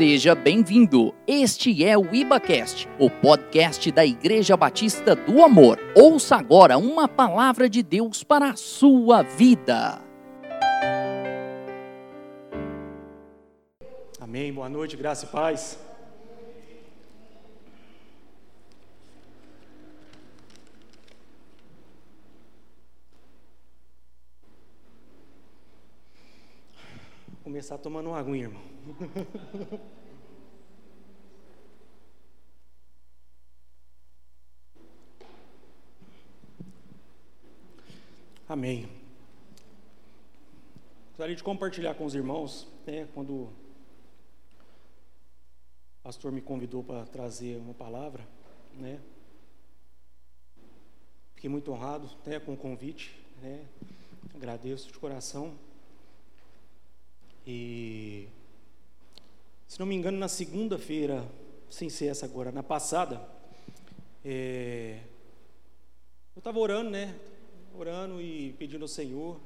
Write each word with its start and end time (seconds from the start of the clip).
Seja 0.00 0.34
bem-vindo. 0.34 1.14
Este 1.26 1.84
é 1.84 1.94
o 1.94 2.14
IbaCast, 2.14 2.88
o 2.98 3.10
podcast 3.10 3.92
da 3.92 4.02
Igreja 4.02 4.56
Batista 4.56 5.14
do 5.14 5.44
Amor. 5.44 5.78
Ouça 5.94 6.36
agora 6.36 6.78
uma 6.78 7.06
palavra 7.06 7.68
de 7.68 7.82
Deus 7.82 8.24
para 8.24 8.48
a 8.48 8.56
sua 8.56 9.20
vida. 9.20 10.00
Amém. 14.18 14.50
Boa 14.50 14.70
noite, 14.70 14.96
graça 14.96 15.26
e 15.26 15.28
paz. 15.28 15.78
Começar 27.60 27.76
tomando 27.76 28.08
uma 28.08 28.18
aguinha, 28.18 28.44
irmão. 28.44 28.62
Amém. 38.48 38.88
Gostaria 41.08 41.36
de 41.36 41.42
compartilhar 41.42 41.92
com 41.96 42.06
os 42.06 42.14
irmãos, 42.14 42.66
né, 42.86 43.06
quando 43.12 43.30
o 43.34 43.52
pastor 46.02 46.32
me 46.32 46.40
convidou 46.40 46.82
para 46.82 47.04
trazer 47.04 47.58
uma 47.58 47.74
palavra, 47.74 48.26
né? 48.72 48.98
Fiquei 51.34 51.50
muito 51.50 51.70
honrado, 51.70 52.08
né, 52.24 52.40
com 52.40 52.54
o 52.54 52.56
convite, 52.56 53.22
né? 53.42 53.66
Agradeço 54.34 54.90
de 54.90 54.98
coração. 54.98 55.58
E 57.46 58.28
se 59.66 59.78
não 59.78 59.86
me 59.86 59.94
engano, 59.94 60.18
na 60.18 60.28
segunda-feira, 60.28 61.24
sem 61.70 61.88
ser 61.88 62.06
essa 62.06 62.26
agora, 62.26 62.50
na 62.50 62.62
passada, 62.62 63.20
é, 64.24 64.98
eu 66.34 66.40
estava 66.40 66.58
orando, 66.58 66.90
né? 66.90 67.14
Orando 67.78 68.20
e 68.20 68.52
pedindo 68.58 68.82
ao 68.82 68.88
Senhor 68.88 69.40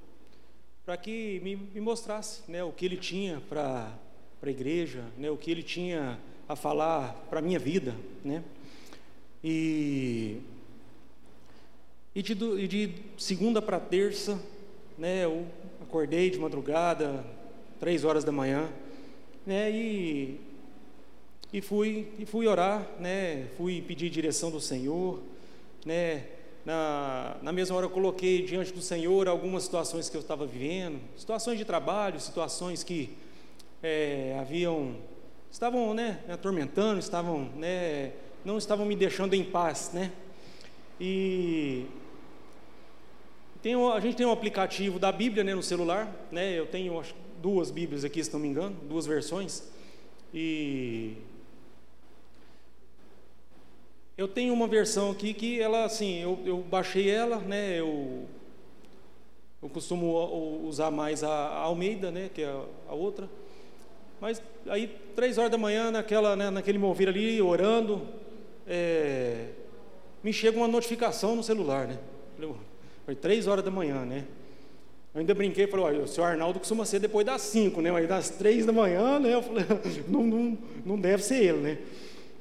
para 0.84 0.96
que 0.96 1.40
me, 1.42 1.56
me, 1.56 1.80
mostrasse 1.80 2.42
né, 2.46 2.62
o 2.62 2.70
que 2.70 2.84
Ele 2.84 2.96
tinha 2.96 3.40
para 3.48 3.90
a 4.42 4.50
igreja, 4.50 5.04
né, 5.16 5.30
o 5.30 5.36
que 5.36 5.50
Ele 5.50 5.62
tinha 5.62 6.18
a 6.46 6.54
falar 6.54 7.14
para 7.30 7.38
a 7.38 7.42
minha 7.42 7.58
vida, 7.58 7.94
né? 8.22 8.44
E, 9.42 10.40
e, 12.14 12.22
de, 12.22 12.34
de 12.66 12.94
segunda 13.16 13.62
para 13.62 13.80
terça, 13.80 14.40
né, 14.98 15.24
eu 15.24 15.46
acordei 15.82 16.30
de 16.30 16.38
madrugada, 16.38 17.24
três 17.84 18.02
horas 18.02 18.24
da 18.24 18.32
manhã, 18.32 18.66
né, 19.44 19.70
e, 19.70 20.40
e, 21.52 21.60
fui, 21.60 22.08
e 22.18 22.24
fui 22.24 22.46
orar, 22.46 22.88
né, 22.98 23.46
fui 23.58 23.82
pedir 23.82 24.08
direção 24.08 24.50
do 24.50 24.58
Senhor, 24.58 25.22
né, 25.84 26.24
na, 26.64 27.36
na 27.42 27.52
mesma 27.52 27.76
hora 27.76 27.84
eu 27.84 27.90
coloquei 27.90 28.42
diante 28.42 28.72
do 28.72 28.80
Senhor 28.80 29.28
algumas 29.28 29.64
situações 29.64 30.08
que 30.08 30.16
eu 30.16 30.22
estava 30.22 30.46
vivendo, 30.46 30.98
situações 31.14 31.58
de 31.58 31.64
trabalho, 31.66 32.18
situações 32.18 32.82
que 32.82 33.10
é, 33.82 34.34
haviam, 34.40 34.96
estavam 35.52 35.92
né, 35.92 36.20
me 36.26 36.32
atormentando, 36.32 36.98
estavam, 36.98 37.50
né, 37.54 38.12
não 38.46 38.56
estavam 38.56 38.86
me 38.86 38.96
deixando 38.96 39.34
em 39.34 39.44
paz, 39.44 39.90
né, 39.92 40.10
e 40.98 41.84
tem, 43.60 43.74
a 43.74 44.00
gente 44.00 44.16
tem 44.16 44.24
um 44.24 44.32
aplicativo 44.32 44.98
da 44.98 45.12
Bíblia 45.12 45.44
né, 45.44 45.54
no 45.54 45.62
celular, 45.62 46.10
né, 46.32 46.58
eu 46.58 46.66
tenho 46.66 46.98
acho, 46.98 47.14
duas 47.44 47.70
Bíblias 47.70 48.06
aqui, 48.06 48.24
se 48.24 48.32
não 48.32 48.40
me 48.40 48.48
engano, 48.48 48.74
duas 48.88 49.04
versões. 49.04 49.70
E 50.32 51.12
eu 54.16 54.26
tenho 54.26 54.54
uma 54.54 54.66
versão 54.66 55.10
aqui 55.10 55.34
que 55.34 55.60
ela, 55.60 55.84
assim, 55.84 56.22
eu, 56.22 56.38
eu 56.46 56.56
baixei 56.62 57.10
ela, 57.10 57.36
né? 57.36 57.78
Eu, 57.78 58.24
eu 59.62 59.68
costumo 59.68 60.62
usar 60.66 60.90
mais 60.90 61.22
a, 61.22 61.48
Almeida, 61.58 62.10
né? 62.10 62.30
Que 62.32 62.40
é 62.40 62.46
a, 62.46 62.64
a, 62.88 62.94
outra. 62.94 63.28
Mas 64.22 64.40
aí, 64.66 64.88
três 65.14 65.36
horas 65.36 65.50
da 65.50 65.58
manhã, 65.58 65.90
naquela, 65.90 66.34
né, 66.34 66.48
naquele 66.48 66.78
mover 66.78 67.10
ali, 67.10 67.42
orando, 67.42 68.08
é, 68.66 69.50
me 70.22 70.32
chega 70.32 70.56
uma 70.56 70.66
notificação 70.66 71.36
no 71.36 71.42
celular, 71.42 71.88
né? 71.88 71.98
Foi 73.04 73.14
três 73.14 73.46
horas 73.46 73.62
da 73.62 73.70
manhã, 73.70 74.02
né? 74.06 74.24
Eu 75.14 75.20
ainda 75.20 75.32
brinquei, 75.32 75.68
falei, 75.68 76.00
o 76.00 76.08
senhor 76.08 76.26
Arnaldo 76.26 76.58
costuma 76.58 76.84
ser 76.84 76.98
depois 76.98 77.24
das 77.24 77.40
5, 77.42 77.80
né? 77.80 77.92
Mas 77.92 78.08
das 78.08 78.30
3 78.30 78.66
da 78.66 78.72
manhã, 78.72 79.20
né? 79.20 79.32
Eu 79.32 79.42
falei, 79.42 79.64
não, 80.08 80.24
não, 80.24 80.58
não 80.84 80.98
deve 80.98 81.22
ser 81.22 81.36
ele, 81.36 81.58
né? 81.58 81.78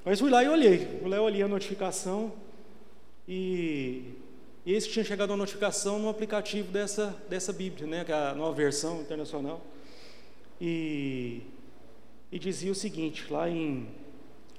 Mas 0.03 0.19
fui 0.19 0.31
lá 0.31 0.44
e 0.44 0.50
olhei. 0.50 0.79
Fui 1.00 1.07
lá 1.07 1.17
e 1.17 1.19
olhei 1.19 1.44
a 1.44 1.47
notificação. 1.47 2.33
E, 3.28 4.16
e 4.66 4.73
esse 4.73 4.89
tinha 4.89 5.06
chegado 5.06 5.31
a 5.31 5.38
notificação 5.38 6.00
no 6.00 6.09
aplicativo 6.09 6.72
dessa, 6.72 7.16
dessa 7.29 7.53
Bíblia, 7.53 7.85
né? 7.85 8.03
Que 8.03 8.12
é 8.12 8.16
a 8.16 8.33
nova 8.33 8.53
versão 8.53 9.01
internacional. 9.01 9.62
E, 10.59 11.44
e 12.31 12.39
dizia 12.39 12.72
o 12.72 12.75
seguinte, 12.75 13.31
lá 13.31 13.47
em 13.47 13.88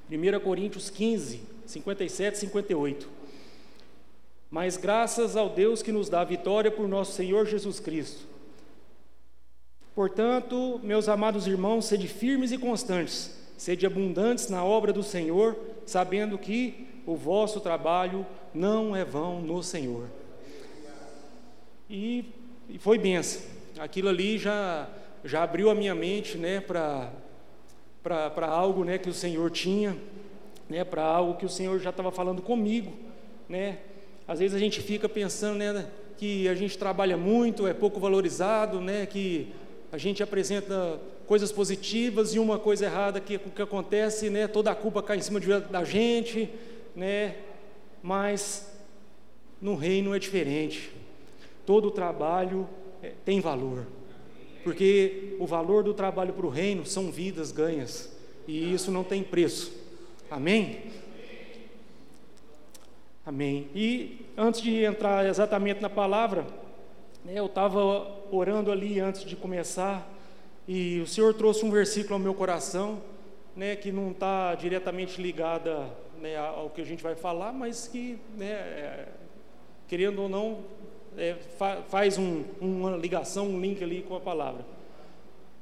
1 0.08 0.38
Coríntios 0.38 0.88
15, 0.88 1.40
57 1.66 2.36
e 2.36 2.38
58 2.38 3.23
mas 4.54 4.76
graças 4.76 5.36
ao 5.36 5.48
Deus 5.48 5.82
que 5.82 5.90
nos 5.90 6.08
dá 6.08 6.20
a 6.20 6.24
vitória 6.24 6.70
por 6.70 6.86
nosso 6.86 7.10
Senhor 7.10 7.44
Jesus 7.44 7.80
Cristo. 7.80 8.24
Portanto, 9.96 10.78
meus 10.80 11.08
amados 11.08 11.48
irmãos, 11.48 11.86
sede 11.86 12.06
firmes 12.06 12.52
e 12.52 12.58
constantes, 12.58 13.36
sede 13.58 13.84
abundantes 13.84 14.48
na 14.48 14.64
obra 14.64 14.92
do 14.92 15.02
Senhor, 15.02 15.56
sabendo 15.84 16.38
que 16.38 16.86
o 17.04 17.16
vosso 17.16 17.58
trabalho 17.60 18.24
não 18.54 18.94
é 18.94 19.04
vão 19.04 19.40
no 19.40 19.60
Senhor. 19.60 20.06
E, 21.90 22.24
e 22.68 22.78
foi 22.78 22.96
benção. 22.96 23.42
Aquilo 23.76 24.08
ali 24.08 24.38
já, 24.38 24.88
já 25.24 25.42
abriu 25.42 25.68
a 25.68 25.74
minha 25.74 25.96
mente 25.96 26.38
né, 26.38 26.60
para 26.60 27.10
algo 28.46 28.84
né, 28.84 28.98
que 28.98 29.10
o 29.10 29.14
Senhor 29.14 29.50
tinha, 29.50 29.96
né, 30.68 30.84
para 30.84 31.02
algo 31.02 31.34
que 31.38 31.44
o 31.44 31.50
Senhor 31.50 31.80
já 31.80 31.90
estava 31.90 32.12
falando 32.12 32.40
comigo, 32.40 32.92
né, 33.48 33.78
às 34.26 34.38
vezes 34.38 34.54
a 34.54 34.58
gente 34.58 34.80
fica 34.80 35.08
pensando 35.08 35.58
né, 35.58 35.86
que 36.16 36.48
a 36.48 36.54
gente 36.54 36.78
trabalha 36.78 37.16
muito, 37.16 37.66
é 37.66 37.74
pouco 37.74 38.00
valorizado, 38.00 38.80
né, 38.80 39.06
que 39.06 39.48
a 39.92 39.98
gente 39.98 40.22
apresenta 40.22 40.98
coisas 41.26 41.52
positivas 41.52 42.34
e 42.34 42.38
uma 42.38 42.58
coisa 42.58 42.86
errada 42.86 43.20
que, 43.20 43.38
que 43.38 43.62
acontece, 43.62 44.30
né, 44.30 44.46
toda 44.46 44.70
a 44.70 44.74
culpa 44.74 45.02
cai 45.02 45.18
em 45.18 45.22
cima 45.22 45.40
de, 45.40 45.48
da 45.60 45.84
gente, 45.84 46.48
né, 46.96 47.36
mas 48.02 48.72
no 49.60 49.74
reino 49.74 50.14
é 50.14 50.18
diferente. 50.18 50.90
Todo 51.66 51.90
trabalho 51.90 52.68
é, 53.02 53.12
tem 53.24 53.40
valor, 53.40 53.86
porque 54.62 55.36
o 55.38 55.46
valor 55.46 55.82
do 55.82 55.92
trabalho 55.92 56.32
para 56.32 56.46
o 56.46 56.50
reino 56.50 56.86
são 56.86 57.10
vidas 57.10 57.52
ganhas, 57.52 58.10
e 58.46 58.72
isso 58.72 58.90
não 58.90 59.04
tem 59.04 59.22
preço. 59.22 59.72
Amém? 60.30 61.03
Amém. 63.26 63.70
E 63.74 64.26
antes 64.36 64.60
de 64.60 64.84
entrar 64.84 65.24
exatamente 65.24 65.80
na 65.80 65.88
palavra, 65.88 66.44
né, 67.24 67.32
eu 67.36 67.46
estava 67.46 67.80
orando 68.30 68.70
ali 68.70 69.00
antes 69.00 69.24
de 69.24 69.34
começar, 69.34 70.06
e 70.68 71.00
o 71.00 71.06
Senhor 71.06 71.32
trouxe 71.32 71.64
um 71.64 71.70
versículo 71.70 72.14
ao 72.14 72.20
meu 72.20 72.34
coração, 72.34 73.00
né, 73.56 73.76
que 73.76 73.90
não 73.90 74.10
está 74.10 74.54
diretamente 74.54 75.22
ligada 75.22 75.88
né, 76.20 76.36
ao 76.36 76.68
que 76.68 76.82
a 76.82 76.84
gente 76.84 77.02
vai 77.02 77.14
falar, 77.14 77.50
mas 77.50 77.88
que, 77.88 78.18
né, 78.36 78.50
é, 78.50 79.08
querendo 79.88 80.20
ou 80.20 80.28
não, 80.28 80.58
é, 81.16 81.34
fa 81.56 81.78
faz 81.88 82.18
um, 82.18 82.44
uma 82.60 82.94
ligação, 82.94 83.48
um 83.48 83.58
link 83.58 83.82
ali 83.82 84.02
com 84.02 84.16
a 84.16 84.20
palavra. 84.20 84.66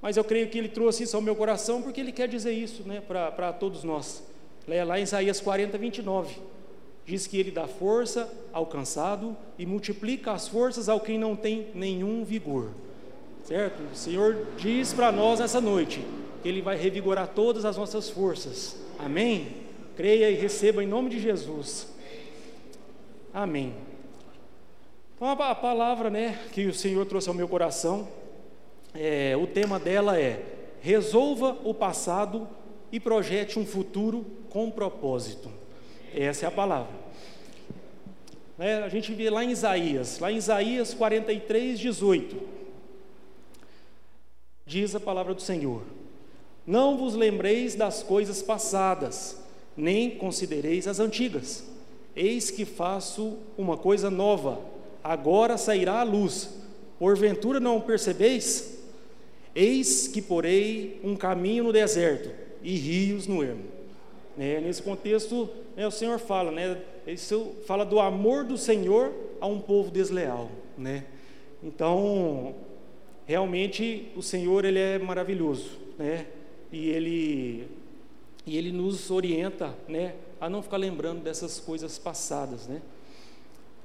Mas 0.00 0.16
eu 0.16 0.24
creio 0.24 0.48
que 0.48 0.58
ele 0.58 0.68
trouxe 0.68 1.04
isso 1.04 1.14
ao 1.14 1.22
meu 1.22 1.36
coração 1.36 1.80
porque 1.80 2.00
ele 2.00 2.10
quer 2.10 2.26
dizer 2.26 2.50
isso 2.50 2.82
né, 2.82 3.00
para 3.00 3.52
todos 3.52 3.84
nós. 3.84 4.20
Lá 4.66 4.98
em 4.98 5.04
Isaías 5.04 5.40
40, 5.40 5.78
29 5.78 6.51
diz 7.06 7.26
que 7.26 7.36
ele 7.36 7.50
dá 7.50 7.66
força 7.66 8.32
ao 8.52 8.66
cansado 8.66 9.36
e 9.58 9.66
multiplica 9.66 10.32
as 10.32 10.48
forças 10.48 10.88
ao 10.88 11.00
quem 11.00 11.18
não 11.18 11.34
tem 11.34 11.68
nenhum 11.74 12.24
vigor. 12.24 12.70
Certo? 13.44 13.82
O 13.92 13.96
Senhor 13.96 14.46
diz 14.56 14.92
para 14.92 15.10
nós 15.10 15.40
nessa 15.40 15.60
noite 15.60 16.04
que 16.42 16.48
ele 16.48 16.62
vai 16.62 16.76
revigorar 16.76 17.28
todas 17.28 17.64
as 17.64 17.76
nossas 17.76 18.08
forças. 18.08 18.76
Amém? 18.98 19.56
Creia 19.96 20.30
e 20.30 20.34
receba 20.34 20.82
em 20.82 20.86
nome 20.86 21.10
de 21.10 21.20
Jesus. 21.20 21.88
Amém. 23.34 23.74
Então 25.16 25.28
a 25.28 25.54
palavra, 25.54 26.10
né, 26.10 26.38
que 26.52 26.66
o 26.66 26.74
Senhor 26.74 27.04
trouxe 27.06 27.28
ao 27.28 27.34
meu 27.34 27.48
coração, 27.48 28.08
é, 28.94 29.36
o 29.36 29.46
tema 29.46 29.78
dela 29.78 30.18
é 30.18 30.42
resolva 30.80 31.56
o 31.64 31.72
passado 31.72 32.48
e 32.90 32.98
projete 32.98 33.58
um 33.58 33.64
futuro 33.64 34.26
com 34.50 34.70
propósito. 34.70 35.48
Essa 36.14 36.46
é 36.46 36.48
a 36.48 36.52
palavra. 36.52 36.92
É, 38.58 38.74
a 38.74 38.88
gente 38.88 39.12
vê 39.12 39.30
lá 39.30 39.42
em 39.42 39.50
Isaías, 39.50 40.18
lá 40.18 40.30
em 40.30 40.36
Isaías 40.36 40.94
43, 40.94 41.78
18. 41.80 42.36
Diz 44.66 44.94
a 44.94 45.00
palavra 45.00 45.34
do 45.34 45.42
Senhor: 45.42 45.82
Não 46.66 46.96
vos 46.96 47.14
lembreis 47.14 47.74
das 47.74 48.02
coisas 48.02 48.42
passadas, 48.42 49.42
nem 49.76 50.10
considereis 50.10 50.86
as 50.86 51.00
antigas. 51.00 51.64
Eis 52.14 52.50
que 52.50 52.64
faço 52.64 53.38
uma 53.56 53.76
coisa 53.76 54.10
nova, 54.10 54.60
agora 55.02 55.56
sairá 55.56 56.00
a 56.00 56.04
luz. 56.04 56.50
Porventura 56.98 57.58
não 57.58 57.80
percebeis? 57.80 58.78
Eis 59.54 60.06
que 60.06 60.22
porei 60.22 61.00
um 61.02 61.16
caminho 61.16 61.64
no 61.64 61.72
deserto 61.72 62.30
e 62.62 62.76
rios 62.76 63.26
no 63.26 63.42
ermo. 63.42 63.81
Né? 64.36 64.60
Nesse 64.60 64.82
contexto, 64.82 65.48
né, 65.76 65.86
o 65.86 65.90
Senhor 65.90 66.18
fala, 66.18 66.50
né? 66.50 66.80
Isso 67.06 67.54
fala 67.66 67.84
do 67.84 68.00
amor 68.00 68.44
do 68.44 68.56
Senhor 68.56 69.12
a 69.40 69.46
um 69.46 69.60
povo 69.60 69.90
desleal, 69.90 70.50
né? 70.76 71.04
Então, 71.62 72.54
realmente 73.26 74.08
o 74.16 74.22
Senhor 74.22 74.64
ele 74.64 74.78
é 74.78 74.98
maravilhoso, 74.98 75.78
né? 75.98 76.26
E 76.70 76.88
ele 76.88 77.68
e 78.44 78.58
ele 78.58 78.72
nos 78.72 79.10
orienta, 79.10 79.72
né, 79.86 80.16
a 80.40 80.50
não 80.50 80.62
ficar 80.62 80.76
lembrando 80.76 81.22
dessas 81.22 81.60
coisas 81.60 81.98
passadas, 81.98 82.66
né? 82.66 82.82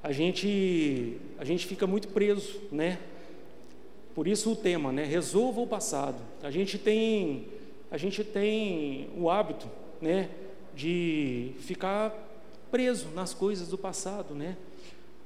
A 0.02 0.12
gente 0.12 1.18
a 1.38 1.44
gente 1.44 1.66
fica 1.66 1.86
muito 1.86 2.08
preso, 2.08 2.62
né? 2.72 3.00
Por 4.16 4.28
isso 4.28 4.52
o 4.52 4.56
tema, 4.56 4.92
né? 4.92 5.04
Resolva 5.04 5.62
o 5.62 5.68
passado. 5.68 6.22
A 6.42 6.50
gente 6.50 6.78
tem 6.78 7.46
a 7.92 7.98
gente 7.98 8.24
tem 8.24 9.10
o 9.18 9.30
hábito, 9.30 9.68
né, 10.02 10.30
de 10.76 11.54
ficar 11.60 12.14
preso 12.72 13.08
nas 13.16 13.34
coisas 13.34 13.70
do 13.70 13.78
passado, 13.78 14.36
né? 14.36 14.58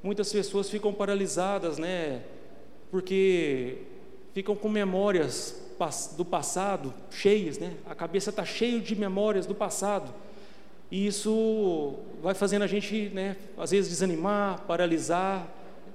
Muitas 0.03 0.31
pessoas 0.31 0.69
ficam 0.69 0.94
paralisadas, 0.94 1.77
né? 1.77 2.23
Porque 2.89 3.79
ficam 4.33 4.56
com 4.56 4.69
memórias 4.69 5.62
do 6.15 6.23
passado 6.23 6.94
cheias, 7.09 7.57
né? 7.57 7.73
A 7.85 7.95
cabeça 7.95 8.29
está 8.29 8.45
cheia 8.45 8.79
de 8.79 8.95
memórias 8.95 9.45
do 9.45 9.56
passado. 9.56 10.13
E 10.91 11.07
isso 11.07 11.95
vai 12.21 12.33
fazendo 12.33 12.63
a 12.63 12.67
gente, 12.67 13.09
né, 13.13 13.38
às 13.57 13.71
vezes 13.71 13.89
desanimar, 13.89 14.62
paralisar, 14.63 15.47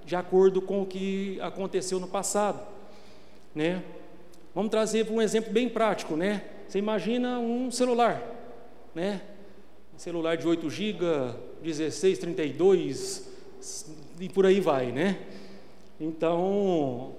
de 0.06 0.17
acordo 0.17 0.62
com 0.62 0.82
o 0.82 0.87
que 0.87 1.38
aconteceu 1.40 2.00
no 2.00 2.08
passado, 2.08 2.61
né? 3.55 3.82
Vamos 4.55 4.70
trazer 4.70 5.11
um 5.11 5.20
exemplo 5.20 5.52
bem 5.52 5.69
prático, 5.69 6.17
né? 6.17 6.44
Você 6.67 6.79
imagina 6.79 7.38
um 7.38 7.70
celular, 7.70 8.22
né? 8.96 9.20
Celular 9.98 10.38
de 10.38 10.48
8 10.48 10.70
GB, 10.70 11.04
16, 11.62 12.19
32 12.19 13.31
e 14.19 14.26
por 14.31 14.46
aí 14.46 14.58
vai, 14.58 14.90
né? 14.90 15.19
Então, 16.00 17.12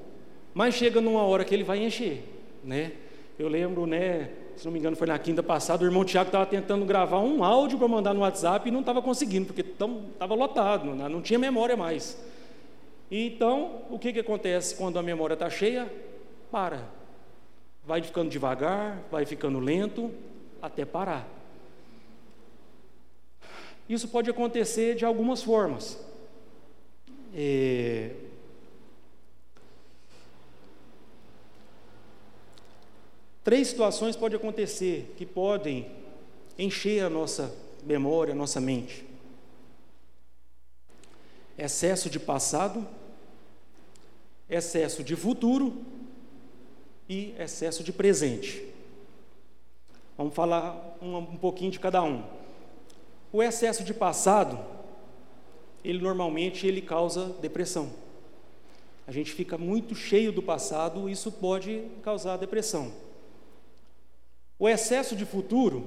mas 0.56 0.74
chega 0.74 1.00
numa 1.00 1.22
hora 1.22 1.46
que 1.46 1.54
ele 1.54 1.64
vai 1.64 1.84
encher, 1.84 2.24
né? 2.64 2.94
Eu 3.38 3.48
lembro, 3.48 3.86
né? 3.86 4.32
Se 4.56 4.66
não 4.66 4.72
me 4.72 4.80
engano, 4.80 4.96
foi 4.96 5.06
na 5.06 5.20
quinta 5.20 5.44
passada, 5.44 5.84
o 5.84 5.88
irmão 5.88 6.04
Tiago 6.04 6.30
estava 6.30 6.48
tentando 6.48 6.84
gravar 6.84 7.20
um 7.20 7.44
áudio 7.44 7.78
para 7.78 7.88
mandar 7.88 8.16
no 8.16 8.22
WhatsApp 8.22 8.68
e 8.68 8.72
não 8.72 8.80
estava 8.80 9.00
conseguindo, 9.00 9.46
porque 9.46 9.62
estava 9.62 10.34
lotado, 10.34 10.96
né? 10.96 11.08
não 11.08 11.22
tinha 11.22 11.38
memória 11.38 11.78
mais. 11.78 12.20
Então, 13.12 13.84
o 13.92 14.00
que, 14.00 14.12
que 14.12 14.20
acontece 14.20 14.76
quando 14.76 14.98
a 14.98 15.04
memória 15.04 15.36
está 15.36 15.48
cheia? 15.48 15.88
Para. 16.52 16.90
Vai 17.86 18.02
ficando 18.02 18.32
devagar, 18.32 19.04
vai 19.12 19.28
ficando 19.28 19.60
lento, 19.60 20.12
até 20.60 20.84
parar. 20.84 21.37
Isso 23.90 24.08
pode 24.08 24.30
acontecer 24.30 24.96
de 24.96 25.06
algumas 25.06 25.42
formas. 25.42 25.98
É, 27.34 28.12
Três 33.48 33.70
situações 33.70 34.18
podem 34.18 34.36
acontecer 34.36 35.14
que 35.16 35.26
podem 35.26 35.90
encher 36.60 37.02
a 37.06 37.10
nossa 37.10 37.56
memória, 37.86 38.34
a 38.34 38.36
nossa 38.36 38.60
mente: 38.60 39.06
excesso 41.58 42.10
de 42.10 42.20
passado, 42.20 42.86
excesso 44.50 45.02
de 45.02 45.16
futuro 45.16 45.82
e 47.08 47.34
excesso 47.40 47.86
de 47.86 47.94
presente. 47.94 48.62
Vamos 50.18 50.34
falar 50.34 50.98
um, 51.02 51.16
um 51.16 51.38
pouquinho 51.38 51.72
de 51.72 51.80
cada 51.80 52.04
um. 52.04 52.26
O 53.38 53.44
excesso 53.44 53.84
de 53.84 53.94
passado, 53.94 54.58
ele 55.84 56.00
normalmente 56.00 56.66
ele 56.66 56.82
causa 56.82 57.36
depressão. 57.40 57.94
A 59.06 59.12
gente 59.12 59.32
fica 59.32 59.60
muito 59.60 59.94
cheio 59.94 60.32
do 60.32 60.42
passado, 60.42 61.08
isso 61.08 61.32
pode 61.32 61.84
causar 62.02 62.38
depressão. 62.38 62.92
O 64.58 64.68
excesso 64.68 65.16
de 65.16 65.24
futuro, 65.24 65.86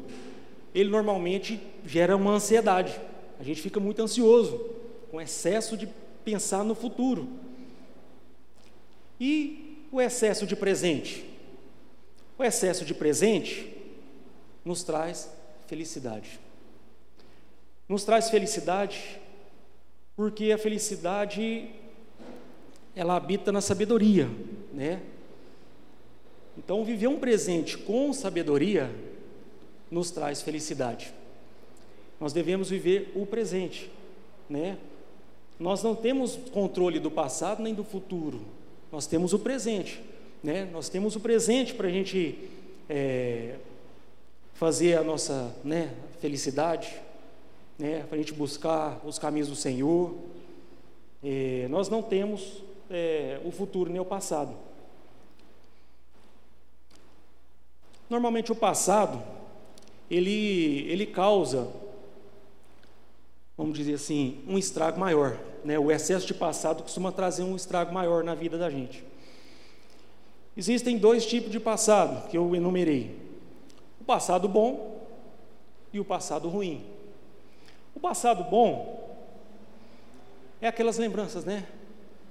ele 0.73 0.91
normalmente 0.91 1.61
gera 1.85 2.17
uma 2.17 2.31
ansiedade. 2.31 3.01
A 3.41 3.43
gente 3.43 3.61
fica 3.61 3.81
muito 3.81 4.01
ansioso 4.01 4.71
com 5.11 5.21
excesso 5.21 5.77
de 5.77 5.89
pensar 6.25 6.63
no 6.63 6.77
futuro. 6.77 7.29
E 9.19 9.89
o 9.91 10.01
excesso 10.01 10.47
de 10.47 10.55
presente? 10.55 11.29
O 12.39 12.45
excesso 12.45 12.85
de 12.85 12.95
presente 12.95 13.77
nos 14.65 14.85
traz 14.85 15.29
felicidade. 15.67 16.39
Nos 17.91 18.05
traz 18.05 18.31
felicidade 18.31 19.21
porque 20.15 20.53
a 20.53 20.59
felicidade 20.59 21.69
ela 22.95 23.17
habita 23.17 23.51
na 23.51 23.61
sabedoria, 23.61 24.29
né? 24.73 25.03
Então, 26.57 26.85
viver 26.85 27.09
um 27.09 27.19
presente 27.19 27.77
com 27.77 28.13
sabedoria 28.13 28.89
nos 29.91 30.13
traz 30.13 30.41
felicidade. 30.41 31.13
Nós 32.21 32.33
devemos 32.33 32.71
viver 32.71 33.11
o 33.17 33.27
presente, 33.27 33.91
né? 34.49 34.79
Nós 35.59 35.83
não 35.83 35.97
temos 35.97 36.37
controle 36.53 37.01
do 37.01 37.11
passado 37.11 37.61
nem 37.61 37.75
do 37.75 37.83
futuro, 37.83 38.41
nós 38.93 39.09
temos 39.09 39.33
o 39.33 39.39
presente, 39.41 40.01
né? 40.45 40.65
Nós 40.73 40.89
temos 40.89 41.17
o 41.17 41.21
presente 41.21 41.75
para 41.75 41.89
a 41.89 41.91
gente 41.91 42.39
é, 42.89 43.57
fazer 44.55 44.97
a 44.97 45.03
nossa 45.03 45.53
né, 45.65 45.93
felicidade, 46.21 47.10
né? 47.81 48.05
Para 48.07 48.17
a 48.17 48.19
gente 48.19 48.35
buscar 48.35 49.01
os 49.05 49.19
caminhos 49.19 49.49
do 49.49 49.57
Senhor. 49.57 50.15
É, 51.25 51.67
nós 51.71 51.89
não 51.89 52.03
temos 52.03 52.63
é, 52.91 53.41
o 53.43 53.51
futuro 53.51 53.91
nem 53.91 54.01
o 54.01 54.05
passado. 54.05 54.55
Normalmente 58.09 58.53
o 58.53 58.57
passado, 58.57 59.23
ele, 60.11 60.85
ele 60.91 61.07
causa, 61.07 61.69
vamos 63.57 63.79
dizer 63.79 63.95
assim, 63.95 64.43
um 64.47 64.59
estrago 64.59 65.01
maior. 65.01 65.39
Né? 65.65 65.79
O 65.79 65.91
excesso 65.91 66.27
de 66.27 66.35
passado 66.35 66.83
costuma 66.83 67.11
trazer 67.11 67.45
um 67.45 67.57
estrago 67.57 67.93
maior 67.95 68.23
na 68.23 68.35
vida 68.35 68.59
da 68.59 68.69
gente. 68.69 69.05
Existem 70.57 70.99
dois 70.99 71.25
tipos 71.25 71.51
de 71.51 71.61
passado 71.61 72.29
que 72.29 72.37
eu 72.37 72.55
enumerei: 72.55 73.17
o 74.01 74.05
passado 74.05 74.49
bom 74.49 75.01
e 75.93 76.01
o 76.01 76.05
passado 76.05 76.49
ruim. 76.49 77.00
O 78.01 78.09
passado 78.09 78.45
bom 78.45 79.15
é 80.59 80.67
aquelas 80.67 80.97
lembranças, 80.97 81.45
né? 81.45 81.67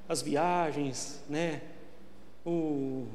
As 0.10 0.20
viagens, 0.20 1.24
né? 1.30 1.62
O, 2.44 3.06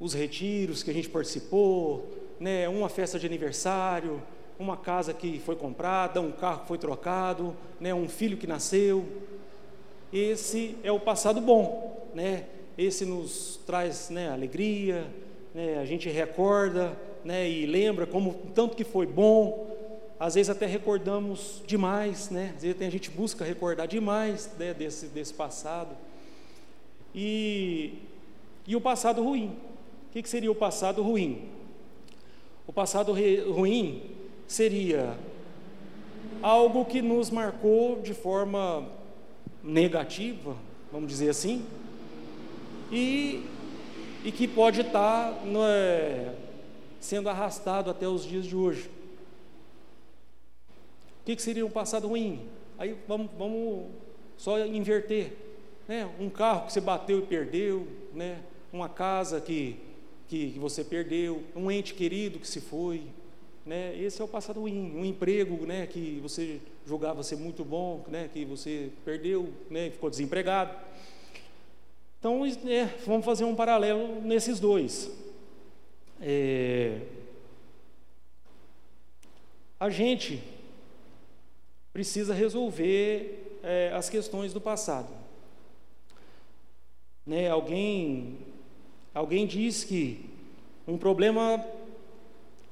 os 0.00 0.14
retiros 0.14 0.82
que 0.82 0.90
a 0.90 0.94
gente 0.94 1.10
participou, 1.10 2.08
né, 2.40 2.66
uma 2.70 2.88
festa 2.88 3.18
de 3.18 3.26
aniversário, 3.26 4.22
uma 4.58 4.78
casa 4.78 5.12
que 5.12 5.40
foi 5.40 5.54
comprada, 5.56 6.22
um 6.22 6.32
carro 6.32 6.62
que 6.62 6.68
foi 6.68 6.78
trocado, 6.78 7.54
né, 7.78 7.92
um 7.92 8.08
filho 8.08 8.38
que 8.38 8.46
nasceu. 8.46 9.04
Esse 10.10 10.78
é 10.82 10.90
o 10.90 10.98
passado 10.98 11.38
bom, 11.38 12.08
né? 12.14 12.46
Esse 12.78 13.04
nos 13.04 13.60
traz 13.66 14.08
né, 14.08 14.30
alegria, 14.30 15.06
né, 15.54 15.78
a 15.78 15.84
gente 15.84 16.08
recorda 16.08 16.96
né, 17.22 17.46
e 17.46 17.66
lembra 17.66 18.06
como 18.06 18.32
tanto 18.54 18.74
que 18.74 18.84
foi 18.84 19.04
bom. 19.04 19.79
Às 20.20 20.34
vezes 20.34 20.50
até 20.50 20.66
recordamos 20.66 21.62
demais, 21.66 22.28
né? 22.28 22.52
Às 22.54 22.62
vezes 22.62 22.82
a 22.82 22.90
gente 22.90 23.10
busca 23.10 23.42
recordar 23.42 23.88
demais 23.88 24.50
né, 24.58 24.74
desse, 24.74 25.06
desse 25.06 25.32
passado. 25.32 25.96
E, 27.14 27.94
e 28.66 28.76
o 28.76 28.82
passado 28.82 29.24
ruim, 29.24 29.56
o 30.08 30.12
que, 30.12 30.22
que 30.22 30.28
seria 30.28 30.52
o 30.52 30.54
passado 30.54 31.02
ruim? 31.02 31.48
O 32.66 32.72
passado 32.72 33.14
ruim 33.50 34.02
seria 34.46 35.16
algo 36.42 36.84
que 36.84 37.00
nos 37.00 37.30
marcou 37.30 38.02
de 38.02 38.12
forma 38.12 38.86
negativa, 39.64 40.54
vamos 40.92 41.08
dizer 41.08 41.30
assim, 41.30 41.64
e, 42.92 43.42
e 44.22 44.30
que 44.30 44.46
pode 44.46 44.82
estar 44.82 45.32
é, 45.66 46.34
sendo 47.00 47.30
arrastado 47.30 47.90
até 47.90 48.06
os 48.06 48.22
dias 48.22 48.44
de 48.44 48.54
hoje. 48.54 48.99
O 51.20 51.24
que, 51.24 51.36
que 51.36 51.42
seria 51.42 51.64
um 51.64 51.70
passado 51.70 52.08
ruim? 52.08 52.48
Aí 52.78 52.96
vamos, 53.06 53.30
vamos 53.38 53.86
só 54.36 54.58
inverter. 54.66 55.32
Né? 55.86 56.08
Um 56.18 56.30
carro 56.30 56.66
que 56.66 56.72
você 56.72 56.80
bateu 56.80 57.18
e 57.18 57.26
perdeu, 57.26 57.86
né? 58.14 58.40
uma 58.72 58.88
casa 58.88 59.40
que 59.40 59.78
que, 60.30 60.52
que 60.52 60.58
você 60.60 60.84
perdeu, 60.84 61.42
um 61.56 61.68
ente 61.68 61.92
querido 61.92 62.38
que 62.38 62.46
se 62.46 62.60
foi, 62.60 63.02
né? 63.66 63.96
Esse 63.98 64.22
é 64.22 64.24
o 64.24 64.28
passado 64.28 64.60
ruim, 64.60 64.92
um 64.94 65.04
emprego, 65.04 65.66
né, 65.66 65.88
que 65.88 66.20
você 66.22 66.60
julgava 66.86 67.24
ser 67.24 67.34
muito 67.34 67.64
bom, 67.64 68.04
né, 68.06 68.30
que 68.32 68.44
você 68.44 68.92
perdeu, 69.04 69.52
né, 69.68 69.90
ficou 69.90 70.08
desempregado. 70.08 70.72
Então, 72.20 72.46
é, 72.46 72.84
vamos 73.04 73.26
fazer 73.26 73.44
um 73.44 73.56
paralelo 73.56 74.20
nesses 74.22 74.60
dois. 74.60 75.10
É, 76.20 77.00
a 79.80 79.90
gente 79.90 80.40
precisa 81.92 82.34
resolver 82.34 83.58
é, 83.62 83.92
as 83.94 84.08
questões 84.08 84.52
do 84.52 84.60
passado. 84.60 85.08
Né, 87.26 87.48
alguém, 87.48 88.38
alguém 89.14 89.46
diz 89.46 89.84
que 89.84 90.30
um 90.86 90.96
problema 90.96 91.64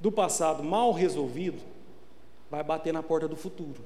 do 0.01 0.11
passado 0.11 0.63
mal 0.63 0.93
resolvido 0.93 1.59
vai 2.51 2.63
bater 2.63 2.93
na 2.93 3.03
porta 3.03 3.29
do 3.29 3.37
futuro. 3.37 3.85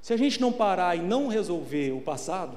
Se 0.00 0.12
a 0.12 0.16
gente 0.16 0.40
não 0.40 0.52
parar 0.52 0.96
e 0.96 1.00
não 1.00 1.28
resolver 1.28 1.92
o 1.92 2.00
passado, 2.00 2.56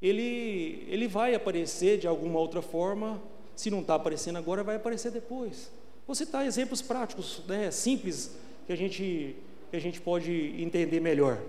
ele, 0.00 0.86
ele 0.88 1.08
vai 1.08 1.34
aparecer 1.34 1.98
de 1.98 2.06
alguma 2.06 2.38
outra 2.38 2.60
forma. 2.60 3.20
Se 3.56 3.70
não 3.70 3.80
está 3.80 3.94
aparecendo 3.94 4.36
agora, 4.36 4.62
vai 4.62 4.76
aparecer 4.76 5.10
depois. 5.10 5.70
Vou 6.06 6.14
citar 6.14 6.46
exemplos 6.46 6.80
práticos, 6.80 7.42
né, 7.48 7.70
simples, 7.70 8.36
que 8.66 8.72
a, 8.72 8.76
gente, 8.76 9.34
que 9.70 9.76
a 9.76 9.80
gente 9.80 10.00
pode 10.00 10.32
entender 10.60 11.00
melhor. 11.00 11.40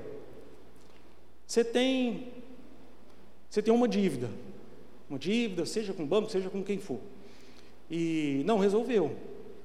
Você 1.45 1.63
tem, 1.63 2.27
você 3.49 3.61
tem 3.61 3.73
uma 3.73 3.87
dívida, 3.87 4.29
uma 5.09 5.17
dívida, 5.17 5.65
seja 5.65 5.93
com 5.93 6.03
o 6.03 6.05
banco, 6.05 6.29
seja 6.29 6.49
com 6.49 6.63
quem 6.63 6.77
for, 6.77 6.99
e 7.89 8.43
não 8.45 8.59
resolveu. 8.59 9.15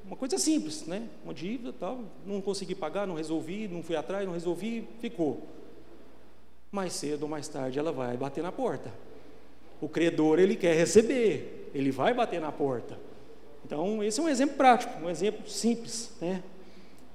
Uma 0.06 0.16
coisa 0.16 0.38
simples, 0.38 0.86
né? 0.86 1.08
Uma 1.24 1.32
dívida, 1.32 1.72
tal, 1.72 2.04
não 2.26 2.40
consegui 2.40 2.74
pagar, 2.74 3.06
não 3.06 3.14
resolvi, 3.14 3.68
não 3.68 3.82
fui 3.82 3.96
atrás, 3.96 4.26
não 4.26 4.34
resolvi, 4.34 4.86
ficou. 5.00 5.46
Mais 6.70 6.92
cedo 6.92 7.22
ou 7.22 7.28
mais 7.28 7.48
tarde 7.48 7.78
ela 7.78 7.92
vai 7.92 8.16
bater 8.16 8.42
na 8.42 8.52
porta. 8.52 8.92
O 9.80 9.88
credor 9.88 10.38
ele 10.38 10.56
quer 10.56 10.74
receber, 10.74 11.70
ele 11.74 11.90
vai 11.90 12.12
bater 12.12 12.40
na 12.40 12.52
porta. 12.52 12.98
Então 13.64 14.02
esse 14.02 14.20
é 14.20 14.22
um 14.22 14.28
exemplo 14.28 14.56
prático, 14.56 14.92
um 15.02 15.08
exemplo 15.08 15.48
simples, 15.48 16.12
né? 16.20 16.42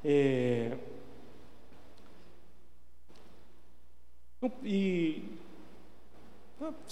É... 0.04 0.72
E 4.64 5.24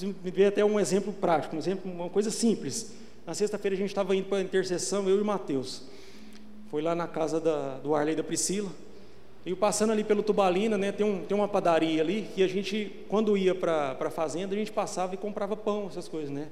me 0.02 0.32
veio 0.32 0.50
até 0.50 0.64
um 0.64 0.80
exemplo 0.80 1.14
prático, 1.14 1.56
um 1.56 1.60
exemplo, 1.60 1.92
uma 1.92 2.10
coisa 2.10 2.30
simples. 2.30 2.94
Na 3.26 3.34
sexta-feira 3.34 3.76
a 3.76 3.78
gente 3.78 3.90
estava 3.90 4.16
indo 4.16 4.28
para 4.28 4.38
a 4.40 4.42
intercessão, 4.42 5.08
eu 5.08 5.18
e 5.18 5.22
o 5.22 5.26
Mateus. 5.26 5.84
Foi 6.70 6.82
lá 6.82 6.94
na 6.94 7.08
casa 7.08 7.40
da, 7.40 7.78
do 7.78 7.96
Arley 7.96 8.14
e 8.14 8.18
da 8.18 8.24
Priscila. 8.24 8.70
E 9.46 9.56
passando 9.56 9.92
ali 9.92 10.04
pelo 10.04 10.22
Tubalina, 10.22 10.78
né, 10.78 10.92
tem, 10.92 11.06
um, 11.06 11.24
tem 11.24 11.36
uma 11.36 11.48
padaria 11.48 12.02
ali, 12.02 12.28
que 12.36 12.44
a 12.44 12.48
gente, 12.48 12.92
quando 13.08 13.38
ia 13.38 13.56
para 13.56 13.96
a 13.98 14.10
fazenda, 14.10 14.54
a 14.54 14.58
gente 14.58 14.74
passava 14.74 15.14
e 15.14 15.18
comprava 15.18 15.56
pão, 15.56 15.88
essas 15.88 16.08
coisas, 16.10 16.30
né? 16.30 16.50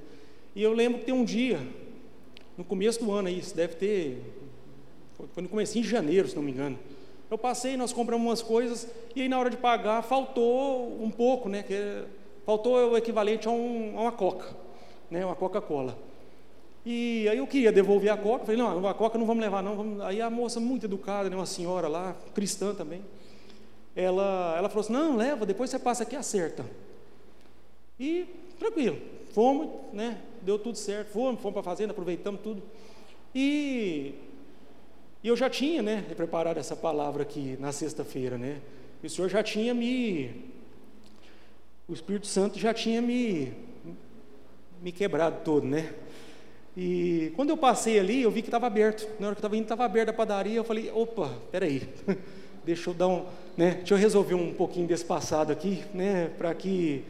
E 0.55 0.63
eu 0.63 0.71
lembro 0.71 0.99
que 0.99 1.05
tem 1.05 1.13
um 1.13 1.25
dia, 1.25 1.59
no 2.57 2.63
começo 2.63 3.03
do 3.03 3.11
ano 3.11 3.27
aí, 3.27 3.37
isso 3.37 3.53
deve 3.53 3.75
ter, 3.75 4.21
foi 5.33 5.43
no 5.43 5.49
começo 5.49 5.73
de 5.73 5.85
janeiro, 5.85 6.29
se 6.29 6.35
não 6.37 6.43
me 6.43 6.51
engano. 6.51 6.79
Eu 7.29 7.37
passei, 7.37 7.75
nós 7.75 7.91
compramos 7.91 8.25
umas 8.25 8.41
coisas, 8.41 8.87
e 9.15 9.21
aí 9.21 9.29
na 9.29 9.39
hora 9.39 9.49
de 9.49 9.57
pagar, 9.57 10.03
faltou 10.03 11.01
um 11.01 11.09
pouco, 11.09 11.49
né? 11.49 11.63
Que, 11.63 12.03
faltou 12.45 12.91
o 12.91 12.97
equivalente 12.97 13.47
a, 13.47 13.51
um, 13.51 13.97
a 13.97 14.01
uma 14.01 14.11
coca, 14.11 14.55
né? 15.09 15.25
Uma 15.25 15.35
Coca-Cola. 15.35 15.97
E 16.85 17.27
aí 17.27 17.39
eu 17.39 17.47
queria 17.47 17.71
devolver 17.71 18.11
a 18.11 18.17
coca, 18.17 18.45
falei, 18.45 18.61
não, 18.61 18.87
a 18.87 18.93
coca 18.93 19.17
não 19.17 19.25
vamos 19.25 19.43
levar 19.43 19.63
não. 19.63 19.75
Vamos... 19.75 20.01
Aí 20.01 20.21
a 20.21 20.29
moça 20.29 20.59
muito 20.59 20.85
educada, 20.85 21.27
né, 21.29 21.35
uma 21.35 21.47
senhora 21.47 21.87
lá, 21.87 22.15
cristã 22.35 22.75
também, 22.75 23.01
ela, 23.95 24.53
ela 24.55 24.69
falou 24.69 24.81
assim, 24.81 24.93
não, 24.93 25.15
leva, 25.15 25.47
depois 25.47 25.71
você 25.71 25.79
passa 25.79 26.03
aqui 26.03 26.13
e 26.13 26.17
acerta. 26.17 26.63
E 27.99 28.27
tranquilo, 28.59 28.97
fomos, 29.33 29.69
né, 29.93 30.21
deu 30.43 30.59
tudo 30.59 30.77
certo, 30.77 31.09
fomos, 31.09 31.41
fomos 31.41 31.53
para 31.53 31.61
a 31.61 31.63
fazenda, 31.63 31.91
aproveitamos 31.91 32.41
tudo. 32.41 32.61
E, 33.33 34.13
e 35.25 35.27
eu 35.27 35.35
já 35.35 35.49
tinha, 35.49 35.81
né, 35.81 36.05
preparado 36.15 36.59
essa 36.59 36.75
palavra 36.75 37.23
aqui 37.23 37.57
na 37.59 37.71
sexta-feira, 37.71 38.37
né, 38.37 38.61
e 39.01 39.07
o 39.07 39.09
Senhor 39.09 39.27
já 39.27 39.41
tinha 39.41 39.73
me, 39.73 40.51
o 41.87 41.93
Espírito 41.93 42.27
Santo 42.27 42.59
já 42.59 42.71
tinha 42.75 43.01
me, 43.01 43.51
me 44.83 44.91
quebrado 44.91 45.43
todo, 45.43 45.65
né, 45.65 45.95
e 46.77 47.33
quando 47.35 47.49
eu 47.49 47.57
passei 47.57 47.97
ali, 47.97 48.21
eu 48.21 48.29
vi 48.29 48.43
que 48.43 48.49
estava 48.49 48.67
aberto. 48.67 49.09
Na 49.17 49.27
hora 49.27 49.35
que 49.35 49.39
eu 49.39 49.47
estava 49.47 49.55
indo, 49.55 49.63
estava 49.63 49.85
aberto 49.85 50.09
a 50.09 50.13
padaria. 50.13 50.57
Eu 50.57 50.63
falei: 50.65 50.91
opa, 50.91 51.31
peraí, 51.49 51.87
deixa 52.65 52.89
eu 52.89 52.93
dar 52.93 53.07
um. 53.07 53.25
Né, 53.55 53.75
deixa 53.75 53.93
eu 53.93 53.97
resolver 53.97 54.35
um 54.35 54.53
pouquinho 54.53 54.85
desse 54.85 55.05
passado 55.05 55.53
aqui, 55.53 55.85
né, 55.93 56.29
para 56.37 56.53
que, 56.53 57.05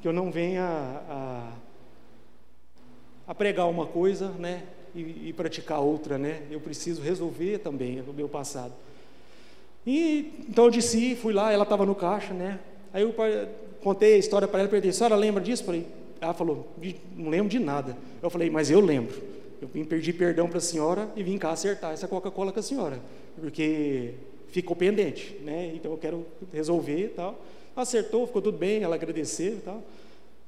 que 0.00 0.08
eu 0.08 0.12
não 0.12 0.32
venha 0.32 0.64
a, 0.64 1.52
a 3.26 3.34
pregar 3.34 3.68
uma 3.68 3.86
coisa 3.86 4.30
né, 4.30 4.62
e, 4.94 5.28
e, 5.28 5.32
praticar 5.32 5.80
outra. 5.80 6.18
Né, 6.18 6.42
eu 6.50 6.60
preciso 6.60 7.02
resolver 7.02 7.58
também 7.58 8.00
o 8.00 8.12
meu 8.12 8.28
passado. 8.28 8.72
E, 9.86 10.32
então 10.48 10.64
eu 10.64 10.70
disse, 10.70 11.14
fui 11.16 11.32
lá, 11.32 11.52
ela 11.52 11.64
estava 11.64 11.84
no 11.84 11.94
caixa. 11.94 12.32
Né, 12.32 12.58
aí 12.92 13.02
eu 13.02 13.14
contei 13.82 14.14
a 14.14 14.18
história 14.18 14.48
para 14.48 14.60
ela, 14.60 14.68
perguntei: 14.68 14.90
a 14.90 14.94
senhora 14.94 15.16
lembra 15.16 15.42
disso? 15.42 15.64
Falei: 15.64 15.86
ela 16.20 16.32
falou, 16.32 16.66
não 17.16 17.30
lembro 17.30 17.48
de 17.48 17.58
nada. 17.58 17.96
Eu 18.22 18.30
falei, 18.30 18.48
mas 18.50 18.70
eu 18.70 18.80
lembro. 18.80 19.22
Eu 19.60 19.68
vim 19.68 19.84
pedir 19.84 20.14
perdão 20.14 20.48
para 20.48 20.58
a 20.58 20.60
senhora 20.60 21.08
e 21.16 21.22
vim 21.22 21.38
cá 21.38 21.50
acertar 21.50 21.92
essa 21.92 22.08
Coca-Cola 22.08 22.52
com 22.52 22.60
a 22.60 22.62
senhora, 22.62 23.00
porque 23.40 24.14
ficou 24.48 24.76
pendente, 24.76 25.38
né? 25.42 25.72
Então 25.74 25.92
eu 25.92 25.98
quero 25.98 26.26
resolver 26.52 27.04
e 27.04 27.08
tal. 27.08 27.38
Acertou, 27.74 28.26
ficou 28.26 28.42
tudo 28.42 28.56
bem, 28.56 28.82
ela 28.82 28.94
agradeceu 28.94 29.54
e 29.54 29.60
tal. 29.60 29.82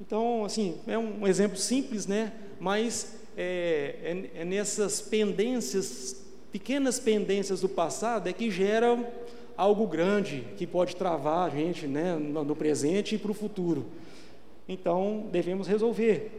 Então, 0.01 0.45
assim, 0.45 0.77
é 0.87 0.99
um 0.99 1.27
exemplo 1.27 1.57
simples, 1.57 2.07
né? 2.07 2.33
Mas 2.61 3.17
é, 3.37 4.27
é, 4.35 4.41
é 4.41 4.45
nessas 4.45 5.01
pendências, 5.01 6.25
pequenas 6.51 6.99
pendências 6.99 7.61
do 7.61 7.69
passado, 7.69 8.29
é 8.29 8.33
que 8.33 8.51
geram 8.51 9.07
algo 9.57 9.87
grande 9.87 10.45
que 10.57 10.67
pode 10.67 10.97
travar 10.97 11.47
a 11.47 11.51
gente, 11.51 11.87
né? 11.87 12.17
No 12.17 12.57
presente 12.57 13.15
e 13.15 13.19
para 13.19 13.31
o 13.31 13.35
futuro. 13.35 13.87
Então, 14.69 15.27
devemos 15.31 15.67
resolver. 15.67 16.31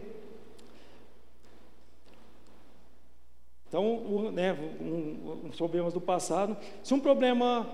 Então, 3.67 4.31
né, 4.31 4.57
um, 4.81 5.45
um, 5.45 5.51
problemas 5.57 5.93
do 5.93 5.99
passado. 5.99 6.55
Se 6.83 6.93
um 6.93 6.99
problema, 6.99 7.69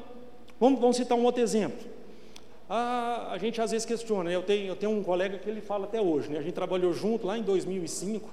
vamos, 0.59 0.79
vamos 0.79 0.97
citar 0.97 1.17
um 1.17 1.23
outro 1.23 1.41
exemplo. 1.41 1.87
A, 2.67 3.31
a 3.31 3.37
gente 3.37 3.61
às 3.61 3.71
vezes 3.71 3.85
questiona, 3.85 4.29
né, 4.29 4.35
eu 4.35 4.41
tenho, 4.41 4.67
eu 4.67 4.75
tenho 4.75 4.91
um 4.91 5.03
colega 5.03 5.37
que 5.37 5.49
ele 5.49 5.61
fala 5.61 5.85
até 5.85 6.01
hoje, 6.01 6.31
né, 6.31 6.39
a 6.39 6.41
gente 6.41 6.53
trabalhou 6.53 6.93
junto 6.93 7.27
lá 7.27 7.37
em 7.37 7.43
2005 7.43 8.27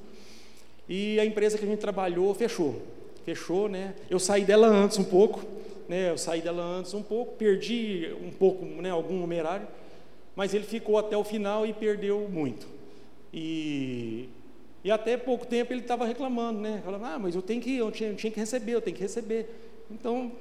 e 0.91 1.21
a 1.21 1.25
empresa 1.25 1.57
que 1.57 1.65
a 1.65 1.69
gente 1.69 1.79
trabalhou 1.79 2.35
fechou. 2.35 2.83
Fechou, 3.25 3.69
né? 3.69 3.95
Eu 4.11 4.19
saí 4.19 4.45
dela 4.45 4.67
antes 4.67 4.99
um 4.99 5.05
pouco, 5.05 5.41
né? 5.89 6.11
Eu 6.11 6.19
saí 6.19 6.41
dela 6.41 6.65
antes 6.65 6.93
um 6.95 7.03
pouco, 7.03 7.37
perdi 7.37 8.13
um 8.21 8.33
pouco, 8.33 8.65
né, 8.65 8.91
algum 8.91 9.17
numerário, 9.17 9.69
mas 10.35 10.53
ele 10.53 10.65
ficou 10.65 10.99
até 10.99 11.17
o 11.17 11.23
final 11.23 11.65
e 11.65 11.73
perdeu 11.73 12.29
muito. 12.29 12.67
E, 13.33 14.29
e 14.83 14.91
até 14.91 15.17
pouco 15.17 15.47
tempo 15.47 15.73
ele 15.73 15.83
estava 15.83 16.05
reclamando, 16.05 16.61
né? 16.61 16.83
Falando, 16.85 17.05
ah, 17.05 17.19
mas 17.21 17.37
eu 17.37 17.43
tenho 17.43 17.63
que, 17.63 17.77
eu 17.77 17.93
tinha, 17.93 18.11
eu 18.11 18.17
tinha 18.17 18.33
que 18.33 18.41
receber, 18.41 18.73
eu 18.73 18.81
tenho 18.81 18.97
que 18.97 19.03
receber. 19.03 19.49
Então, 19.89 20.33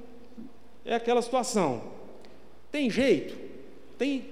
é 0.83 0.95
aquela 0.95 1.21
situação. 1.21 1.83
Tem 2.71 2.89
jeito? 2.89 3.37
Tem, 3.99 4.25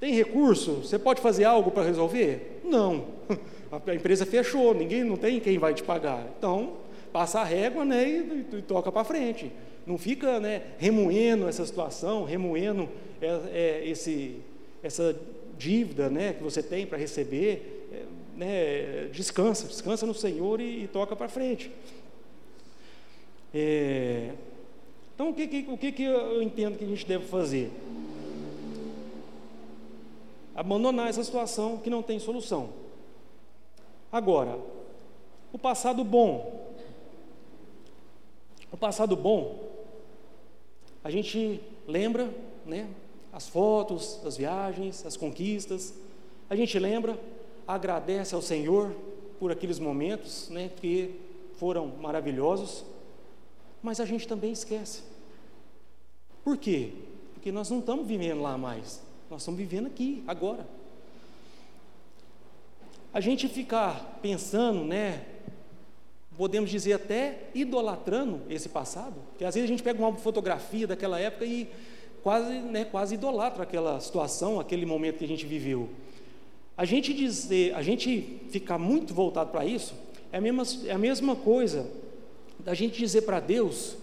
tem 0.00 0.12
recurso? 0.12 0.82
Você 0.82 0.98
pode 0.98 1.20
fazer 1.20 1.44
algo 1.44 1.70
para 1.70 1.84
resolver? 1.84 2.62
Não. 2.64 3.04
A 3.70 3.94
empresa 3.94 4.26
fechou, 4.26 4.74
ninguém 4.74 5.04
não 5.04 5.16
tem 5.16 5.38
quem 5.38 5.58
vai 5.58 5.72
te 5.72 5.82
pagar. 5.82 6.26
Então, 6.36 6.78
passa 7.12 7.40
a 7.40 7.44
régua 7.44 7.84
né, 7.84 8.08
e, 8.08 8.46
e, 8.52 8.58
e 8.58 8.62
toca 8.62 8.90
para 8.90 9.04
frente. 9.04 9.52
Não 9.86 9.96
fica 9.96 10.40
né, 10.40 10.62
remoendo 10.78 11.48
essa 11.48 11.64
situação, 11.64 12.24
remoendo 12.24 12.88
é, 13.20 13.40
é, 13.52 13.88
esse, 13.88 14.36
essa 14.82 15.16
dívida 15.56 16.08
né, 16.08 16.32
que 16.32 16.42
você 16.42 16.62
tem 16.62 16.86
para 16.86 16.98
receber, 16.98 17.86
é, 17.92 18.02
né, 18.36 19.08
descansa, 19.12 19.66
descansa 19.66 20.04
no 20.04 20.14
Senhor 20.14 20.60
e, 20.60 20.84
e 20.84 20.88
toca 20.88 21.14
para 21.14 21.28
frente. 21.28 21.70
É, 23.54 24.30
então, 25.14 25.30
o, 25.30 25.34
que, 25.34 25.46
que, 25.46 25.66
o 25.68 25.76
que, 25.76 25.92
que 25.92 26.02
eu 26.02 26.42
entendo 26.42 26.78
que 26.78 26.84
a 26.84 26.88
gente 26.88 27.06
deve 27.06 27.26
fazer? 27.26 27.70
Abandonar 30.54 31.08
essa 31.08 31.22
situação 31.22 31.76
que 31.76 31.90
não 31.90 32.02
tem 32.02 32.18
solução. 32.18 32.79
Agora, 34.10 34.58
o 35.52 35.58
passado 35.58 36.04
bom. 36.04 36.74
O 38.72 38.76
passado 38.76 39.16
bom, 39.16 39.68
a 41.02 41.10
gente 41.10 41.60
lembra, 41.86 42.32
né? 42.64 42.88
as 43.32 43.48
fotos, 43.48 44.20
as 44.24 44.36
viagens, 44.36 45.04
as 45.06 45.16
conquistas. 45.16 45.94
A 46.48 46.56
gente 46.56 46.78
lembra, 46.78 47.18
agradece 47.66 48.34
ao 48.34 48.42
Senhor, 48.42 48.94
por 49.38 49.50
aqueles 49.50 49.78
momentos, 49.78 50.48
né, 50.50 50.70
que 50.80 51.18
foram 51.54 51.86
maravilhosos, 51.86 52.84
mas 53.82 54.00
a 54.00 54.04
gente 54.04 54.28
também 54.28 54.52
esquece. 54.52 55.02
Por 56.44 56.58
quê? 56.58 56.92
Porque 57.32 57.50
nós 57.50 57.70
não 57.70 57.78
estamos 57.78 58.06
vivendo 58.06 58.42
lá 58.42 58.58
mais, 58.58 59.00
nós 59.30 59.40
estamos 59.40 59.58
vivendo 59.58 59.86
aqui, 59.86 60.22
agora. 60.26 60.66
A 63.12 63.20
gente 63.20 63.48
ficar 63.48 64.18
pensando, 64.22 64.84
né, 64.84 65.22
podemos 66.36 66.70
dizer 66.70 66.92
até 66.92 67.48
idolatrando 67.54 68.40
esse 68.48 68.68
passado, 68.68 69.14
porque 69.30 69.44
às 69.44 69.54
vezes 69.54 69.68
a 69.68 69.72
gente 69.72 69.82
pega 69.82 69.98
uma 69.98 70.14
fotografia 70.14 70.86
daquela 70.86 71.18
época 71.18 71.44
e 71.44 71.68
quase, 72.22 72.52
né, 72.60 72.84
quase 72.84 73.14
idolatra 73.14 73.64
aquela 73.64 73.98
situação, 74.00 74.60
aquele 74.60 74.86
momento 74.86 75.18
que 75.18 75.24
a 75.24 75.28
gente 75.28 75.44
viveu. 75.44 75.88
A 76.76 76.84
gente 76.84 77.12
dizer, 77.12 77.74
a 77.74 77.82
gente 77.82 78.40
ficar 78.50 78.78
muito 78.78 79.12
voltado 79.12 79.50
para 79.50 79.66
isso, 79.66 79.94
é 80.32 80.38
a 80.38 80.40
mesma, 80.40 80.62
é 80.86 80.92
a 80.92 80.98
mesma 80.98 81.34
coisa 81.34 81.90
da 82.60 82.74
gente 82.74 82.98
dizer 82.98 83.22
para 83.22 83.40
Deus 83.40 83.96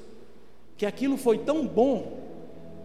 que 0.77 0.85
aquilo 0.85 1.17
foi 1.17 1.39
tão 1.39 1.65
bom 1.65 2.19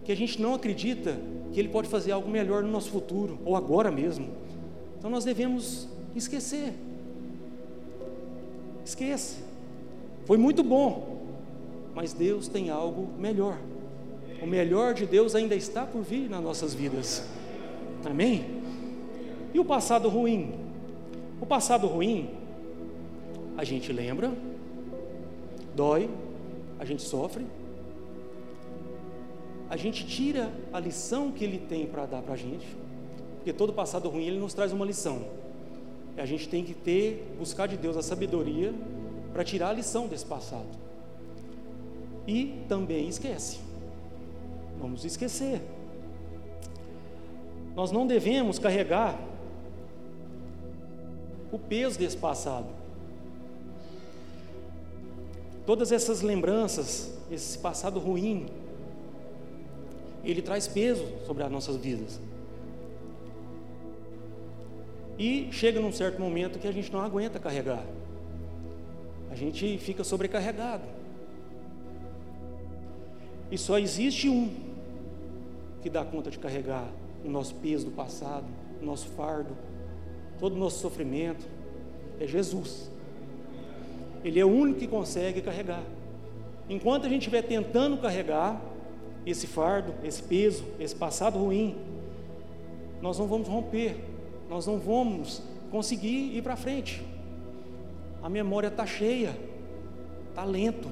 que 0.05 0.13
a 0.13 0.17
gente 0.17 0.41
não 0.41 0.55
acredita 0.55 1.19
que 1.53 1.61
Ele 1.61 1.69
pode 1.69 1.89
fazer 1.89 2.13
algo 2.13 2.31
melhor 2.31 2.63
no 2.63 2.71
nosso 2.71 2.91
futuro, 2.91 3.39
ou 3.45 3.57
agora 3.57 3.91
mesmo. 3.91 4.31
Então 4.99 5.11
nós 5.11 5.25
devemos 5.25 5.89
esquecer. 6.15 6.75
Esqueça. 8.85 9.37
Foi 10.25 10.37
muito 10.37 10.63
bom, 10.63 11.23
mas 11.95 12.13
Deus 12.13 12.49
tem 12.49 12.71
algo 12.71 13.09
melhor. 13.19 13.59
O 14.43 14.47
melhor 14.47 14.95
de 14.95 15.07
Deus 15.07 15.35
ainda 15.35 15.55
está 15.55 15.87
por 15.87 16.03
vir 16.03 16.29
nas 16.29 16.43
nossas 16.43 16.75
vidas. 16.75 17.29
Amém? 18.05 18.63
E 19.55 19.59
o 19.59 19.65
passado 19.65 20.09
ruim? 20.09 20.53
O 21.41 21.47
passado 21.47 21.87
ruim, 21.87 22.31
a 23.57 23.65
gente 23.65 23.93
lembra, 23.93 24.33
dói, 25.75 26.09
a 26.79 26.85
gente 26.85 27.03
sofre, 27.03 27.45
a 29.69 29.77
gente 29.77 30.07
tira 30.07 30.53
a 30.73 30.79
lição 30.79 31.33
que 31.33 31.45
ele 31.45 31.59
tem 31.59 31.87
para 31.87 32.07
dar 32.07 32.23
para 32.23 32.35
a 32.35 32.37
gente, 32.37 32.67
porque 33.37 33.53
todo 33.53 33.73
passado 33.73 34.09
ruim 34.09 34.27
ele 34.27 34.39
nos 34.39 34.55
traz 34.55 34.73
uma 34.73 34.85
lição. 34.85 35.23
A 36.17 36.27
gente 36.27 36.49
tem 36.49 36.65
que 36.65 36.75
ter, 36.75 37.35
buscar 37.39 37.67
de 37.67 37.77
Deus 37.77 37.97
a 37.97 38.03
sabedoria 38.03 38.75
para 39.33 39.43
tirar 39.45 39.71
a 39.71 39.73
lição 39.73 40.07
desse 40.07 40.27
passado. 40.27 40.67
E 42.27 42.63
também 42.69 43.09
esquece. 43.09 43.59
Vamos 44.81 45.05
esquecer. 45.05 45.61
Nós 47.75 47.91
não 47.91 48.07
devemos 48.07 48.59
carregar 48.59 49.19
o 51.51 51.59
peso 51.59 51.99
desse 51.99 52.17
passado. 52.17 52.67
Todas 55.65 55.93
essas 55.93 56.23
lembranças, 56.23 57.17
esse 57.31 57.57
passado 57.59 57.99
ruim, 57.99 58.47
ele 60.25 60.43
traz 60.43 60.69
peso 60.69 61.07
sobre 61.27 61.43
as 61.43 61.51
nossas 61.51 61.77
vidas. 61.77 62.21
E 65.19 65.49
chega 65.53 65.81
num 65.81 65.93
certo 65.93 66.21
momento 66.21 66.59
que 66.59 66.67
a 66.67 66.73
gente 66.73 66.93
não 66.93 67.01
aguenta 67.01 67.39
carregar. 67.39 67.85
A 69.31 69.35
gente 69.35 69.79
fica 69.79 70.05
sobrecarregado. 70.05 70.85
E 73.51 73.59
só 73.59 73.79
existe 73.79 74.29
um 74.29 74.51
que 75.83 75.91
dá 75.91 76.05
conta 76.05 76.31
de 76.31 76.39
carregar 76.39 76.89
o 77.25 77.29
nosso 77.29 77.55
peso 77.57 77.87
do 77.87 77.91
passado, 77.91 78.47
o 78.81 78.85
nosso 78.85 79.09
fardo, 79.09 79.57
todo 80.39 80.55
o 80.55 80.59
nosso 80.59 80.79
sofrimento. 80.79 81.47
É 82.21 82.27
Jesus. 82.27 82.91
Ele 84.25 84.39
é 84.39 84.45
o 84.45 84.49
único 84.49 84.81
que 84.81 84.87
consegue 84.87 85.41
carregar. 85.41 85.83
Enquanto 86.69 87.07
a 87.07 87.09
gente 87.09 87.23
estiver 87.23 87.43
tentando 87.43 87.99
carregar 87.99 88.61
esse 89.27 89.47
fardo, 89.47 89.95
esse 90.03 90.23
peso, 90.23 90.65
esse 90.79 90.95
passado 90.95 91.39
ruim, 91.39 91.77
nós 93.01 93.19
não 93.19 93.27
vamos 93.27 93.49
romper, 93.49 93.97
nós 94.53 94.67
não 94.67 94.79
vamos 94.79 95.43
conseguir 95.71 96.37
ir 96.37 96.43
para 96.43 96.57
frente. 96.57 97.03
A 98.23 98.29
memória 98.29 98.69
está 98.69 98.85
cheia, 98.85 99.35
está 100.29 100.45
lento, 100.45 100.91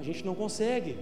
a 0.00 0.02
gente 0.02 0.24
não 0.24 0.34
consegue. 0.34 0.98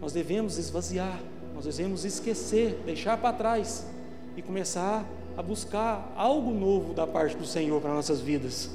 Nós 0.00 0.14
devemos 0.14 0.56
esvaziar, 0.56 1.20
nós 1.54 1.66
devemos 1.66 2.06
esquecer, 2.06 2.80
deixar 2.86 3.18
para 3.18 3.36
trás 3.36 3.86
e 4.34 4.40
começar 4.40 5.06
a 5.36 5.42
buscar 5.42 6.10
algo 6.16 6.52
novo 6.52 6.94
da 6.94 7.06
parte 7.06 7.36
do 7.36 7.44
Senhor 7.44 7.82
para 7.82 7.92
nossas 7.92 8.22
vidas. 8.22 8.70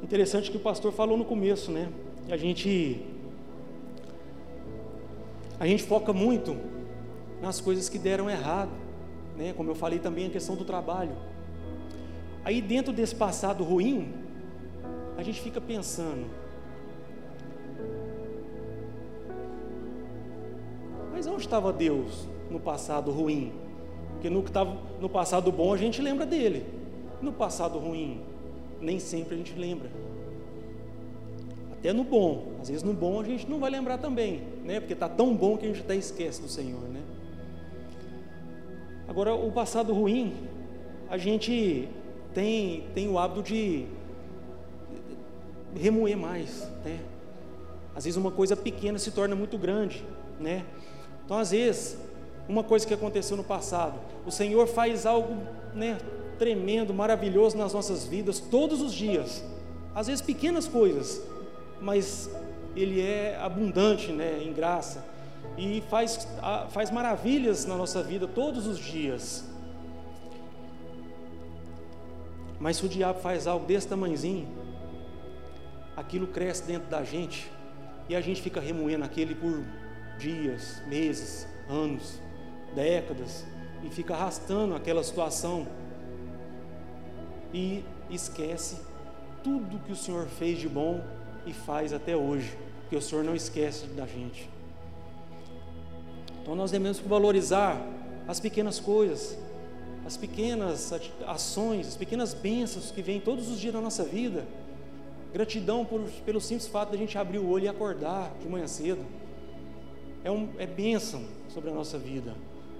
Interessante 0.00 0.48
que 0.48 0.56
o 0.56 0.60
pastor 0.60 0.92
falou 0.92 1.18
no 1.18 1.24
começo, 1.24 1.72
né? 1.72 1.90
A 2.30 2.36
gente 2.36 3.04
a 5.58 5.66
gente 5.66 5.82
foca 5.82 6.12
muito 6.12 6.79
nas 7.40 7.60
coisas 7.60 7.88
que 7.88 7.98
deram 7.98 8.28
errado, 8.28 8.72
né? 9.36 9.52
Como 9.56 9.70
eu 9.70 9.74
falei 9.74 9.98
também 9.98 10.26
a 10.26 10.30
questão 10.30 10.56
do 10.56 10.64
trabalho. 10.64 11.16
Aí 12.44 12.60
dentro 12.60 12.92
desse 12.92 13.14
passado 13.14 13.64
ruim, 13.64 14.12
a 15.16 15.22
gente 15.22 15.40
fica 15.40 15.60
pensando, 15.60 16.26
Mas 21.20 21.26
onde 21.26 21.42
estava 21.42 21.70
Deus 21.70 22.26
no 22.50 22.58
passado 22.58 23.10
ruim? 23.10 23.52
Porque 24.12 24.30
no, 24.30 24.42
que 24.42 24.48
estava, 24.48 24.74
no 24.98 25.06
passado 25.06 25.52
bom 25.52 25.70
a 25.70 25.76
gente 25.76 26.00
lembra 26.00 26.24
dele. 26.24 26.64
No 27.20 27.30
passado 27.30 27.78
ruim, 27.78 28.22
nem 28.80 28.98
sempre 28.98 29.34
a 29.34 29.36
gente 29.36 29.52
lembra. 29.52 29.90
Até 31.70 31.92
no 31.92 32.04
bom. 32.04 32.52
Às 32.58 32.68
vezes 32.68 32.82
no 32.82 32.94
bom 32.94 33.20
a 33.20 33.24
gente 33.24 33.46
não 33.46 33.58
vai 33.58 33.70
lembrar 33.70 33.98
também, 33.98 34.44
né? 34.64 34.80
Porque 34.80 34.94
está 34.94 35.10
tão 35.10 35.36
bom 35.36 35.58
que 35.58 35.66
a 35.66 35.68
gente 35.68 35.82
até 35.82 35.94
esquece 35.94 36.40
do 36.40 36.48
Senhor, 36.48 36.80
né? 36.88 37.02
Agora, 39.10 39.34
o 39.34 39.50
passado 39.50 39.92
ruim, 39.92 40.32
a 41.10 41.18
gente 41.18 41.88
tem, 42.32 42.84
tem 42.94 43.08
o 43.08 43.18
hábito 43.18 43.42
de 43.42 43.86
remoer 45.74 46.16
mais, 46.16 46.62
né? 46.84 47.00
Às 47.92 48.04
vezes 48.04 48.16
uma 48.16 48.30
coisa 48.30 48.54
pequena 48.54 49.00
se 49.00 49.10
torna 49.10 49.34
muito 49.34 49.58
grande, 49.58 50.04
né? 50.38 50.64
Então, 51.24 51.36
às 51.36 51.50
vezes, 51.50 51.98
uma 52.48 52.62
coisa 52.62 52.86
que 52.86 52.94
aconteceu 52.94 53.36
no 53.36 53.42
passado, 53.42 53.98
o 54.24 54.30
Senhor 54.30 54.68
faz 54.68 55.04
algo 55.04 55.38
né, 55.74 55.98
tremendo, 56.38 56.94
maravilhoso 56.94 57.58
nas 57.58 57.74
nossas 57.74 58.04
vidas, 58.04 58.38
todos 58.38 58.80
os 58.80 58.94
dias. 58.94 59.44
Às 59.92 60.06
vezes, 60.06 60.22
pequenas 60.22 60.68
coisas, 60.68 61.20
mas 61.80 62.30
Ele 62.76 63.00
é 63.00 63.36
abundante 63.42 64.12
né, 64.12 64.40
em 64.40 64.52
graça 64.52 65.04
e 65.56 65.82
faz, 65.88 66.26
faz 66.70 66.90
maravilhas 66.90 67.66
na 67.66 67.76
nossa 67.76 68.02
vida 68.02 68.26
todos 68.26 68.66
os 68.66 68.78
dias. 68.78 69.44
Mas 72.58 72.76
se 72.76 72.86
o 72.86 72.88
diabo 72.88 73.20
faz 73.20 73.46
algo 73.46 73.66
desse 73.66 73.88
tamanhozinho, 73.88 74.48
aquilo 75.96 76.26
cresce 76.26 76.64
dentro 76.64 76.88
da 76.88 77.02
gente 77.02 77.50
e 78.08 78.14
a 78.14 78.20
gente 78.20 78.42
fica 78.42 78.60
remoendo 78.60 79.04
aquele 79.04 79.34
por 79.34 79.64
dias, 80.18 80.82
meses, 80.86 81.46
anos, 81.68 82.20
décadas, 82.74 83.44
e 83.82 83.90
fica 83.90 84.14
arrastando 84.14 84.74
aquela 84.74 85.02
situação 85.02 85.66
e 87.52 87.84
esquece 88.10 88.78
tudo 89.42 89.78
que 89.78 89.92
o 89.92 89.96
Senhor 89.96 90.26
fez 90.26 90.58
de 90.58 90.68
bom 90.68 91.02
e 91.46 91.52
faz 91.52 91.92
até 91.92 92.14
hoje, 92.14 92.56
porque 92.82 92.96
o 92.96 93.02
Senhor 93.02 93.24
não 93.24 93.34
esquece 93.34 93.86
da 93.86 94.06
gente. 94.06 94.48
Então 96.50 96.56
nós 96.56 96.72
devemos 96.72 96.98
valorizar 96.98 97.80
as 98.26 98.40
pequenas 98.40 98.80
coisas, 98.80 99.38
as 100.04 100.16
pequenas 100.16 100.92
ações, 101.24 101.86
as 101.86 101.96
pequenas 101.96 102.34
bênçãos 102.34 102.90
que 102.90 103.00
vêm 103.00 103.20
todos 103.20 103.48
os 103.48 103.60
dias 103.60 103.72
na 103.72 103.80
nossa 103.80 104.02
vida. 104.02 104.44
Gratidão 105.32 105.84
por, 105.84 106.00
pelo 106.26 106.40
simples 106.40 106.66
fato 106.66 106.90
de 106.90 106.96
a 106.96 106.98
gente 106.98 107.16
abrir 107.16 107.38
o 107.38 107.48
olho 107.48 107.66
e 107.66 107.68
acordar 107.68 108.32
de 108.42 108.48
manhã 108.48 108.66
cedo 108.66 109.06
é, 110.24 110.30
um, 110.32 110.48
é 110.58 110.66
bênção 110.66 111.22
sobre 111.50 111.70
a 111.70 111.72
nossa 111.72 111.96
vida. 111.96 112.34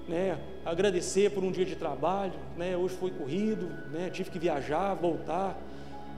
Né? 0.09 0.37
Agradecer 0.65 1.31
por 1.31 1.45
um 1.45 1.53
dia 1.53 1.65
de 1.65 1.77
trabalho, 1.77 2.35
né? 2.57 2.77
hoje 2.77 2.97
foi 2.97 3.13
corrido, 3.13 3.69
né? 3.93 4.11
tive 4.13 4.33
que 4.33 4.39
viajar, 4.41 4.95
voltar, 4.95 5.57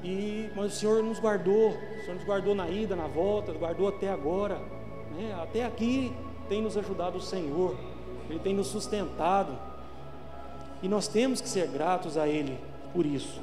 e, 0.02 0.48
mas 0.56 0.72
o 0.72 0.74
Senhor 0.74 1.02
nos 1.02 1.18
guardou, 1.18 1.68
o 1.68 2.00
Senhor 2.00 2.14
nos 2.14 2.24
guardou 2.24 2.54
na 2.54 2.70
ida, 2.70 2.96
na 2.96 3.08
volta, 3.08 3.52
guardou 3.52 3.88
até 3.88 4.08
agora, 4.08 4.58
né? 5.14 5.38
até 5.38 5.66
aqui 5.66 6.10
tem 6.48 6.62
nos 6.62 6.76
ajudado 6.76 7.18
o 7.18 7.20
Senhor, 7.20 7.76
Ele 8.28 8.38
tem 8.38 8.54
nos 8.54 8.68
sustentado, 8.68 9.56
e 10.82 10.88
nós 10.88 11.06
temos 11.08 11.40
que 11.40 11.48
ser 11.48 11.68
gratos 11.68 12.16
a 12.16 12.26
Ele 12.26 12.58
por 12.92 13.06
isso. 13.06 13.40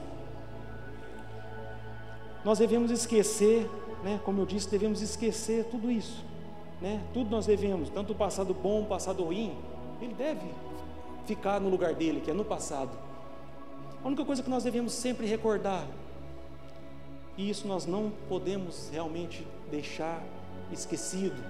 Nós 2.44 2.60
devemos 2.60 2.92
esquecer, 2.92 3.70
né? 4.04 4.20
como 4.24 4.42
eu 4.42 4.46
disse, 4.46 4.70
devemos 4.70 5.02
esquecer 5.02 5.66
tudo 5.66 5.92
isso 5.92 6.30
né? 6.82 7.02
Tudo 7.14 7.30
nós 7.30 7.46
devemos, 7.46 7.90
tanto 7.90 8.14
o 8.14 8.16
passado 8.16 8.54
bom, 8.54 8.82
o 8.82 8.86
passado 8.86 9.24
ruim, 9.24 9.54
ele 10.02 10.14
deve 10.14 10.48
ficar 11.26 11.60
no 11.60 11.70
lugar 11.70 11.94
dele, 11.94 12.22
que 12.22 12.32
é 12.32 12.34
no 12.34 12.46
passado. 12.46 12.92
A 14.04 14.08
única 14.08 14.24
coisa 14.24 14.42
que 14.42 14.50
nós 14.50 14.64
devemos 14.64 14.94
sempre 14.94 15.28
recordar, 15.28 15.86
e 17.38 17.50
isso 17.50 17.68
nós 17.68 17.86
não 17.86 18.12
podemos 18.28 18.90
realmente 18.92 19.46
deixar 19.70 20.24
esquecido, 20.72 21.42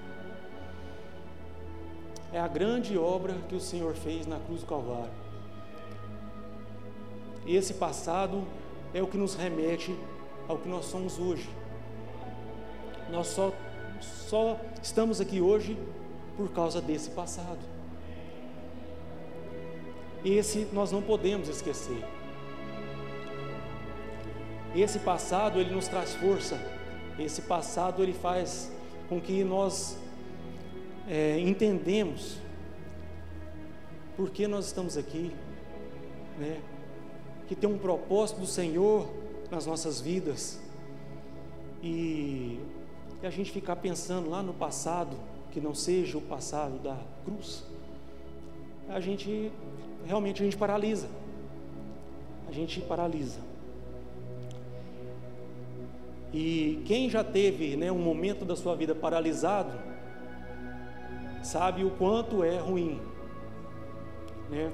é 2.32 2.40
a 2.40 2.48
grande 2.48 2.98
obra 2.98 3.36
que 3.48 3.56
o 3.56 3.60
Senhor 3.60 3.94
fez 3.96 4.28
na 4.28 4.40
cruz 4.40 4.62
do 4.62 4.68
Calvário. 4.68 5.12
Esse 7.46 7.74
passado 7.74 8.44
é 8.94 9.02
o 9.02 9.08
que 9.08 9.18
nos 9.18 9.36
remete 9.36 9.96
ao 10.48 10.58
que 10.58 10.70
nós 10.70 10.86
somos 10.86 11.18
hoje. 11.18 11.50
Nós 13.10 13.28
só, 13.28 13.52
só 14.02 14.60
estamos 14.82 15.20
aqui 15.20 15.42
hoje 15.42 15.78
por 16.38 16.50
causa 16.52 16.80
desse 16.80 17.10
passado. 17.10 17.60
Esse 20.24 20.68
nós 20.72 20.92
não 20.92 21.02
podemos 21.02 21.48
esquecer. 21.48 22.06
Esse 24.76 25.00
passado 25.00 25.60
ele 25.60 25.74
nos 25.74 25.88
traz 25.88 26.14
força. 26.16 26.60
Esse 27.18 27.42
passado 27.42 28.04
ele 28.04 28.14
faz 28.14 28.72
com 29.08 29.20
que 29.20 29.44
nós 29.44 29.98
é, 31.10 31.40
entendemos 31.40 32.38
por 34.16 34.30
que 34.30 34.48
nós 34.48 34.68
estamos 34.68 34.96
aqui, 34.96 35.32
né? 36.38 36.62
Que 37.48 37.56
tem 37.56 37.68
um 37.68 37.80
propósito 37.80 38.42
do 38.42 38.46
Senhor 38.46 39.10
nas 39.50 39.66
nossas 39.66 40.00
vidas 40.00 40.62
e, 41.82 42.60
e 43.24 43.26
a 43.26 43.30
gente 43.32 43.52
ficar 43.52 43.78
pensando 43.78 44.30
lá 44.30 44.44
no 44.44 44.54
passado 44.54 45.18
que 45.52 45.60
não 45.60 45.74
seja 45.74 46.16
o 46.16 46.22
passado 46.22 46.78
da 46.78 46.96
cruz, 47.26 47.64
a 48.88 49.00
gente 49.00 49.52
realmente 50.06 50.44
a 50.44 50.46
gente 50.46 50.58
paralisa. 50.58 51.10
A 52.48 52.52
gente 52.52 52.82
paralisa. 52.82 53.40
E 56.32 56.84
quem 56.86 57.10
já 57.10 57.24
teve 57.24 57.76
né, 57.76 57.92
um 57.92 57.98
momento 57.98 58.46
da 58.46 58.56
sua 58.56 58.76
vida 58.76 58.94
paralisado, 58.94 59.89
sabe 61.44 61.84
o 61.84 61.92
quanto 61.92 62.44
é 62.44 62.58
ruim. 62.58 63.00
Né? 64.50 64.72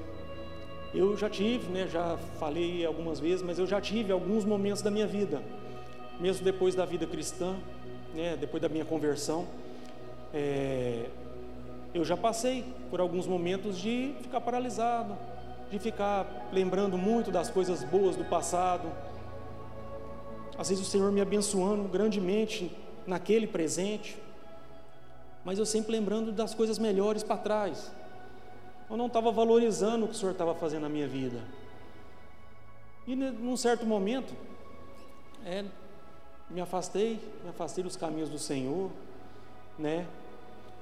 Eu 0.94 1.16
já 1.16 1.28
tive, 1.28 1.70
né, 1.70 1.86
já 1.86 2.16
falei 2.38 2.84
algumas 2.86 3.20
vezes, 3.20 3.42
mas 3.42 3.58
eu 3.58 3.66
já 3.66 3.80
tive 3.80 4.12
alguns 4.12 4.44
momentos 4.44 4.80
da 4.80 4.90
minha 4.90 5.06
vida, 5.06 5.42
mesmo 6.18 6.44
depois 6.44 6.74
da 6.74 6.84
vida 6.84 7.06
cristã, 7.06 7.56
né, 8.14 8.36
depois 8.40 8.62
da 8.62 8.68
minha 8.68 8.84
conversão, 8.84 9.46
é, 10.32 11.06
eu 11.92 12.04
já 12.04 12.16
passei 12.16 12.64
por 12.90 13.00
alguns 13.00 13.26
momentos 13.26 13.78
de 13.78 14.14
ficar 14.22 14.40
paralisado, 14.40 15.16
de 15.70 15.78
ficar 15.78 16.48
lembrando 16.52 16.96
muito 16.96 17.30
das 17.30 17.50
coisas 17.50 17.82
boas 17.84 18.16
do 18.16 18.24
passado. 18.24 18.86
Às 20.58 20.68
vezes 20.68 20.86
o 20.86 20.90
Senhor 20.90 21.10
me 21.10 21.20
abençoando 21.20 21.88
grandemente 21.88 22.70
naquele 23.06 23.46
presente, 23.46 24.16
mas 25.46 25.60
eu 25.60 25.64
sempre 25.64 25.92
lembrando 25.92 26.32
das 26.32 26.56
coisas 26.56 26.76
melhores 26.76 27.22
para 27.22 27.36
trás. 27.36 27.92
Eu 28.90 28.96
não 28.96 29.06
estava 29.06 29.30
valorizando 29.30 30.04
o 30.04 30.08
que 30.08 30.14
o 30.14 30.16
Senhor 30.16 30.32
estava 30.32 30.56
fazendo 30.56 30.82
na 30.82 30.88
minha 30.88 31.06
vida. 31.06 31.40
E 33.06 33.14
num 33.14 33.56
certo 33.56 33.86
momento, 33.86 34.34
é, 35.44 35.64
me 36.50 36.60
afastei, 36.60 37.20
me 37.44 37.50
afastei 37.50 37.84
dos 37.84 37.94
caminhos 37.94 38.28
do 38.28 38.40
Senhor, 38.40 38.90
né? 39.78 40.08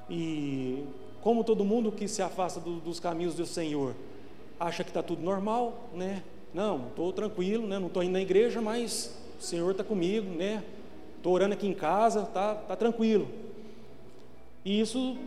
E 0.08 0.86
como 1.20 1.44
todo 1.44 1.62
mundo 1.62 1.92
que 1.92 2.08
se 2.08 2.22
afasta 2.22 2.58
do, 2.58 2.80
dos 2.80 2.98
caminhos 2.98 3.34
do 3.34 3.44
Senhor 3.44 3.94
acha 4.58 4.82
que 4.82 4.88
está 4.88 5.02
tudo 5.02 5.20
normal, 5.20 5.90
né? 5.92 6.22
Não, 6.54 6.86
estou 6.88 7.12
tranquilo, 7.12 7.66
né? 7.66 7.78
Não 7.78 7.88
estou 7.88 8.02
indo 8.02 8.12
na 8.12 8.22
igreja, 8.22 8.62
mas 8.62 9.14
o 9.38 9.42
Senhor 9.42 9.72
está 9.72 9.84
comigo, 9.84 10.34
né? 10.34 10.64
Estou 11.18 11.34
orando 11.34 11.52
aqui 11.52 11.66
em 11.66 11.74
casa, 11.74 12.22
tá, 12.22 12.54
tá 12.54 12.74
tranquilo. 12.74 13.43
E 14.64 14.80
isso 14.80 15.18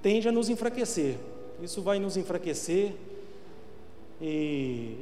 tende 0.00 0.28
a 0.28 0.32
nos 0.32 0.48
enfraquecer. 0.48 1.16
Isso 1.60 1.82
vai 1.82 1.98
nos 1.98 2.16
enfraquecer 2.16 2.94
e, 4.20 4.96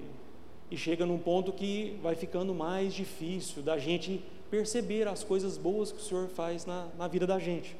e 0.70 0.76
chega 0.76 1.04
num 1.04 1.18
ponto 1.18 1.52
que 1.52 1.98
vai 2.02 2.14
ficando 2.14 2.54
mais 2.54 2.94
difícil 2.94 3.62
da 3.62 3.76
gente 3.76 4.22
perceber 4.50 5.06
as 5.06 5.22
coisas 5.22 5.58
boas 5.58 5.92
que 5.92 5.98
o 5.98 6.02
Senhor 6.02 6.28
faz 6.28 6.64
na, 6.64 6.88
na 6.96 7.06
vida 7.06 7.26
da 7.26 7.38
gente. 7.38 7.76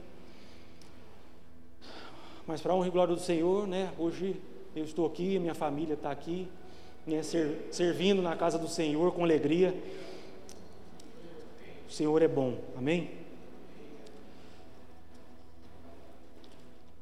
Mas 2.47 2.61
para 2.61 2.73
a 2.73 2.77
honra 2.77 2.89
e 2.89 2.91
glória 2.91 3.15
do 3.15 3.21
Senhor, 3.21 3.67
né, 3.67 3.93
hoje 3.99 4.37
eu 4.75 4.85
estou 4.85 5.07
aqui, 5.07 5.39
minha 5.39 5.55
família 5.55 5.95
está 5.95 6.11
aqui, 6.11 6.47
né, 7.07 7.23
ser, 7.23 7.69
servindo 7.71 8.21
na 8.21 8.37
casa 8.37 8.59
do 8.59 8.69
Senhor 8.69 9.13
com 9.13 9.25
alegria. 9.25 9.75
O 11.89 11.93
Senhor 11.93 12.21
é 12.21 12.29
bom, 12.29 12.59
amém? 12.77 13.26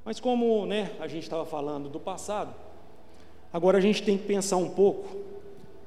Mas 0.04 0.20
como 0.20 0.66
né, 0.66 0.92
a 1.00 1.08
gente 1.08 1.22
estava 1.22 1.46
falando 1.46 1.88
do 1.88 1.98
passado, 1.98 2.54
agora 3.52 3.78
a 3.78 3.80
gente 3.80 4.02
tem 4.02 4.18
que 4.18 4.26
pensar 4.26 4.56
um 4.56 4.70
pouco 4.70 5.16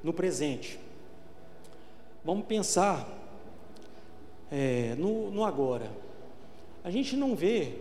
no 0.04 0.14
presente. 0.14 0.80
Vamos 2.24 2.46
pensar 2.46 3.08
é, 4.52 4.96
no, 4.98 5.30
no 5.32 5.44
agora. 5.44 5.92
A 6.84 6.90
gente 6.90 7.16
não 7.16 7.36
vê 7.36 7.74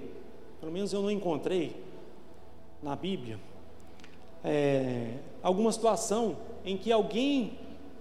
pelo 0.66 0.72
menos 0.72 0.92
eu 0.92 1.00
não 1.00 1.10
encontrei 1.10 1.76
na 2.82 2.96
Bíblia, 2.96 3.38
é, 4.44 5.12
alguma 5.42 5.70
situação 5.70 6.36
em 6.64 6.76
que 6.76 6.90
alguém 6.90 7.52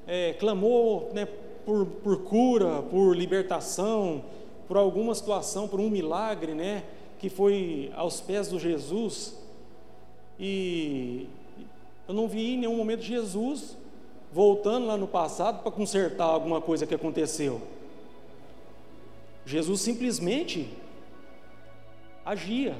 é, 0.08 0.34
clamou 0.34 1.12
né, 1.13 1.28
por, 1.65 1.86
por 1.86 2.24
cura, 2.24 2.82
por 2.82 3.15
libertação, 3.15 4.24
por 4.67 4.78
alguma 4.78 5.13
situação, 5.13 5.67
por 5.67 5.80
um 5.80 5.89
milagre, 5.89 6.54
né, 6.54 6.84
que 7.19 7.30
foi 7.30 7.91
aos 7.95 8.21
pés 8.21 8.47
do 8.47 8.60
Jesus, 8.60 9.36
e 10.39 11.28
eu 12.08 12.13
não 12.13 12.28
vi 12.28 12.54
em 12.54 12.58
nenhum 12.58 12.75
momento 12.75 13.01
Jesus 13.01 13.78
voltando 14.32 14.88
lá 14.88 14.97
no 14.97 15.08
passado 15.08 15.63
para 15.63 15.71
consertar 15.71 16.25
alguma 16.25 16.60
coisa 16.60 16.86
que 16.86 16.93
aconteceu. 16.93 17.62
Jesus 19.45 19.82
simplesmente 19.82 20.67
agia 22.25 22.75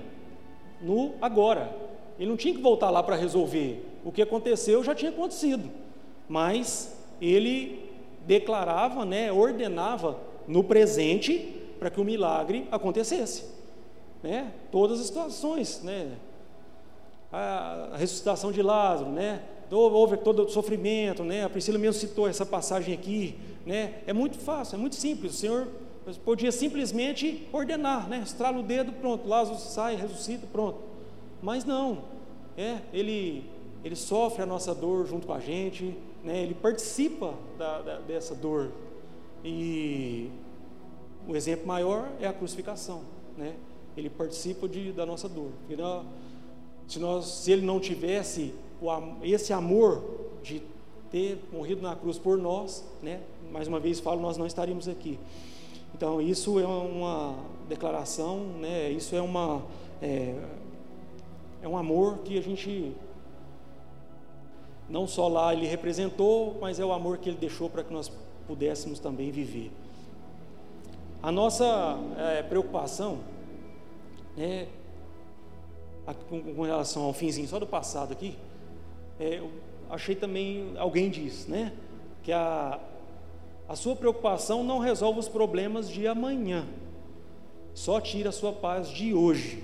no 0.82 1.13
agora. 1.21 1.74
Ele 2.19 2.30
não 2.30 2.38
tinha 2.38 2.54
que 2.54 2.62
voltar 2.62 2.89
lá 2.89 3.02
para 3.02 3.15
resolver. 3.15 3.86
O 4.04 4.12
que 4.12 4.21
aconteceu 4.21 4.84
já 4.84 4.93
tinha 4.93 5.12
acontecido. 5.12 5.69
Mas 6.28 6.95
ele 7.21 7.89
declarava, 8.26 9.06
né, 9.06 9.32
ordenava 9.32 10.19
no 10.48 10.63
presente 10.63 11.56
para 11.80 11.89
que 11.89 12.02
o 12.02 12.04
milagre 12.04 12.67
acontecesse. 12.71 13.55
Né? 14.26 14.52
Todas 14.72 15.00
as 15.00 15.06
situações, 15.06 15.84
né? 15.84 16.18
A 17.32 17.92
ressuscitação 17.96 18.52
de 18.52 18.60
Lázaro, 18.64 19.12
né? 19.12 19.44
Houve 19.70 20.18
todo 20.18 20.46
o 20.46 20.50
sofrimento, 20.50 21.24
né? 21.24 21.44
A 21.44 21.50
Priscila 21.50 21.78
mesmo 21.78 22.00
citou 22.00 22.28
essa 22.28 22.44
passagem 22.44 22.92
aqui, 22.92 23.38
né? 23.68 24.02
É 24.08 24.14
muito 24.14 24.40
fácil, 24.40 24.78
é 24.78 24.80
muito 24.80 24.96
simples. 24.96 25.34
O 25.34 25.36
Senhor 25.36 25.68
podia 26.24 26.52
simplesmente 26.52 27.48
ordenar, 27.54 28.10
né? 28.10 28.24
Estrala 28.26 28.58
o 28.58 28.64
dedo, 28.64 28.94
pronto, 28.94 29.28
Lázaro 29.30 29.60
sai, 29.60 29.96
ressuscita, 29.96 30.48
pronto. 30.52 30.80
Mas 31.40 31.64
não, 31.64 32.00
é, 32.58 32.80
ele, 32.92 33.48
ele 33.84 33.96
sofre 33.96 34.42
a 34.42 34.46
nossa 34.48 34.74
dor 34.74 35.06
junto 35.06 35.28
com 35.28 35.34
a 35.34 35.40
gente, 35.40 35.96
né? 36.24 36.42
Ele 36.42 36.56
participa 36.56 37.36
da, 37.60 37.82
da, 37.84 38.00
dessa 38.00 38.34
dor. 38.34 38.72
E 39.44 40.32
o 41.28 41.36
exemplo 41.36 41.68
maior 41.68 42.10
é 42.20 42.26
a 42.26 42.34
crucificação, 42.34 43.04
né? 43.38 43.54
Ele 43.95 44.10
participa 44.10 44.67
de, 44.67 44.91
da 44.91 45.05
nossa 45.05 45.29
dor. 45.29 45.51
se, 46.88 46.99
nós, 46.99 47.25
se 47.25 47.51
ele 47.51 47.65
não 47.65 47.79
tivesse 47.79 48.53
o, 48.81 48.89
esse 49.23 49.53
amor 49.53 50.03
de 50.43 50.62
ter 51.12 51.39
morrido 51.51 51.81
na 51.81 51.95
cruz 51.95 52.17
por 52.17 52.38
nós, 52.38 52.84
né? 53.01 53.21
Mais 53.51 53.67
uma 53.67 53.79
vez 53.79 53.99
falo, 53.99 54.19
nós 54.21 54.38
não 54.38 54.45
estaríamos 54.45 54.88
aqui. 54.88 55.17
Então, 55.95 56.21
isso 56.21 56.60
é 56.60 56.67
uma 56.67 57.36
declaração, 57.69 58.39
né? 58.60 58.91
isso 58.91 59.15
é, 59.15 59.21
uma, 59.21 59.63
é, 60.01 60.36
é 61.62 61.67
um 61.69 61.77
amor 61.77 62.17
que 62.17 62.38
a 62.38 62.41
gente, 62.41 62.91
não 64.89 65.08
só 65.08 65.29
lá 65.29 65.53
ele 65.53 65.65
representou, 65.65 66.58
mas 66.60 66.81
é 66.81 66.86
o 66.86 66.91
amor 66.91 67.17
que 67.17 67.29
ele 67.29 67.38
deixou 67.38 67.69
para 67.69 67.81
que 67.81 67.93
nós 67.93 68.12
pudéssemos 68.45 68.99
também 68.99 69.31
viver. 69.31 69.71
A 71.23 71.31
nossa 71.31 71.97
é, 72.17 72.43
preocupação, 72.43 73.19
né, 74.36 74.67
com, 76.30 76.62
relação 76.62 77.04
ao 77.04 77.13
finzinho 77.13 77.48
só 77.48 77.60
do 77.60 77.65
passado 77.65 78.12
aqui, 78.12 78.36
é, 79.19 79.39
eu 79.39 79.50
achei 79.89 80.15
também, 80.15 80.74
alguém 80.78 81.10
diz, 81.10 81.48
né, 81.48 81.74
que 82.24 82.32
a, 82.32 82.80
a 83.67 83.76
sua 83.76 83.95
preocupação 83.95 84.63
não 84.63 84.80
resolve 84.80 85.19
os 85.19 85.30
problemas 85.30 85.89
de 85.89 86.08
amanhã, 86.08 86.67
só 87.74 88.00
tira 88.00 88.30
a 88.30 88.32
sua 88.32 88.54
paz 88.54 88.89
de 88.89 89.13
hoje. 89.13 89.63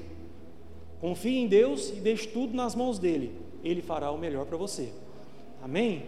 Confie 0.99 1.39
em 1.39 1.47
Deus 1.47 1.89
e 1.89 1.93
deixe 1.93 2.27
tudo 2.27 2.55
nas 2.55 2.75
mãos 2.75 2.99
dele, 2.99 3.35
ele 3.63 3.81
fará 3.81 4.11
o 4.11 4.17
melhor 4.17 4.45
para 4.45 4.57
você. 4.57 4.91
Amém? 5.63 6.05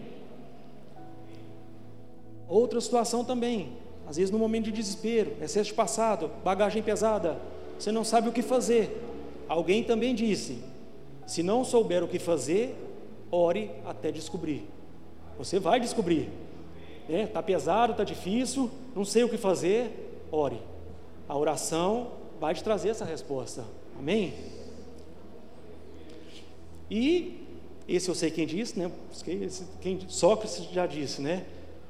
Outra 2.48 2.80
situação 2.80 3.24
também, 3.24 3.72
às 4.06 4.16
vezes 4.16 4.30
no 4.30 4.38
momento 4.38 4.66
de 4.66 4.72
desespero, 4.72 5.32
excesso 5.40 5.70
de 5.70 5.74
passado, 5.74 6.30
bagagem 6.44 6.82
pesada, 6.82 7.40
você 7.84 7.92
não 7.92 8.02
sabe 8.02 8.30
o 8.30 8.32
que 8.32 8.40
fazer. 8.40 8.98
Alguém 9.46 9.84
também 9.84 10.14
disse: 10.14 10.58
se 11.26 11.42
não 11.42 11.62
souber 11.62 12.02
o 12.02 12.08
que 12.08 12.18
fazer, 12.18 12.74
ore 13.30 13.70
até 13.84 14.10
descobrir. 14.10 14.66
Você 15.36 15.58
vai 15.58 15.78
descobrir. 15.78 16.30
Está 17.02 17.12
né? 17.12 17.26
Tá 17.26 17.42
pesado, 17.42 17.92
está 17.92 18.02
difícil, 18.02 18.70
não 18.96 19.04
sei 19.04 19.22
o 19.22 19.28
que 19.28 19.36
fazer, 19.36 20.24
ore. 20.32 20.62
A 21.28 21.36
oração 21.36 22.12
vai 22.40 22.54
te 22.54 22.64
trazer 22.64 22.88
essa 22.88 23.04
resposta. 23.04 23.66
Amém? 23.98 24.32
E 26.90 27.46
esse 27.86 28.08
eu 28.08 28.14
sei 28.14 28.30
quem 28.30 28.46
disse, 28.46 28.78
né? 28.78 28.90
Quem, 29.82 30.00
Sócrates 30.08 30.64
já 30.72 30.86
disse, 30.86 31.20
né? 31.20 31.44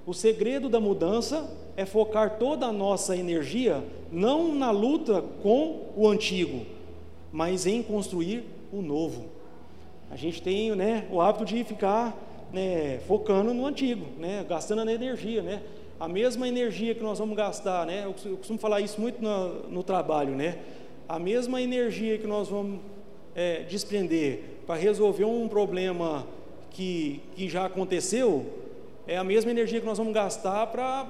O 0.06 0.12
segredo 0.12 0.68
da 0.68 0.78
mudança 0.78 1.50
é 1.76 1.86
focar 1.86 2.38
toda 2.38 2.66
a 2.66 2.72
nossa 2.72 3.16
energia 3.16 3.82
não 4.12 4.54
na 4.54 4.70
luta 4.70 5.22
com 5.42 5.92
o 5.96 6.08
antigo, 6.08 6.66
mas 7.32 7.66
em 7.66 7.82
construir 7.82 8.44
o 8.72 8.82
novo. 8.82 9.26
A 10.10 10.16
gente 10.16 10.42
tem 10.42 10.74
né, 10.74 11.06
o 11.10 11.20
hábito 11.20 11.44
de 11.44 11.64
ficar 11.64 12.16
né, 12.52 13.00
focando 13.08 13.52
no 13.52 13.66
antigo, 13.66 14.06
né, 14.18 14.44
gastando 14.48 14.88
a 14.88 14.92
energia. 14.92 15.42
Né? 15.42 15.62
A 15.98 16.06
mesma 16.06 16.46
energia 16.46 16.94
que 16.94 17.02
nós 17.02 17.18
vamos 17.18 17.36
gastar, 17.36 17.86
né, 17.86 18.04
eu 18.04 18.36
costumo 18.36 18.58
falar 18.58 18.80
isso 18.80 19.00
muito 19.00 19.22
no, 19.22 19.68
no 19.70 19.82
trabalho, 19.82 20.34
né? 20.34 20.58
a 21.08 21.18
mesma 21.18 21.60
energia 21.60 22.18
que 22.18 22.26
nós 22.26 22.48
vamos 22.48 22.80
é, 23.34 23.62
desprender 23.62 24.40
para 24.66 24.74
resolver 24.76 25.24
um 25.24 25.48
problema 25.48 26.26
que, 26.70 27.20
que 27.36 27.48
já 27.48 27.66
aconteceu, 27.66 28.46
é 29.06 29.16
a 29.16 29.24
mesma 29.24 29.50
energia 29.50 29.80
que 29.80 29.86
nós 29.86 29.98
vamos 29.98 30.14
gastar 30.14 30.66
para 30.68 31.06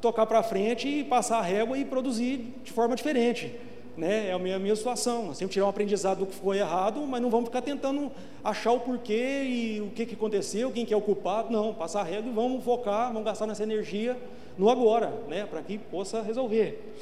tocar 0.00 0.26
para 0.26 0.42
frente 0.42 0.88
e 0.88 1.04
passar 1.04 1.38
a 1.38 1.42
régua 1.42 1.78
e 1.78 1.84
produzir 1.84 2.54
de 2.62 2.72
forma 2.72 2.96
diferente. 2.96 3.54
Né? 3.96 4.28
É 4.28 4.32
a 4.32 4.38
mesma, 4.38 4.56
a 4.56 4.58
mesma 4.58 4.76
situação. 4.76 5.26
Nós 5.26 5.38
temos 5.38 5.50
que 5.50 5.54
tirar 5.54 5.66
um 5.66 5.70
aprendizado 5.70 6.18
do 6.18 6.26
que 6.26 6.34
foi 6.34 6.58
errado, 6.58 7.00
mas 7.06 7.22
não 7.22 7.30
vamos 7.30 7.46
ficar 7.46 7.62
tentando 7.62 8.10
achar 8.44 8.72
o 8.72 8.80
porquê 8.80 9.42
e 9.44 9.80
o 9.80 9.90
que, 9.90 10.04
que 10.04 10.14
aconteceu, 10.14 10.70
quem 10.70 10.84
que 10.84 10.92
é 10.92 10.96
o 10.96 11.00
culpado. 11.00 11.50
Não, 11.50 11.72
passar 11.72 12.00
a 12.00 12.04
régua 12.04 12.30
e 12.30 12.34
vamos 12.34 12.62
focar, 12.64 13.08
vamos 13.08 13.24
gastar 13.24 13.46
nessa 13.46 13.62
energia 13.62 14.16
no 14.58 14.68
agora, 14.68 15.12
né? 15.28 15.46
para 15.46 15.62
que 15.62 15.78
possa 15.78 16.20
resolver. 16.20 16.94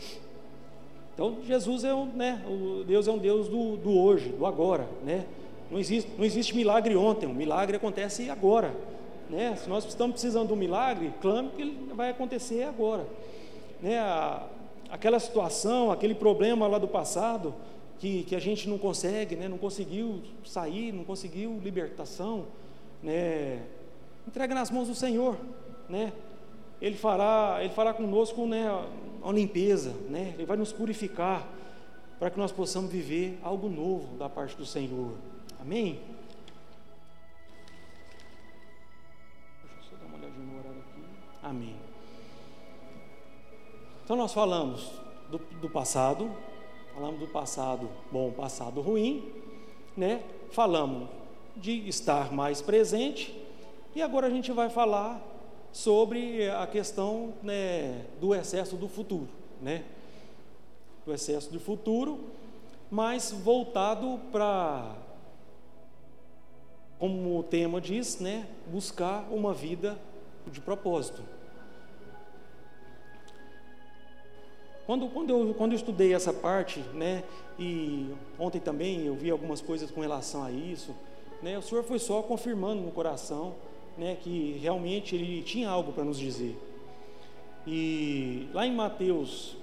Então, 1.15 1.39
Jesus 1.47 1.85
é 1.85 1.95
um, 1.95 2.07
né, 2.07 2.43
o 2.49 2.83
Deus 2.85 3.07
é 3.07 3.13
um 3.13 3.19
Deus 3.19 3.49
do, 3.49 3.77
do 3.77 3.97
hoje, 3.97 4.31
do 4.31 4.45
agora, 4.45 4.89
né? 5.05 5.25
Não 5.71 5.79
existe, 5.79 6.11
não 6.19 6.25
existe 6.25 6.57
milagre 6.57 6.97
ontem, 6.97 7.27
o 7.27 7.33
milagre 7.33 7.77
acontece 7.77 8.29
agora. 8.29 8.75
Né? 9.29 9.57
Se 9.57 9.69
nós 9.69 9.85
estamos 9.85 10.15
precisando 10.15 10.49
de 10.49 10.53
um 10.53 10.57
milagre, 10.57 11.13
clame 11.21 11.51
que 11.51 11.63
ele 11.63 11.93
vai 11.95 12.11
acontecer 12.11 12.65
agora. 12.65 13.07
Né? 13.81 13.99
A, 13.99 14.47
aquela 14.91 15.19
situação, 15.19 15.91
aquele 15.91 16.15
problema 16.15 16.67
lá 16.67 16.79
do 16.79 16.89
passado, 16.89 17.55
que, 17.99 18.25
que 18.25 18.37
a 18.37 18.39
gente 18.39 18.69
não 18.69 18.79
consegue, 18.79 19.37
né? 19.37 19.49
não 19.49 19.59
conseguiu 19.59 20.21
sair, 20.45 20.93
não 20.93 21.05
conseguiu 21.05 21.59
libertação, 21.63 22.47
né? 23.03 23.63
entrega 24.27 24.55
nas 24.55 24.71
mãos 24.71 24.89
do 24.89 24.95
Senhor. 24.95 25.37
Né? 25.89 26.13
Ele 26.81 26.97
fará, 26.97 27.59
ele 27.61 27.71
fará 27.71 27.95
conosco 27.95 28.47
né, 28.47 28.67
a 29.23 29.33
limpeza, 29.33 29.93
né? 30.09 30.35
ele 30.35 30.47
vai 30.47 30.57
nos 30.57 30.73
purificar 30.73 31.49
para 32.19 32.31
que 32.31 32.39
nós 32.39 32.53
possamos 32.53 32.91
viver 32.91 33.39
algo 33.43 33.69
novo 33.69 34.17
da 34.17 34.29
parte 34.29 34.57
do 34.57 34.67
Senhor. 34.67 35.13
Amém? 35.61 36.01
Amém. 41.45 41.77
Então 44.03 44.17
nós 44.17 44.33
falamos 44.33 44.91
do, 45.31 45.37
do 45.61 45.69
passado, 45.69 46.35
falamos 46.95 47.21
do 47.21 47.27
passado 47.27 47.87
bom, 48.11 48.33
passado 48.33 48.81
ruim, 48.81 49.31
né? 49.95 50.23
Falamos 50.53 51.07
de 51.55 51.87
estar 51.87 52.33
mais 52.33 52.63
presente 52.63 53.39
e 53.95 54.01
agora 54.01 54.27
a 54.27 54.31
gente 54.31 54.53
vai 54.53 54.71
falar 54.71 55.23
sobre 55.71 56.49
a 56.49 56.67
questão 56.67 57.35
né, 57.43 58.07
do 58.19 58.35
excesso 58.35 58.75
do 58.77 58.89
futuro, 58.89 59.29
né? 59.61 59.85
Do 61.05 61.13
excesso 61.13 61.53
do 61.53 61.61
futuro, 61.61 62.21
mas 62.91 63.33
voltado 63.33 64.19
para 64.33 64.97
como 66.99 67.39
o 67.39 67.43
tema 67.43 67.83
diz, 67.83 68.19
né, 68.19 68.49
buscar 68.69 69.31
uma 69.31 69.53
vida 69.53 69.99
de 70.51 70.61
propósito. 70.61 71.34
Quando, 74.87 75.09
quando, 75.09 75.31
eu, 75.31 75.55
quando 75.55 75.73
eu 75.73 75.77
estudei 75.77 76.13
essa 76.13 76.33
parte, 76.33 76.81
né, 76.93 77.25
e 77.59 78.09
ontem 78.39 78.61
também 78.61 79.07
eu 79.07 79.15
vi 79.15 79.31
algumas 79.31 79.61
coisas 79.61 79.91
com 79.91 80.01
relação 80.01 80.43
a 80.45 80.51
isso, 80.51 80.95
né, 81.43 81.57
o 81.57 81.63
Senhor 81.63 81.83
foi 81.85 81.99
só 81.99 82.23
confirmando 82.23 82.83
no 82.83 82.91
coração, 82.91 83.55
né, 83.97 84.17
que 84.21 84.59
realmente 84.61 85.15
Ele 85.15 85.43
tinha 85.43 85.71
algo 85.71 85.93
para 85.93 86.05
nos 86.05 86.19
dizer. 86.19 86.59
E 87.67 88.47
lá 88.53 88.67
em 88.67 88.75
Mateus, 88.75 89.57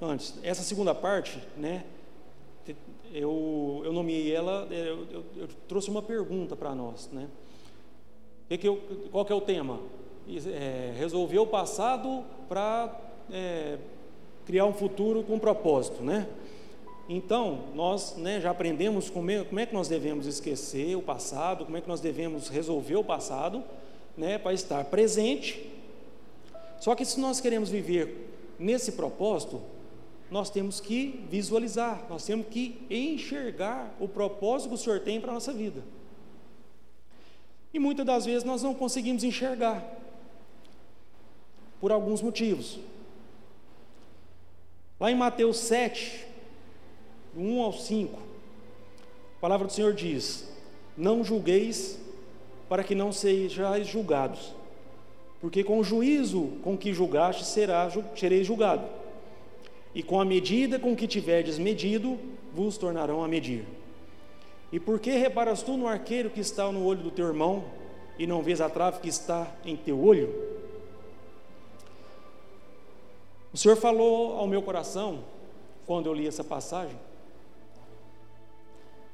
antes, 0.00 0.38
essa 0.42 0.62
segunda 0.62 0.94
parte, 0.94 1.38
né, 1.54 1.84
eu, 3.12 3.82
eu 3.84 3.92
nomeei 3.92 4.34
ela, 4.34 4.66
eu, 4.70 5.06
eu, 5.10 5.24
eu 5.36 5.48
trouxe 5.66 5.90
uma 5.90 6.02
pergunta 6.02 6.56
para 6.56 6.74
nós, 6.74 7.08
né? 7.12 7.28
Que 8.48 8.58
que 8.58 8.68
eu, 8.68 8.80
qual 9.10 9.24
que 9.24 9.32
é 9.32 9.34
o 9.34 9.40
tema? 9.40 9.80
É, 10.28 10.92
resolver 10.98 11.38
o 11.38 11.46
passado 11.46 12.22
para 12.50 12.94
é, 13.32 13.78
criar 14.44 14.66
um 14.66 14.74
futuro 14.74 15.22
com 15.22 15.38
propósito, 15.38 16.02
né? 16.02 16.28
Então, 17.08 17.64
nós 17.74 18.14
né, 18.16 18.38
já 18.38 18.50
aprendemos 18.50 19.08
como 19.08 19.30
é, 19.30 19.42
como 19.42 19.58
é, 19.58 19.64
que 19.64 19.72
nós 19.72 19.88
devemos 19.88 20.26
esquecer 20.26 20.94
o 20.94 21.00
passado, 21.00 21.64
como 21.64 21.78
é 21.78 21.80
que 21.80 21.88
nós 21.88 22.02
devemos 22.02 22.50
resolver 22.50 22.96
o 22.96 23.04
passado, 23.04 23.64
né, 24.14 24.36
para 24.36 24.52
estar 24.52 24.84
presente. 24.84 25.66
Só 26.78 26.94
que 26.94 27.06
se 27.06 27.18
nós 27.18 27.40
queremos 27.40 27.70
viver 27.70 28.28
nesse 28.58 28.92
propósito, 28.92 29.62
nós 30.30 30.50
temos 30.50 30.78
que 30.78 31.24
visualizar, 31.30 32.04
nós 32.10 32.26
temos 32.26 32.48
que 32.48 32.78
enxergar 32.90 33.96
o 33.98 34.06
propósito 34.06 34.68
que 34.68 34.74
o 34.74 34.78
Senhor 34.78 35.00
tem 35.00 35.18
para 35.18 35.30
a 35.30 35.34
nossa 35.34 35.54
vida. 35.54 35.82
E 37.72 37.78
muitas 37.78 38.04
das 38.04 38.26
vezes 38.26 38.44
nós 38.44 38.62
não 38.62 38.74
conseguimos 38.74 39.24
enxergar, 39.24 39.97
por 41.80 41.92
alguns 41.92 42.22
motivos. 42.22 42.78
Lá 44.98 45.10
em 45.10 45.14
Mateus 45.14 45.58
7, 45.58 46.26
1 47.36 47.62
ao 47.62 47.72
5, 47.72 48.18
a 49.36 49.40
palavra 49.40 49.66
do 49.66 49.72
Senhor 49.72 49.92
diz: 49.92 50.48
Não 50.96 51.22
julgueis 51.22 51.98
para 52.68 52.82
que 52.82 52.94
não 52.94 53.12
sejais 53.12 53.86
julgados, 53.86 54.52
porque 55.40 55.62
com 55.62 55.78
o 55.78 55.84
juízo 55.84 56.52
com 56.62 56.76
que 56.76 56.92
julgaste 56.92 57.44
sereis 57.44 58.46
julgado 58.46 58.84
e 59.94 60.02
com 60.02 60.20
a 60.20 60.24
medida 60.24 60.78
com 60.78 60.94
que 60.94 61.06
tiverdes 61.06 61.58
medido, 61.58 62.18
vos 62.54 62.76
tornarão 62.76 63.24
a 63.24 63.28
medir. 63.28 63.64
E 64.70 64.78
por 64.78 65.00
que 65.00 65.10
reparas 65.10 65.62
tu 65.62 65.76
no 65.76 65.88
arqueiro 65.88 66.30
que 66.30 66.40
está 66.40 66.70
no 66.70 66.84
olho 66.84 67.02
do 67.02 67.10
teu 67.10 67.26
irmão, 67.26 67.64
e 68.18 68.26
não 68.26 68.42
vês 68.42 68.60
a 68.60 68.68
trave 68.68 69.00
que 69.00 69.08
está 69.08 69.46
em 69.64 69.76
teu 69.76 70.00
olho? 70.00 70.47
O 73.52 73.56
Senhor 73.56 73.76
falou 73.76 74.36
ao 74.36 74.46
meu 74.46 74.62
coração, 74.62 75.24
quando 75.86 76.06
eu 76.06 76.14
li 76.14 76.26
essa 76.26 76.44
passagem, 76.44 76.98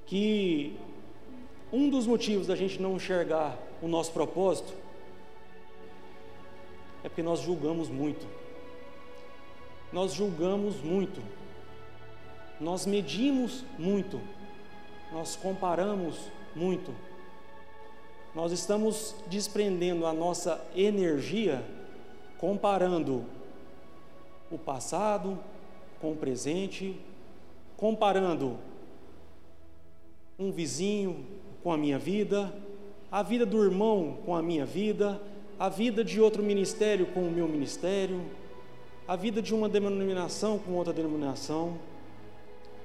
que 0.06 0.76
um 1.72 1.88
dos 1.88 2.06
motivos 2.06 2.46
da 2.46 2.56
gente 2.56 2.80
não 2.80 2.96
enxergar 2.96 3.56
o 3.80 3.88
nosso 3.88 4.12
propósito 4.12 4.72
é 7.02 7.08
porque 7.08 7.22
nós 7.22 7.40
julgamos 7.40 7.88
muito. 7.88 8.26
Nós 9.92 10.12
julgamos 10.12 10.82
muito, 10.82 11.22
nós 12.60 12.84
medimos 12.84 13.64
muito, 13.78 14.20
nós 15.12 15.36
comparamos 15.36 16.16
muito, 16.52 16.92
nós 18.34 18.50
estamos 18.50 19.14
desprendendo 19.28 20.04
a 20.04 20.12
nossa 20.12 20.60
energia 20.74 21.64
comparando 22.38 23.24
o 24.54 24.58
passado 24.58 25.38
com 26.00 26.12
o 26.12 26.16
presente, 26.16 26.98
comparando 27.76 28.58
um 30.38 30.50
vizinho 30.50 31.24
com 31.62 31.72
a 31.72 31.76
minha 31.76 31.98
vida, 31.98 32.54
a 33.10 33.22
vida 33.22 33.46
do 33.46 33.62
irmão 33.62 34.18
com 34.24 34.34
a 34.34 34.42
minha 34.42 34.66
vida, 34.66 35.20
a 35.58 35.68
vida 35.68 36.04
de 36.04 36.20
outro 36.20 36.42
ministério 36.42 37.06
com 37.06 37.20
o 37.20 37.30
meu 37.30 37.46
ministério, 37.48 38.22
a 39.06 39.16
vida 39.16 39.40
de 39.40 39.54
uma 39.54 39.68
denominação 39.68 40.58
com 40.58 40.72
outra 40.72 40.92
denominação. 40.92 41.78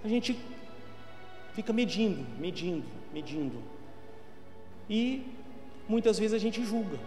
A 0.04 0.08
gente 0.08 0.38
fica 1.54 1.74
medindo, 1.74 2.26
medindo, 2.38 2.86
medindo. 3.14 3.58
E 4.90 5.24
muitas 5.88 6.20
vezes 6.20 6.34
a 6.34 6.38
gente 6.38 6.64
julga. 6.64 7.00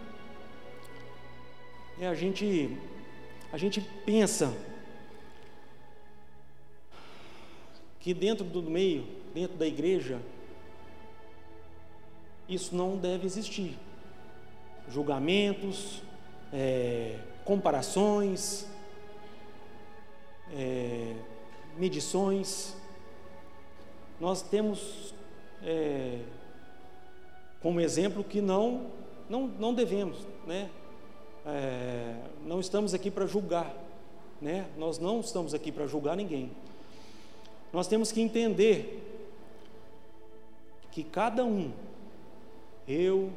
É, 1.99 2.07
a 2.07 2.15
gente 2.15 2.77
a 3.53 3.57
gente 3.57 3.79
pensa 4.03 4.51
que 7.99 8.11
dentro 8.11 8.43
do 8.43 8.63
meio, 8.63 9.05
dentro 9.31 9.55
da 9.55 9.67
igreja, 9.67 10.19
isso 12.49 12.75
não 12.75 12.97
deve 12.97 13.27
existir. 13.27 13.77
Julgamentos, 14.89 16.01
é, 16.51 17.19
comparações, 17.45 18.67
é, 20.51 21.15
medições. 21.77 22.75
Nós 24.19 24.41
temos 24.41 25.13
é, 25.61 26.21
como 27.61 27.79
exemplo 27.79 28.23
que 28.23 28.41
não, 28.41 28.89
não, 29.29 29.45
não 29.47 29.75
devemos, 29.75 30.17
né? 30.47 30.71
É, 31.45 32.15
não 32.45 32.59
estamos 32.59 32.93
aqui 32.93 33.11
para 33.11 33.25
julgar, 33.25 33.75
né? 34.41 34.65
Nós 34.77 34.97
não 34.97 35.19
estamos 35.19 35.53
aqui 35.53 35.71
para 35.71 35.85
julgar 35.87 36.15
ninguém. 36.15 36.51
Nós 37.71 37.87
temos 37.87 38.11
que 38.11 38.21
entender 38.21 39.01
que 40.91 41.03
cada 41.03 41.43
um, 41.43 41.71
eu 42.87 43.31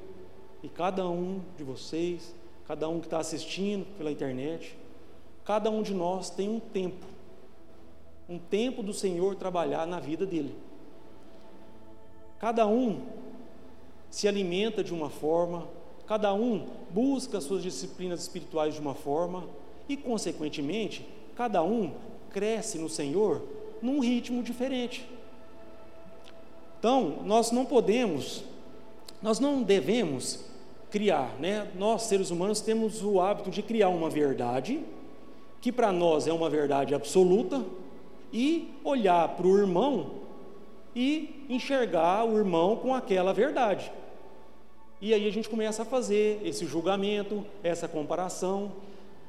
e 0.62 0.69
cada 0.69 1.09
um 1.09 1.40
de 1.57 1.64
vocês, 1.64 2.35
cada 2.69 2.88
um 2.88 3.01
que 3.01 3.07
está 3.07 3.19
assistindo 3.19 3.87
pela 3.97 4.12
internet, 4.12 4.77
cada 5.45 5.71
um 5.71 5.83
de 5.83 5.95
nós 5.95 6.29
tem 6.29 6.49
um 6.49 6.61
tempo, 6.61 7.07
um 8.29 8.38
tempo 8.38 8.83
do 8.83 8.92
Senhor 8.92 9.37
trabalhar 9.37 9.87
na 9.87 9.99
vida 9.99 10.27
dele. 10.27 10.55
Cada 12.38 12.66
um 12.66 13.01
se 14.11 14.29
alimenta 14.29 14.85
de 14.85 14.92
uma 14.92 15.09
forma, 15.09 15.66
cada 16.07 16.33
um 16.33 16.66
busca 16.90 17.38
as 17.38 17.45
suas 17.45 17.62
disciplinas 17.62 18.23
espirituais 18.23 18.75
de 18.75 18.81
uma 18.81 18.95
forma 18.95 19.45
e, 19.88 19.97
consequentemente, 19.97 21.07
cada 21.35 21.62
um 21.62 21.92
cresce 22.31 22.79
no 22.79 22.88
Senhor 22.88 23.42
num 23.83 24.01
ritmo 24.01 24.42
diferente. 24.42 25.07
Então, 26.79 27.19
nós 27.25 27.51
não 27.51 27.64
podemos, 27.64 28.45
nós 29.23 29.40
não 29.40 29.62
devemos 29.62 30.45
criar, 30.90 31.35
né? 31.40 31.71
Nós, 31.77 32.03
seres 32.03 32.31
humanos, 32.31 32.61
temos 32.61 33.03
o 33.03 33.21
hábito 33.21 33.51
de 33.51 33.62
criar 33.62 33.88
uma 33.88 34.09
verdade, 34.09 34.85
que 35.61 35.73
para 35.73 35.92
nós 35.92 36.27
é 36.27 36.33
uma 36.33 36.49
verdade 36.49 36.95
absoluta, 36.95 37.64
e 38.33 38.73
olhar 38.85 39.29
para 39.31 39.47
o 39.47 39.59
irmão 39.59 40.11
e 40.95 41.45
enxergar 41.49 42.25
o 42.25 42.37
irmão 42.37 42.77
com 42.77 42.95
aquela 42.95 43.33
verdade. 43.33 43.92
E 45.01 45.13
aí 45.13 45.27
a 45.27 45.33
gente 45.33 45.49
começa 45.49 45.83
a 45.83 45.85
fazer 45.85 46.41
esse 46.45 46.65
julgamento, 46.67 47.45
essa 47.63 47.87
comparação. 47.87 48.73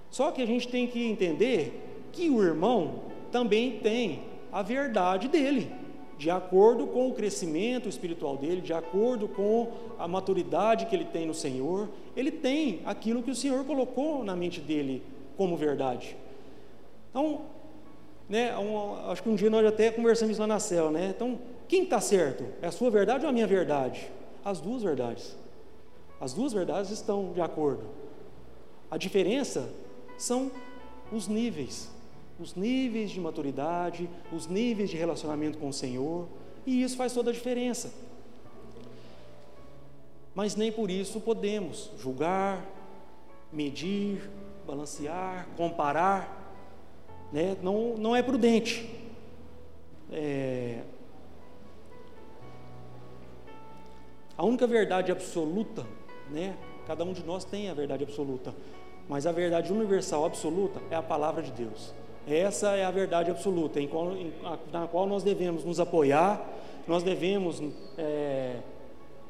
Só 0.09 0.31
que 0.31 0.41
a 0.41 0.45
gente 0.45 0.67
tem 0.67 0.87
que 0.87 1.05
entender 1.05 2.07
que 2.11 2.29
o 2.29 2.41
irmão 2.41 3.03
também 3.31 3.79
tem 3.79 4.21
a 4.51 4.61
verdade 4.61 5.27
dele 5.27 5.71
de 6.17 6.31
acordo 6.31 6.87
com 6.87 7.07
o 7.09 7.13
crescimento 7.13 7.87
espiritual 7.87 8.35
dele, 8.37 8.59
de 8.59 8.73
acordo 8.73 9.27
com 9.27 9.71
a 9.99 10.07
maturidade 10.07 10.87
que 10.87 10.95
ele 10.95 11.05
tem 11.05 11.27
no 11.27 11.33
Senhor, 11.33 11.87
ele 12.15 12.31
tem 12.31 12.81
aquilo 12.85 13.21
que 13.21 13.29
o 13.29 13.35
Senhor 13.35 13.63
colocou 13.65 14.23
na 14.23 14.35
mente 14.35 14.59
dele 14.59 15.03
como 15.37 15.55
verdade. 15.55 16.17
Então, 17.11 17.41
né, 18.27 18.57
um, 18.57 19.11
acho 19.11 19.21
que 19.21 19.29
um 19.29 19.35
dia 19.35 19.49
nós 19.49 19.65
até 19.65 19.91
conversamos 19.91 20.37
lá 20.39 20.47
na 20.47 20.59
cela, 20.59 20.89
né? 20.89 21.13
Então, 21.15 21.39
quem 21.67 21.83
está 21.83 22.01
certo? 22.01 22.45
É 22.61 22.67
a 22.67 22.71
sua 22.71 22.89
verdade 22.89 23.23
ou 23.23 23.29
a 23.29 23.33
minha 23.33 23.47
verdade? 23.47 24.09
As 24.43 24.59
duas 24.59 24.81
verdades. 24.81 25.37
As 26.19 26.33
duas 26.33 26.53
verdades 26.53 26.91
estão 26.91 27.31
de 27.33 27.41
acordo. 27.41 27.85
A 28.89 28.97
diferença 28.97 29.69
são 30.17 30.51
os 31.11 31.27
níveis 31.27 31.89
os 32.39 32.53
níveis 32.55 33.09
de 33.09 33.19
maturidade, 33.19 34.09
os 34.31 34.47
níveis 34.47 34.89
de 34.89 34.97
relacionamento 34.97 35.57
com 35.57 35.69
o 35.69 35.73
Senhor, 35.73 36.27
e 36.65 36.83
isso 36.83 36.95
faz 36.95 37.13
toda 37.13 37.31
a 37.31 37.33
diferença. 37.33 37.91
Mas 40.35 40.55
nem 40.55 40.71
por 40.71 40.91
isso 40.91 41.19
podemos 41.19 41.91
julgar, 41.97 42.63
medir, 43.51 44.29
balancear, 44.67 45.47
comparar, 45.57 46.53
né? 47.31 47.57
não, 47.63 47.95
não 47.97 48.15
é 48.15 48.21
prudente. 48.21 48.87
É... 50.11 50.83
A 54.37 54.45
única 54.45 54.67
verdade 54.67 55.11
absoluta, 55.11 55.87
né? 56.31 56.55
cada 56.87 57.03
um 57.03 57.11
de 57.11 57.23
nós 57.23 57.43
tem 57.43 57.69
a 57.69 57.73
verdade 57.73 58.03
absoluta, 58.03 58.53
mas 59.09 59.27
a 59.27 59.31
verdade 59.31 59.71
universal 59.73 60.25
absoluta 60.25 60.81
é 60.89 60.95
a 60.95 61.03
palavra 61.03 61.43
de 61.43 61.51
Deus. 61.51 61.93
Essa 62.27 62.75
é 62.75 62.83
a 62.83 62.91
verdade 62.91 63.31
absoluta, 63.31 63.79
em 63.79 63.87
qual, 63.87 64.11
em, 64.13 64.33
na 64.71 64.87
qual 64.87 65.07
nós 65.07 65.23
devemos 65.23 65.63
nos 65.63 65.79
apoiar, 65.79 66.45
nós 66.87 67.03
devemos 67.03 67.61
é, 67.97 68.57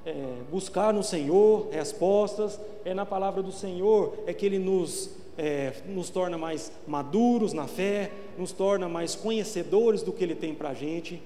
é, 0.06 0.14
buscar 0.50 0.94
no 0.94 1.04
Senhor 1.04 1.68
respostas. 1.72 2.60
É 2.86 2.94
na 2.94 3.06
palavra 3.06 3.44
do 3.44 3.52
Senhor 3.52 4.18
é 4.26 4.34
que 4.34 4.46
Ele 4.46 4.58
nos, 4.58 5.12
é, 5.38 5.74
nos 5.86 6.10
torna 6.10 6.38
mais 6.38 6.72
maduros 6.88 7.54
na 7.54 7.68
fé, 7.68 8.12
nos 8.38 8.52
torna 8.52 8.88
mais 8.88 9.16
conhecedores 9.16 10.02
do 10.02 10.14
que 10.14 10.24
Ele 10.24 10.36
tem 10.36 10.56
para 10.56 10.70
a 10.70 10.74
gente. 10.74 11.22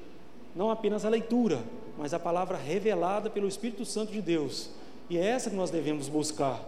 Não 0.55 0.71
apenas 0.71 1.05
a 1.05 1.09
leitura, 1.09 1.59
mas 1.97 2.13
a 2.13 2.19
palavra 2.19 2.57
revelada 2.57 3.29
pelo 3.29 3.47
Espírito 3.47 3.85
Santo 3.85 4.11
de 4.11 4.21
Deus. 4.21 4.69
E 5.11 5.17
é 5.17 5.25
essa 5.25 5.49
que 5.49 5.57
nós 5.57 5.69
devemos 5.69 6.07
buscar. 6.07 6.63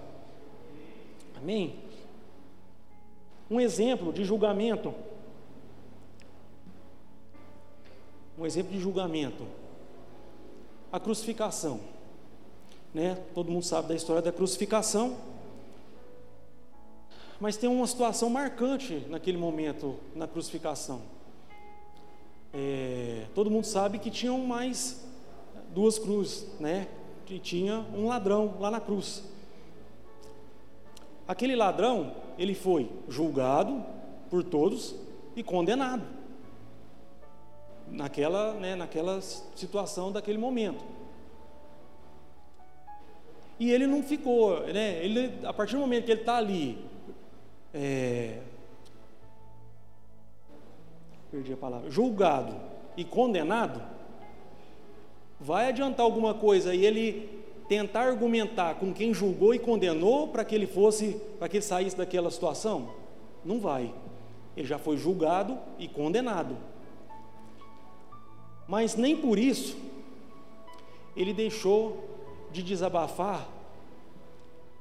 Amém? 1.38 1.80
Um 3.50 3.58
exemplo 3.58 4.12
de 4.12 4.26
julgamento. 4.26 4.94
Um 8.38 8.46
exemplo 8.46 8.74
de 8.74 8.82
julgamento. 8.82 9.48
A 10.92 11.00
crucificação. 11.00 11.80
Né? 12.94 13.18
Todo 13.34 13.50
mundo 13.50 13.64
sabe 13.64 13.88
da 13.88 13.96
história 13.96 14.22
da 14.22 14.34
crucificação. 14.34 15.16
Mas 17.40 17.56
tem 17.56 17.70
uma 17.70 17.88
situação 17.88 18.30
marcante 18.30 19.06
naquele 19.08 19.38
momento 19.38 19.96
na 20.14 20.28
crucificação. 20.28 21.02
É, 22.54 23.26
todo 23.34 23.50
mundo 23.50 23.64
sabe 23.64 24.00
que 24.00 24.12
tinham 24.12 24.38
mais 24.40 25.02
duas 25.74 25.98
cruzes, 25.98 26.46
né? 26.60 26.90
E 27.30 27.40
tinha 27.40 27.86
um 27.96 28.08
ladrão 28.08 28.56
lá 28.60 28.70
na 28.70 28.80
cruz. 28.80 29.24
Aquele 31.28 31.56
ladrão, 31.56 32.14
ele 32.38 32.54
foi 32.54 32.90
julgado 33.08 33.84
por 34.30 34.44
todos 34.44 34.96
e 35.36 35.42
condenado 35.42 36.04
naquela, 37.88 38.54
né, 38.54 38.76
naquela 38.76 39.22
situação 39.22 40.12
daquele 40.12 40.38
momento. 40.38 40.84
E 43.60 43.72
ele 43.72 43.88
não 43.88 44.04
ficou, 44.04 44.60
né? 44.68 45.04
Ele, 45.04 45.40
a 45.46 45.54
partir 45.54 45.76
do 45.76 45.80
momento 45.80 46.06
que 46.06 46.12
ele 46.12 46.22
está 46.22 46.38
ali, 46.38 46.84
é, 47.74 48.42
perdi 51.32 51.54
a 51.54 51.58
palavra, 51.58 51.90
julgado 51.90 52.56
e 52.98 53.04
condenado, 53.04 53.82
vai 55.44 55.68
adiantar 55.68 56.06
alguma 56.06 56.34
coisa 56.34 56.74
e 56.74 56.86
ele 56.86 57.30
tentar 57.68 58.04
argumentar 58.04 58.76
com 58.76 58.94
quem 58.94 59.14
julgou 59.14 59.54
e 59.54 59.60
condenou 59.60 60.30
para 60.30 60.46
que 60.46 60.56
ele 60.56 60.66
fosse, 60.66 61.20
para 61.38 61.50
que 61.50 61.58
ele 61.58 61.64
saísse 61.64 61.98
daquela 61.98 62.32
situação? 62.32 62.90
Não 63.44 63.60
vai. 63.60 63.94
Ele 64.56 64.68
já 64.68 64.78
foi 64.78 64.96
julgado 64.96 65.58
e 65.78 65.88
condenado. 65.88 66.56
Mas 68.68 68.96
nem 68.96 69.18
por 69.18 69.38
isso 69.38 69.76
ele 71.16 71.34
deixou 71.34 72.10
de 72.52 72.64
desabafar. 72.64 73.48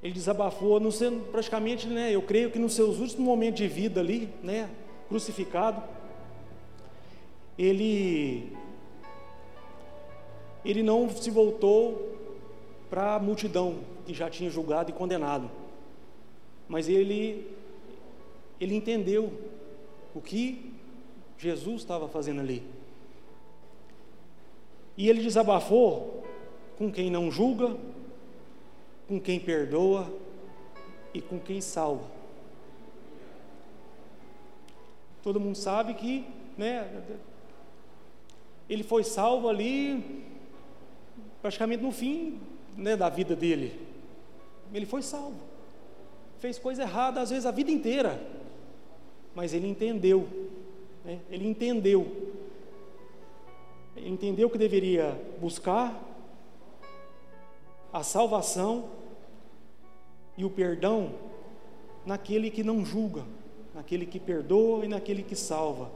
Ele 0.03 0.13
desabafou 0.13 0.79
no 0.79 0.93
seu, 0.93 1.21
praticamente, 1.33 1.87
né, 1.87 2.15
eu 2.15 2.23
creio 2.23 2.51
que 2.51 2.59
nos 2.59 2.75
seus 2.75 2.99
últimos 2.99 3.25
momentos 3.25 3.61
de 3.61 3.69
vida 3.69 4.01
ali, 4.01 4.29
né, 4.43 4.69
crucificado, 5.09 5.83
ele 7.59 8.53
ele 10.65 10.83
não 10.83 11.09
se 11.11 11.31
voltou 11.31 12.17
para 12.89 13.15
a 13.17 13.19
multidão 13.19 13.79
que 14.07 14.15
já 14.15 14.29
tinha 14.29 14.51
julgado 14.51 14.91
e 14.91 14.95
condenado. 14.95 15.51
Mas 16.69 16.89
ele, 16.89 17.51
ele 18.61 18.75
entendeu 18.75 19.33
o 20.15 20.21
que 20.21 20.73
Jesus 21.39 21.83
estava 21.83 22.09
fazendo 22.09 22.41
ali. 22.41 22.63
E 24.97 25.09
ele 25.09 25.23
desabafou 25.23 26.23
com 26.77 26.93
quem 26.93 27.11
não 27.11 27.31
julga, 27.31 27.77
com 29.09 29.21
quem 29.21 29.41
perdoa 29.41 30.13
e 31.13 31.21
com 31.21 31.39
quem 31.39 31.61
salva. 31.61 32.07
Todo 35.23 35.41
mundo 35.41 35.57
sabe 35.57 35.95
que, 35.95 36.25
né, 36.59 37.03
ele 38.69 38.83
foi 38.83 39.05
salvo 39.05 39.49
ali 39.49 40.25
praticamente 41.43 41.83
no 41.83 41.91
fim 41.91 42.41
né, 42.77 42.97
da 42.97 43.09
vida 43.09 43.35
dele. 43.35 43.79
ele 44.73 44.87
foi 44.87 45.03
salvo. 45.03 45.37
Fez 46.39 46.59
coisa 46.59 46.83
errada, 46.83 47.21
às 47.21 47.31
vezes, 47.31 47.45
a 47.45 47.51
vida 47.51 47.71
inteira. 47.71 48.21
Mas 49.35 49.53
ele 49.53 49.67
entendeu. 49.67 50.27
Né? 51.05 51.21
Ele 51.29 51.47
entendeu. 51.47 52.31
Ele 53.97 54.09
entendeu 54.09 54.49
que 54.49 54.57
deveria 54.57 55.21
buscar 55.41 56.01
a 57.93 58.03
salvação 58.03 58.89
e 60.37 60.45
o 60.45 60.51
perdão 60.51 61.13
naquele 62.07 62.51
que 62.51 62.65
não 62.65 62.85
julga, 62.85 63.25
naquele 63.75 64.07
que 64.07 64.19
perdoa 64.19 64.85
e 64.85 64.89
naquele 64.89 65.23
que 65.23 65.37
salva. 65.37 65.91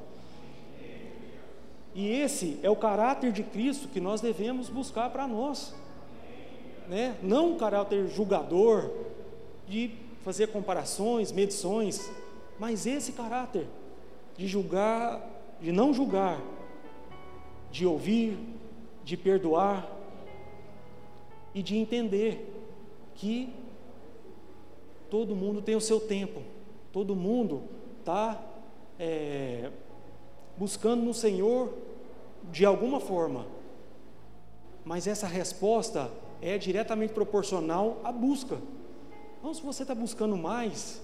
E 1.96 2.12
esse 2.12 2.60
é 2.62 2.68
o 2.68 2.76
caráter 2.76 3.32
de 3.32 3.42
Cristo 3.42 3.88
que 3.88 4.00
nós 4.00 4.20
devemos 4.20 4.68
buscar 4.68 5.08
para 5.08 5.26
nós. 5.26 5.74
Né? 6.86 7.16
Não 7.22 7.52
um 7.52 7.56
caráter 7.56 8.06
julgador, 8.08 8.90
de 9.66 9.90
fazer 10.22 10.48
comparações, 10.48 11.32
medições, 11.32 12.10
mas 12.58 12.86
esse 12.86 13.12
caráter 13.12 13.66
de 14.36 14.46
julgar, 14.46 15.26
de 15.58 15.72
não 15.72 15.94
julgar, 15.94 16.38
de 17.70 17.86
ouvir, 17.86 18.38
de 19.02 19.16
perdoar 19.16 19.90
e 21.54 21.62
de 21.62 21.78
entender 21.78 22.52
que 23.14 23.48
todo 25.08 25.34
mundo 25.34 25.62
tem 25.62 25.74
o 25.74 25.80
seu 25.80 25.98
tempo, 25.98 26.42
todo 26.92 27.16
mundo 27.16 27.62
está 28.00 28.38
é, 28.98 29.70
buscando 30.58 31.02
no 31.02 31.14
Senhor 31.14 31.85
de 32.56 32.64
alguma 32.64 33.00
forma, 33.00 33.44
mas 34.84 35.06
essa 35.06 35.26
resposta 35.26 36.10
é 36.40 36.56
diretamente 36.56 37.12
proporcional 37.12 38.00
à 38.02 38.10
busca. 38.10 38.56
Então, 39.38 39.52
se 39.52 39.62
você 39.62 39.82
está 39.82 39.94
buscando 39.94 40.36
mais, 40.36 41.02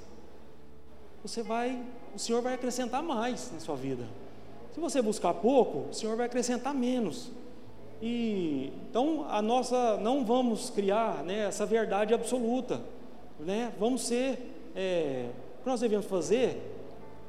você 1.22 1.42
vai, 1.42 1.82
o 2.14 2.18
Senhor 2.18 2.40
vai 2.40 2.54
acrescentar 2.54 3.02
mais 3.02 3.50
na 3.52 3.60
sua 3.60 3.76
vida. 3.76 4.04
Se 4.72 4.80
você 4.80 5.02
buscar 5.02 5.34
pouco, 5.34 5.90
o 5.90 5.92
Senhor 5.92 6.16
vai 6.16 6.26
acrescentar 6.26 6.72
menos. 6.74 7.30
E 8.00 8.72
então 8.88 9.26
a 9.28 9.42
nossa, 9.42 9.98
não 9.98 10.24
vamos 10.24 10.70
criar 10.70 11.22
né, 11.22 11.46
essa 11.46 11.66
verdade 11.66 12.14
absoluta 12.14 12.80
né? 13.44 13.72
Vamos 13.78 14.02
ser, 14.02 14.38
é, 14.74 15.26
o 15.58 15.62
que 15.62 15.68
nós 15.68 15.80
devemos 15.80 16.06
fazer 16.06 16.60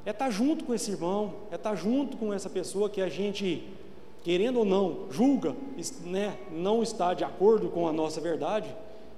é 0.06 0.12
estar 0.12 0.30
junto 0.30 0.66
com 0.66 0.74
esse 0.74 0.92
irmão, 0.92 1.34
é 1.52 1.56
estar 1.56 1.76
junto 1.76 2.18
com 2.18 2.34
essa 2.34 2.50
pessoa 2.50 2.90
que 2.90 3.02
a 3.02 3.10
gente, 3.10 3.68
querendo 4.24 4.60
ou 4.60 4.66
não, 4.66 5.12
julga, 5.12 5.54
né, 6.06 6.38
não 6.50 6.82
está 6.82 7.14
de 7.14 7.26
acordo 7.26 7.70
com 7.70 7.88
a 7.88 7.92
nossa 7.92 8.22
verdade, 8.22 8.74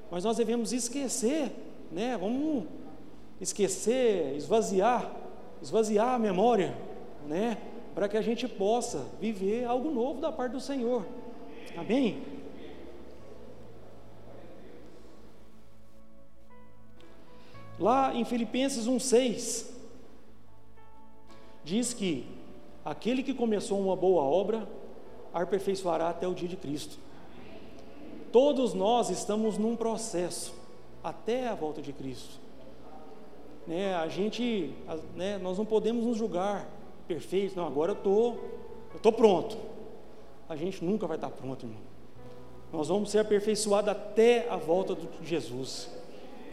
mas 0.10 0.24
nós 0.24 0.38
devemos 0.38 0.74
esquecer, 0.74 1.52
né, 1.92 2.18
vamos 2.18 2.64
esquecer, 3.40 4.36
esvaziar, 4.36 5.16
esvaziar 5.62 6.16
a 6.16 6.20
memória, 6.20 6.76
né, 7.28 7.58
para 7.94 8.10
que 8.10 8.18
a 8.18 8.22
gente 8.22 8.48
possa 8.48 9.06
viver 9.22 9.66
algo 9.66 9.92
novo 9.92 10.20
da 10.20 10.32
parte 10.32 10.54
do 10.54 10.60
Senhor. 10.60 11.06
Amém? 11.78 12.24
Lá 17.80 18.16
em 18.16 18.26
Filipenses 18.26 18.88
1,6, 18.88 19.68
diz 21.64 21.94
que 21.94 22.26
aquele 22.84 23.22
que 23.22 23.34
começou 23.34 23.80
uma 23.80 23.96
boa 23.96 24.24
obra, 24.24 24.68
aperfeiçoará 25.44 26.10
até 26.10 26.28
o 26.28 26.34
dia 26.34 26.48
de 26.48 26.56
Cristo. 26.56 26.98
Todos 28.32 28.74
nós 28.74 29.10
estamos 29.10 29.58
num 29.58 29.76
processo 29.76 30.54
até 31.04 31.48
a 31.48 31.56
volta 31.56 31.82
de 31.82 31.94
Cristo. 31.94 32.40
Né, 33.68 33.96
a 33.96 34.08
gente, 34.08 34.74
né, 35.16 35.38
nós 35.38 35.58
não 35.58 35.66
podemos 35.66 36.06
nos 36.06 36.18
julgar 36.18 36.68
perfeitos, 37.08 37.56
não, 37.56 37.66
agora 37.66 37.92
eu 37.92 37.96
tô, 37.96 38.36
eu 38.94 39.00
tô 39.02 39.12
pronto. 39.12 39.58
A 40.48 40.56
gente 40.56 40.84
nunca 40.84 41.08
vai 41.08 41.18
estar 41.18 41.30
pronto, 41.30 41.66
irmão. 41.66 41.82
Nós 42.72 42.88
vamos 42.88 43.10
ser 43.10 43.20
aperfeiçoados 43.20 43.90
até 43.90 44.48
a 44.50 44.56
volta 44.56 44.96
de 44.96 45.08
Jesus. 45.24 45.90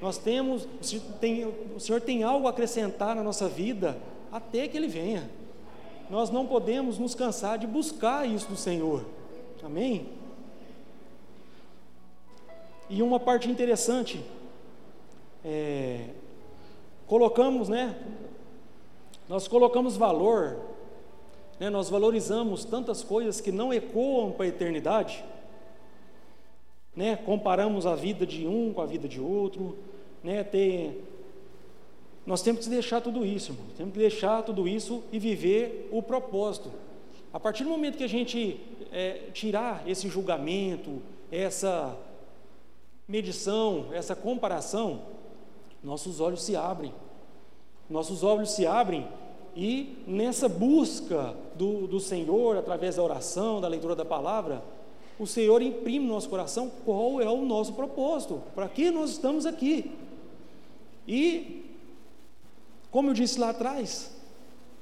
Nós 0.00 0.18
temos, 0.18 0.66
o 0.80 0.84
Senhor 0.84 1.04
tem, 1.20 1.44
o 1.44 1.80
Senhor 1.80 2.00
tem 2.00 2.22
algo 2.22 2.46
a 2.46 2.50
acrescentar 2.50 3.14
na 3.14 3.22
nossa 3.22 3.48
vida 3.48 3.96
até 4.30 4.66
que 4.66 4.76
Ele 4.76 4.88
venha. 4.88 5.30
Nós 6.12 6.28
não 6.28 6.46
podemos 6.46 6.98
nos 6.98 7.14
cansar 7.14 7.56
de 7.56 7.66
buscar 7.66 8.28
isso 8.28 8.46
do 8.46 8.54
Senhor. 8.54 9.02
Amém? 9.62 10.10
E 12.90 13.02
uma 13.02 13.18
parte 13.18 13.50
interessante, 13.50 14.22
é, 15.42 16.10
colocamos, 17.06 17.70
né? 17.70 17.98
Nós 19.26 19.48
colocamos 19.48 19.96
valor, 19.96 20.58
né, 21.58 21.70
nós 21.70 21.88
valorizamos 21.88 22.62
tantas 22.66 23.02
coisas 23.02 23.40
que 23.40 23.50
não 23.50 23.72
ecoam 23.72 24.32
para 24.32 24.44
a 24.44 24.48
eternidade, 24.48 25.24
né? 26.94 27.16
Comparamos 27.16 27.86
a 27.86 27.94
vida 27.94 28.26
de 28.26 28.46
um 28.46 28.70
com 28.74 28.82
a 28.82 28.86
vida 28.86 29.08
de 29.08 29.18
outro, 29.18 29.78
né, 30.22 30.44
ter. 30.44 31.08
Nós 32.24 32.42
temos 32.42 32.64
que 32.64 32.70
deixar 32.70 33.00
tudo 33.00 33.24
isso, 33.24 33.52
irmão. 33.52 33.66
Temos 33.76 33.92
que 33.92 33.98
deixar 33.98 34.42
tudo 34.42 34.68
isso 34.68 35.02
e 35.10 35.18
viver 35.18 35.88
o 35.90 36.02
propósito. 36.02 36.70
A 37.32 37.40
partir 37.40 37.64
do 37.64 37.70
momento 37.70 37.98
que 37.98 38.04
a 38.04 38.08
gente 38.08 38.60
é, 38.92 39.30
tirar 39.32 39.82
esse 39.86 40.08
julgamento, 40.08 41.02
essa 41.30 41.96
medição, 43.08 43.86
essa 43.92 44.14
comparação, 44.14 45.02
nossos 45.82 46.20
olhos 46.20 46.42
se 46.42 46.54
abrem. 46.54 46.94
Nossos 47.90 48.22
olhos 48.22 48.52
se 48.52 48.66
abrem 48.66 49.06
e 49.54 49.98
nessa 50.06 50.48
busca 50.48 51.34
do, 51.54 51.86
do 51.86 52.00
Senhor, 52.00 52.56
através 52.56 52.96
da 52.96 53.02
oração, 53.02 53.60
da 53.60 53.68
leitura 53.68 53.94
da 53.94 54.04
palavra, 54.04 54.62
o 55.18 55.26
Senhor 55.26 55.60
imprime 55.60 56.06
no 56.06 56.14
nosso 56.14 56.28
coração 56.28 56.70
qual 56.84 57.20
é 57.20 57.28
o 57.28 57.44
nosso 57.44 57.74
propósito, 57.74 58.42
para 58.54 58.68
que 58.68 58.90
nós 58.90 59.10
estamos 59.10 59.44
aqui. 59.44 59.92
E, 61.06 61.61
como 62.92 63.08
eu 63.08 63.14
disse 63.14 63.40
lá 63.40 63.48
atrás, 63.50 64.10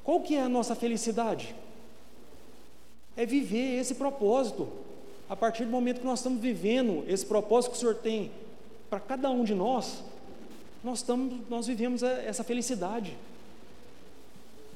qual 0.02 0.20
que 0.20 0.34
é 0.34 0.42
a 0.42 0.48
nossa 0.48 0.74
felicidade? 0.74 1.54
É 3.16 3.24
viver 3.24 3.78
esse 3.78 3.94
propósito. 3.94 4.68
A 5.28 5.36
partir 5.36 5.64
do 5.64 5.70
momento 5.70 6.00
que 6.00 6.06
nós 6.06 6.18
estamos 6.18 6.40
vivendo 6.40 7.04
esse 7.06 7.24
propósito 7.24 7.70
que 7.70 7.76
o 7.76 7.80
Senhor 7.80 7.94
tem 7.94 8.32
para 8.90 8.98
cada 8.98 9.30
um 9.30 9.44
de 9.44 9.54
nós, 9.54 10.02
nós, 10.82 10.98
estamos, 10.98 11.48
nós 11.48 11.68
vivemos 11.68 12.02
essa 12.02 12.42
felicidade. 12.42 13.16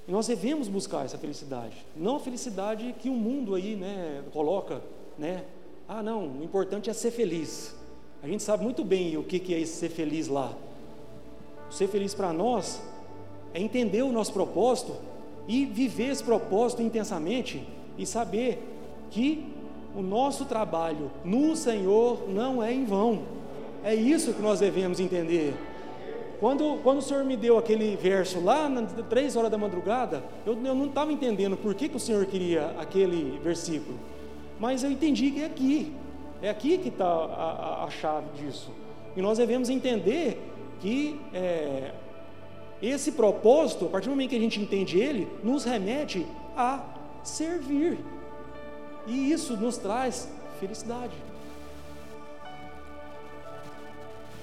E 0.06 0.12
nós 0.12 0.28
devemos 0.28 0.68
buscar 0.68 1.04
essa 1.04 1.18
felicidade, 1.18 1.84
não 1.96 2.16
a 2.16 2.20
felicidade 2.20 2.94
que 3.00 3.08
o 3.08 3.14
mundo 3.14 3.54
aí, 3.54 3.74
né, 3.74 4.22
coloca, 4.32 4.80
né? 5.18 5.42
Ah, 5.88 6.02
não, 6.02 6.28
o 6.28 6.44
importante 6.44 6.88
é 6.88 6.92
ser 6.92 7.10
feliz. 7.10 7.74
A 8.22 8.28
gente 8.28 8.42
sabe 8.44 8.62
muito 8.62 8.84
bem 8.84 9.16
o 9.16 9.24
que, 9.24 9.54
é 9.54 9.66
ser 9.66 9.88
feliz 9.88 10.28
lá. 10.28 10.54
Ser 11.70 11.88
feliz 11.88 12.14
para 12.14 12.32
nós 12.32 12.80
é 13.54 13.60
entender 13.60 14.02
o 14.02 14.12
nosso 14.12 14.32
propósito 14.32 14.92
e 15.46 15.64
viver 15.64 16.10
esse 16.10 16.24
propósito 16.24 16.82
intensamente 16.82 17.62
e 17.96 18.04
saber 18.04 18.62
que 19.10 19.46
o 19.94 20.02
nosso 20.02 20.44
trabalho 20.44 21.10
no 21.24 21.54
Senhor 21.54 22.28
não 22.28 22.60
é 22.60 22.72
em 22.72 22.84
vão. 22.84 23.22
É 23.84 23.94
isso 23.94 24.34
que 24.34 24.42
nós 24.42 24.58
devemos 24.58 24.98
entender. 24.98 25.54
Quando, 26.40 26.80
quando 26.82 26.98
o 26.98 27.02
Senhor 27.02 27.24
me 27.24 27.36
deu 27.36 27.56
aquele 27.56 27.94
verso 27.96 28.40
lá, 28.40 28.68
nas 28.68 28.92
três 29.08 29.36
horas 29.36 29.50
da 29.50 29.56
madrugada, 29.56 30.22
eu, 30.44 30.54
eu 30.64 30.74
não 30.74 30.86
estava 30.86 31.12
entendendo 31.12 31.56
por 31.56 31.74
que, 31.74 31.88
que 31.88 31.96
o 31.96 32.00
Senhor 32.00 32.26
queria 32.26 32.74
aquele 32.78 33.38
versículo. 33.42 33.98
Mas 34.58 34.82
eu 34.82 34.90
entendi 34.90 35.30
que 35.30 35.42
é 35.42 35.46
aqui. 35.46 35.92
É 36.42 36.50
aqui 36.50 36.76
que 36.76 36.88
está 36.88 37.06
a, 37.06 37.78
a, 37.80 37.84
a 37.84 37.90
chave 37.90 38.26
disso. 38.36 38.70
E 39.16 39.22
nós 39.22 39.38
devemos 39.38 39.70
entender 39.70 40.42
que 40.80 41.18
é, 41.32 41.92
esse 42.86 43.12
propósito, 43.12 43.86
a 43.86 43.88
partir 43.88 44.08
do 44.08 44.10
momento 44.10 44.30
que 44.30 44.36
a 44.36 44.40
gente 44.40 44.60
entende 44.60 44.98
ele, 44.98 45.28
nos 45.42 45.64
remete 45.64 46.26
a 46.56 46.82
servir. 47.22 47.98
E 49.06 49.32
isso 49.32 49.56
nos 49.56 49.76
traz 49.76 50.28
felicidade. 50.58 51.14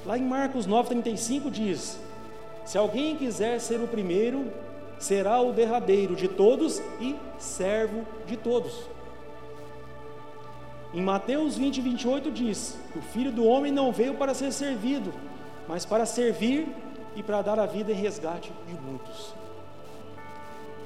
Lá 0.05 0.17
em 0.17 0.23
Marcos 0.23 0.67
9,35 0.67 1.51
diz: 1.51 1.99
Se 2.65 2.77
alguém 2.77 3.15
quiser 3.15 3.59
ser 3.59 3.79
o 3.81 3.87
primeiro, 3.87 4.51
será 4.97 5.41
o 5.41 5.51
derradeiro 5.51 6.15
de 6.15 6.27
todos 6.27 6.81
e 6.99 7.15
servo 7.37 8.05
de 8.25 8.37
todos. 8.37 8.89
Em 10.93 11.01
Mateus 11.01 11.57
20, 11.57 11.81
28 11.81 12.31
diz: 12.31 12.77
O 12.95 13.01
filho 13.01 13.31
do 13.31 13.45
homem 13.45 13.71
não 13.71 13.91
veio 13.91 14.15
para 14.15 14.33
ser 14.33 14.51
servido, 14.51 15.13
mas 15.67 15.85
para 15.85 16.05
servir 16.05 16.67
e 17.15 17.23
para 17.23 17.41
dar 17.41 17.59
a 17.59 17.65
vida 17.65 17.91
em 17.91 17.95
resgate 17.95 18.51
de 18.67 18.73
muitos. 18.73 19.33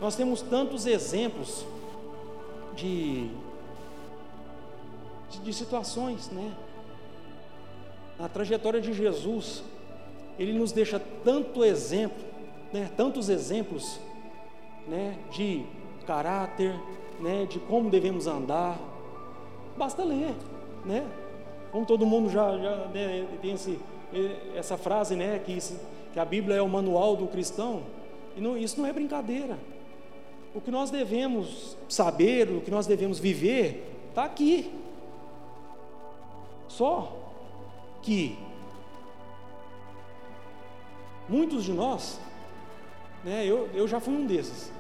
Nós 0.02 0.16
temos 0.16 0.42
tantos 0.42 0.86
exemplos 0.86 1.66
de, 2.76 3.30
de, 5.30 5.40
de 5.40 5.54
situações, 5.54 6.30
né? 6.30 6.54
Na 8.20 8.28
trajetória 8.30 8.82
de 8.82 8.94
Jesus, 8.94 9.64
ele 10.40 10.54
nos 10.54 10.72
deixa 10.72 11.02
tanto 11.24 11.64
exemplo, 11.64 12.24
né, 12.72 12.90
tantos 12.96 13.30
exemplos 13.30 14.00
né, 14.88 15.18
de 15.32 15.66
caráter, 16.06 16.74
né, 17.20 17.46
de 17.46 17.60
como 17.60 17.90
devemos 17.90 18.28
andar. 18.28 18.78
Basta 19.78 20.04
ler, 20.04 20.34
né? 20.86 21.06
Como 21.72 21.86
todo 21.86 22.06
mundo 22.06 22.30
já, 22.30 22.58
já 22.58 22.76
né, 22.88 23.28
tem 23.42 23.54
esse, 23.54 23.80
essa 24.56 24.78
frase, 24.78 25.16
né, 25.16 25.40
que, 25.40 25.58
que 26.16 26.20
a 26.22 26.24
Bíblia 26.24 26.56
é 26.56 26.62
o 26.62 26.70
manual 26.70 27.18
do 27.18 27.28
cristão. 27.28 27.84
E 28.38 28.40
não, 28.40 28.58
isso 28.58 28.80
não 28.80 28.88
é 28.88 28.94
brincadeira. 28.94 29.60
O 30.56 30.62
que 30.62 30.72
nós 30.72 30.90
devemos 30.90 31.76
saber, 31.90 32.48
o 32.48 32.62
que 32.62 32.72
nós 32.72 32.88
devemos 32.88 33.20
viver, 33.20 33.86
está 34.08 34.24
aqui. 34.24 34.72
Só 36.70 37.12
que 38.02 38.38
muitos 41.28 41.66
de 41.66 41.74
nós, 41.74 42.18
né, 43.22 43.46
eu, 43.46 43.70
eu 43.74 43.86
já 43.86 44.00
fui 44.00 44.14
um 44.14 44.26
desses. 44.26 44.72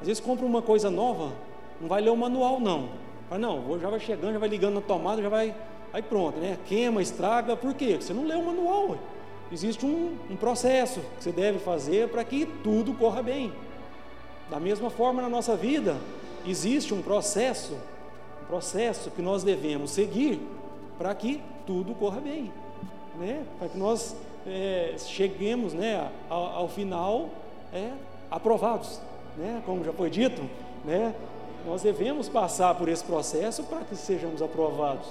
Às 0.00 0.08
vezes 0.08 0.20
compra 0.20 0.44
uma 0.44 0.62
coisa 0.62 0.90
nova, 0.90 1.32
não 1.80 1.86
vai 1.86 2.00
ler 2.00 2.10
o 2.10 2.16
manual 2.16 2.58
não. 2.58 2.88
Fala, 3.28 3.40
não, 3.40 3.78
já 3.78 3.88
vai 3.88 4.00
chegando, 4.00 4.32
já 4.32 4.40
vai 4.40 4.48
ligando 4.48 4.74
na 4.74 4.80
tomada, 4.80 5.22
já 5.22 5.28
vai, 5.28 5.54
aí 5.92 6.02
pronto, 6.02 6.40
né? 6.40 6.58
Queima, 6.66 7.00
estraga, 7.00 7.56
por 7.56 7.72
quê? 7.72 7.90
Porque 7.90 8.02
você 8.02 8.12
não 8.12 8.24
leu 8.24 8.40
o 8.40 8.46
manual. 8.46 8.90
Ué. 8.90 8.98
Existe 9.52 9.84
um, 9.84 10.16
um 10.30 10.36
processo 10.36 11.00
que 11.16 11.24
você 11.24 11.32
deve 11.32 11.58
fazer 11.58 12.08
para 12.08 12.22
que 12.24 12.46
tudo 12.62 12.94
corra 12.94 13.22
bem. 13.22 13.52
Da 14.48 14.60
mesma 14.60 14.90
forma 14.90 15.20
na 15.22 15.28
nossa 15.28 15.56
vida, 15.56 15.96
existe 16.46 16.94
um 16.94 17.02
processo, 17.02 17.74
um 18.42 18.46
processo 18.46 19.10
que 19.10 19.22
nós 19.22 19.42
devemos 19.42 19.90
seguir 19.90 20.40
para 20.98 21.14
que 21.14 21.40
tudo 21.66 21.94
corra 21.94 22.20
bem, 22.20 22.52
né? 23.18 23.44
Para 23.58 23.68
que 23.68 23.78
nós 23.78 24.16
é, 24.46 24.94
cheguemos, 24.98 25.72
né, 25.72 26.10
ao, 26.28 26.46
ao 26.46 26.68
final 26.68 27.28
é, 27.72 27.92
aprovados 28.30 29.00
né? 29.36 29.62
como 29.64 29.84
já 29.84 29.92
foi 29.92 30.10
dito, 30.10 30.42
né? 30.84 31.14
nós 31.66 31.82
devemos 31.82 32.28
passar 32.28 32.74
por 32.74 32.88
esse 32.88 33.04
processo 33.04 33.62
para 33.64 33.80
que 33.80 33.96
sejamos 33.96 34.40
aprovados. 34.40 35.06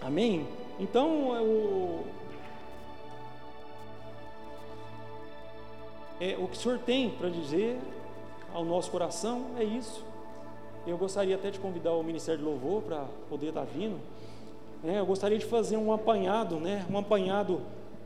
Amém? 0.00 0.46
Então, 0.78 1.30
o, 1.42 2.04
é, 6.20 6.36
o 6.38 6.46
que 6.48 6.56
o 6.56 6.60
Senhor 6.60 6.78
tem 6.78 7.10
para 7.10 7.28
dizer 7.28 7.78
ao 8.52 8.64
nosso 8.64 8.90
coração 8.90 9.46
é 9.58 9.64
isso. 9.64 10.04
Eu 10.86 10.96
gostaria 10.96 11.34
até 11.34 11.50
de 11.50 11.58
convidar 11.58 11.92
o 11.92 12.02
Ministério 12.02 12.38
de 12.38 12.44
Louvor 12.44 12.82
para 12.82 13.04
poder 13.28 13.48
estar 13.48 13.64
vindo. 13.64 13.98
É, 14.84 14.98
eu 15.00 15.06
gostaria 15.06 15.38
de 15.38 15.44
fazer 15.44 15.76
um 15.76 15.92
apanhado, 15.92 16.56
né? 16.56 16.86
Um 16.90 16.96
apanhado 16.96 17.60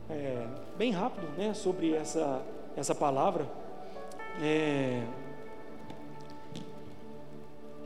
é, 0.09 0.47
bem 0.77 0.91
rápido, 0.91 1.27
né? 1.37 1.53
Sobre 1.53 1.93
essa 1.93 2.41
essa 2.75 2.95
palavra. 2.95 3.47
É, 4.41 5.03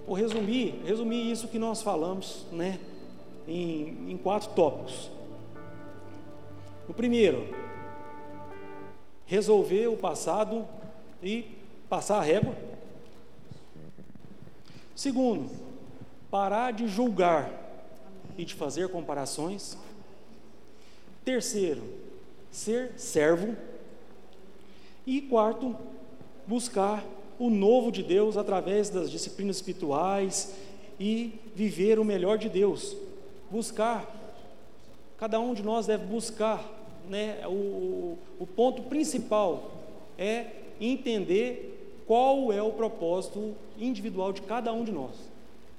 vou 0.06 0.16
resumir, 0.16 0.82
resumir 0.86 1.32
isso 1.32 1.48
que 1.48 1.58
nós 1.58 1.82
falamos, 1.82 2.46
né, 2.52 2.80
em, 3.48 4.12
em 4.12 4.18
quatro 4.18 4.50
tópicos. 4.50 5.10
O 6.88 6.94
primeiro, 6.94 7.48
resolver 9.26 9.88
o 9.88 9.98
passado 9.98 10.68
e 11.22 11.46
passar 11.90 12.20
a 12.20 12.24
régua. 12.24 12.56
Segundo, 14.96 15.50
parar 16.30 16.72
de 16.72 16.88
julgar 16.88 17.52
e 18.38 18.46
de 18.46 18.54
fazer 18.54 18.90
comparações. 18.90 19.78
Terceiro, 21.24 21.84
ser 22.52 22.94
servo. 22.98 23.56
E 25.06 25.22
quarto, 25.22 25.76
buscar 26.48 27.04
o 27.38 27.50
novo 27.50 27.92
de 27.92 28.02
Deus 28.02 28.38
através 28.38 28.90
das 28.90 29.12
disciplinas 29.12 29.58
espirituais 29.58 30.56
e 31.00 31.40
viver 31.54 32.00
o 32.00 32.06
melhor 32.06 32.38
de 32.38 32.50
Deus. 32.50 32.96
Buscar, 33.52 34.10
cada 35.18 35.40
um 35.40 35.54
de 35.54 35.62
nós 35.62 35.86
deve 35.86 36.06
buscar, 36.06 36.64
né? 37.10 37.46
O, 37.48 38.18
o 38.40 38.48
ponto 38.48 38.84
principal 38.84 39.72
é 40.18 40.46
entender 40.80 42.04
qual 42.06 42.52
é 42.52 42.62
o 42.62 42.72
propósito 42.72 43.56
individual 43.80 44.32
de 44.32 44.42
cada 44.42 44.72
um 44.72 44.84
de 44.84 44.92
nós. 44.92 45.12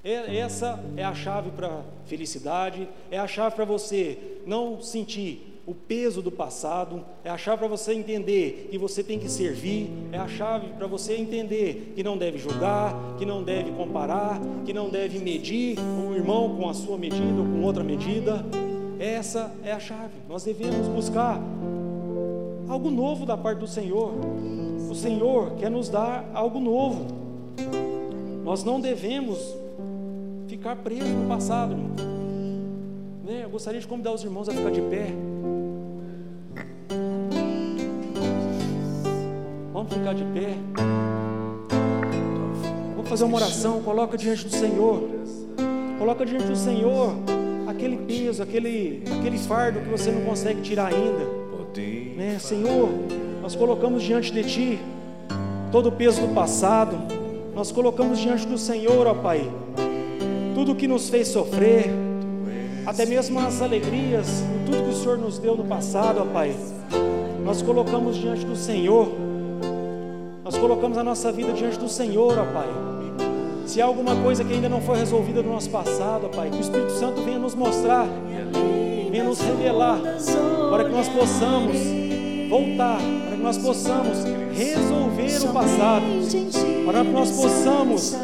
É, 0.03 0.37
essa 0.37 0.83
é 0.95 1.03
a 1.03 1.13
chave 1.13 1.51
para 1.51 1.81
felicidade, 2.05 2.87
é 3.11 3.17
a 3.17 3.27
chave 3.27 3.55
para 3.55 3.65
você 3.65 4.17
não 4.45 4.81
sentir 4.81 5.57
o 5.67 5.73
peso 5.73 6.21
do 6.21 6.31
passado, 6.31 7.03
é 7.25 7.29
a 7.29 7.37
chave 7.37 7.57
para 7.57 7.67
você 7.67 7.93
entender 7.93 8.69
que 8.71 8.77
você 8.77 9.03
tem 9.03 9.19
que 9.19 9.29
servir, 9.29 9.89
é 10.13 10.17
a 10.17 10.27
chave 10.27 10.67
para 10.77 10.87
você 10.87 11.17
entender 11.17 11.91
que 11.93 12.01
não 12.03 12.17
deve 12.17 12.37
julgar, 12.37 12.95
que 13.17 13.25
não 13.25 13.43
deve 13.43 13.71
comparar, 13.71 14.39
que 14.65 14.71
não 14.71 14.89
deve 14.89 15.19
medir 15.19 15.77
um 15.77 16.15
irmão 16.15 16.55
com 16.55 16.69
a 16.69 16.73
sua 16.73 16.97
medida 16.97 17.41
ou 17.41 17.45
com 17.45 17.63
outra 17.63 17.83
medida. 17.83 18.45
Essa 18.99 19.51
é 19.63 19.71
a 19.71 19.79
chave. 19.79 20.13
Nós 20.27 20.43
devemos 20.43 20.87
buscar 20.87 21.39
algo 22.67 22.89
novo 22.89 23.25
da 23.25 23.37
parte 23.37 23.59
do 23.59 23.67
Senhor. 23.67 24.13
O 24.89 24.95
Senhor 24.95 25.51
quer 25.55 25.69
nos 25.69 25.87
dar 25.89 26.29
algo 26.33 26.59
novo. 26.59 27.05
Nós 28.43 28.63
não 28.63 28.81
devemos 28.81 29.55
ficar 30.47 30.77
presos 30.77 31.09
no 31.09 31.27
passado. 31.27 31.75
Né? 33.23 33.41
Eu 33.43 33.49
gostaria 33.49 33.79
de 33.79 33.87
convidar 33.87 34.13
os 34.13 34.23
irmãos 34.23 34.49
a 34.49 34.53
ficar 34.53 34.71
de 34.71 34.81
pé. 34.81 35.07
Vamos 39.71 39.93
ficar 39.93 40.13
de 40.13 40.23
pé. 40.25 40.55
Vamos 42.95 43.09
fazer 43.09 43.25
uma 43.25 43.37
oração. 43.37 43.81
Coloca 43.83 44.17
diante 44.17 44.45
do 44.45 44.51
Senhor. 44.51 45.03
Coloca 45.99 46.25
diante 46.25 46.45
do 46.45 46.55
Senhor 46.55 47.36
aquele 47.77 47.97
peso, 47.97 48.41
aquele, 48.41 49.03
aquele 49.19 49.37
fardo 49.37 49.79
que 49.79 49.87
você 49.87 50.11
não 50.11 50.21
consegue 50.21 50.61
tirar 50.61 50.87
ainda. 50.87 51.37
Né? 52.15 52.37
Senhor, 52.39 52.89
nós 53.39 53.55
colocamos 53.55 54.01
diante 54.01 54.31
de 54.31 54.43
Ti 54.43 54.79
todo 55.71 55.89
o 55.89 55.91
peso 55.91 56.21
do 56.21 56.33
passado. 56.33 56.97
Nós 57.53 57.71
colocamos 57.71 58.19
diante 58.19 58.47
do 58.47 58.57
Senhor, 58.57 59.05
ó 59.05 59.13
Pai, 59.13 59.47
tudo 60.55 60.75
que 60.75 60.87
nos 60.87 61.09
fez 61.09 61.27
sofrer, 61.27 61.91
até 62.85 63.05
mesmo 63.05 63.39
as 63.39 63.61
alegrias, 63.61 64.43
tudo 64.65 64.83
que 64.83 64.89
o 64.89 64.93
Senhor 64.93 65.17
nos 65.17 65.37
deu 65.37 65.55
no 65.55 65.63
passado, 65.63 66.19
ó 66.21 66.25
Pai. 66.25 66.55
Nós 67.43 67.61
colocamos 67.61 68.17
diante 68.17 68.45
do 68.45 68.55
Senhor. 68.55 69.07
Nós 70.43 70.57
colocamos 70.57 70.97
a 70.97 71.03
nossa 71.03 71.31
vida 71.31 71.53
diante 71.53 71.77
do 71.77 71.89
Senhor, 71.89 72.37
ó 72.37 72.45
Pai. 72.53 72.96
Se 73.67 73.81
há 73.81 73.85
alguma 73.85 74.15
coisa 74.15 74.45
que 74.45 74.53
ainda 74.53 74.69
não 74.69 74.79
foi 74.79 74.97
resolvida 74.97 75.43
no 75.43 75.51
nosso 75.51 75.69
passado, 75.69 76.29
Pai, 76.29 76.49
que 76.49 76.55
o 76.55 76.61
Espírito 76.61 76.93
Santo 76.93 77.21
venha 77.21 77.37
nos 77.37 77.53
mostrar, 77.53 78.07
venha 79.11 79.25
nos 79.25 79.41
revelar, 79.41 79.99
para 80.71 80.85
que 80.85 80.89
nós 80.89 81.09
possamos 81.09 81.75
voltar, 82.49 82.97
para 83.27 83.35
que 83.35 83.43
nós 83.43 83.57
possamos 83.57 84.23
resolver 84.55 85.49
o 85.49 85.53
passado, 85.53 86.05
para 86.85 87.03
que 87.03 87.11
nós 87.11 87.29
possamos 87.31 88.15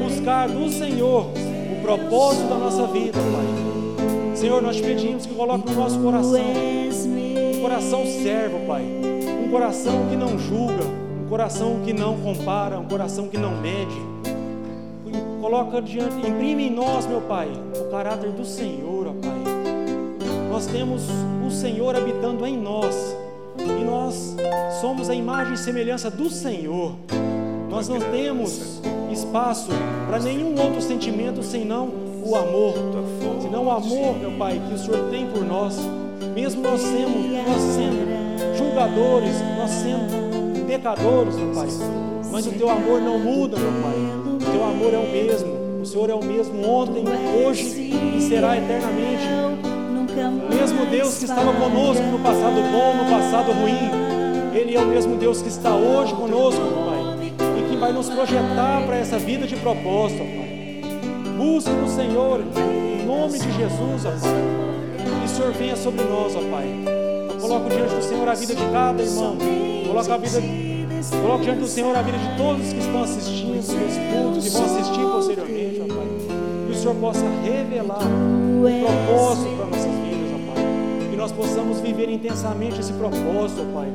buscar 0.00 0.48
do 0.48 0.70
Senhor 0.70 1.26
o 1.26 1.82
propósito 1.82 2.48
da 2.48 2.54
nossa 2.54 2.86
vida, 2.86 3.18
Pai. 3.18 4.36
Senhor, 4.36 4.62
nós 4.62 4.76
te 4.76 4.82
pedimos 4.82 5.26
que 5.26 5.34
coloque 5.34 5.68
no 5.68 5.74
nosso 5.74 5.98
coração 5.98 6.40
um 6.40 7.60
coração 7.60 8.06
servo, 8.06 8.60
Pai, 8.64 8.84
um 9.44 9.50
coração 9.50 10.06
que 10.08 10.14
não 10.14 10.38
julga, 10.38 10.84
um 11.20 11.28
coração 11.28 11.80
que 11.84 11.92
não 11.92 12.16
compara, 12.18 12.78
um 12.78 12.86
coração 12.86 13.26
que 13.26 13.36
não 13.36 13.60
mede. 13.60 14.13
Coloca 15.44 15.82
diante, 15.82 16.26
imprime 16.26 16.68
em 16.68 16.70
nós, 16.70 17.04
meu 17.06 17.20
Pai, 17.20 17.50
o 17.78 17.90
caráter 17.90 18.30
do 18.30 18.46
Senhor, 18.46 19.08
ó 19.08 19.12
Pai. 19.12 19.44
Nós 20.50 20.64
temos 20.64 21.02
o 21.46 21.50
Senhor 21.50 21.94
habitando 21.94 22.46
em 22.46 22.56
nós, 22.56 23.14
e 23.58 23.84
nós 23.84 24.34
somos 24.80 25.10
a 25.10 25.14
imagem 25.14 25.52
e 25.52 25.58
semelhança 25.58 26.10
do 26.10 26.30
Senhor. 26.30 26.94
Nós 27.68 27.90
não 27.90 28.00
temos 28.00 28.80
espaço 29.12 29.68
para 30.08 30.18
nenhum 30.18 30.58
outro 30.58 30.80
sentimento 30.80 31.42
senão 31.42 31.90
o 32.24 32.34
amor, 32.34 32.72
senão 33.42 33.66
o 33.66 33.70
amor, 33.70 34.16
meu 34.18 34.32
Pai, 34.38 34.58
que 34.66 34.72
o 34.72 34.78
Senhor 34.78 35.10
tem 35.10 35.26
por 35.26 35.44
nós. 35.44 35.76
Mesmo 36.34 36.62
nós 36.62 36.80
sendo, 36.80 37.46
nós 37.46 37.60
sendo 37.60 38.56
julgadores, 38.56 39.34
nós 39.58 39.70
sendo 39.70 40.66
pecadores, 40.66 41.36
meu 41.36 41.52
Pai. 41.52 41.68
Mas 42.32 42.46
o 42.46 42.52
teu 42.52 42.70
amor 42.70 42.98
não 43.02 43.18
muda, 43.18 43.58
meu 43.58 43.82
Pai. 43.82 44.23
Teu 44.54 44.64
amor 44.64 44.94
é 44.94 44.98
o 44.98 45.10
mesmo. 45.10 45.80
O 45.82 45.84
Senhor 45.84 46.08
é 46.08 46.14
o 46.14 46.22
mesmo 46.22 46.64
ontem, 46.64 47.04
hoje 47.44 47.64
e 48.16 48.20
será 48.20 48.56
eternamente. 48.56 49.24
O 50.48 50.54
mesmo 50.54 50.86
Deus 50.86 51.18
que 51.18 51.24
estava 51.24 51.52
conosco 51.52 52.04
no 52.04 52.20
passado 52.20 52.62
bom, 52.70 52.94
no 52.94 53.10
passado 53.10 53.50
ruim. 53.50 53.90
Ele 54.54 54.76
é 54.76 54.80
o 54.80 54.86
mesmo 54.86 55.16
Deus 55.16 55.42
que 55.42 55.48
está 55.48 55.74
hoje 55.74 56.14
conosco, 56.14 56.60
Pai. 56.60 57.32
E 57.58 57.68
que 57.68 57.76
vai 57.76 57.92
nos 57.92 58.08
projetar 58.08 58.86
para 58.86 58.96
essa 58.96 59.18
vida 59.18 59.44
de 59.44 59.56
propósito, 59.56 60.20
Pai. 60.20 60.82
Busque 61.36 61.70
no 61.70 61.88
Senhor, 61.88 62.40
em 62.40 63.04
nome 63.04 63.32
de 63.32 63.50
Jesus, 63.50 64.04
Pai. 64.04 65.18
Que 65.18 65.24
o 65.24 65.28
Senhor 65.28 65.52
venha 65.52 65.74
sobre 65.74 66.04
nós, 66.04 66.32
Pai 66.32 66.94
Coloco 67.40 67.68
diante 67.68 67.94
do 67.94 68.02
Senhor 68.02 68.28
a 68.28 68.34
vida 68.34 68.54
de 68.54 68.64
cada 68.70 69.02
irmão. 69.02 69.36
Coloco 69.86 70.12
a 70.12 70.16
vida 70.16 70.40
Coloco 71.10 71.44
diante 71.44 71.60
do 71.60 71.66
Senhor 71.66 71.94
a 71.94 72.02
vida 72.02 72.16
de 72.16 72.36
todos 72.36 72.72
que 72.72 72.78
estão 72.78 73.02
assistindo 73.02 73.56
esse 73.58 73.72
culto, 73.74 74.40
que 74.40 74.48
vão 74.48 74.64
assistir 74.64 75.00
posteriormente, 75.00 75.82
ó 75.82 75.94
Pai. 75.94 76.06
Que 76.66 76.72
o 76.72 76.74
Senhor 76.74 76.94
possa 76.96 77.24
revelar 77.42 77.98
o 77.98 78.62
propósito 78.84 79.56
para 79.56 79.66
nossas 79.66 79.92
vidas, 79.92 80.30
ó 80.32 80.54
Pai. 80.54 81.10
Que 81.10 81.16
nós 81.16 81.32
possamos 81.32 81.80
viver 81.80 82.08
intensamente 82.08 82.80
esse 82.80 82.92
propósito, 82.92 83.66
ó 83.68 83.80
Pai. 83.80 83.88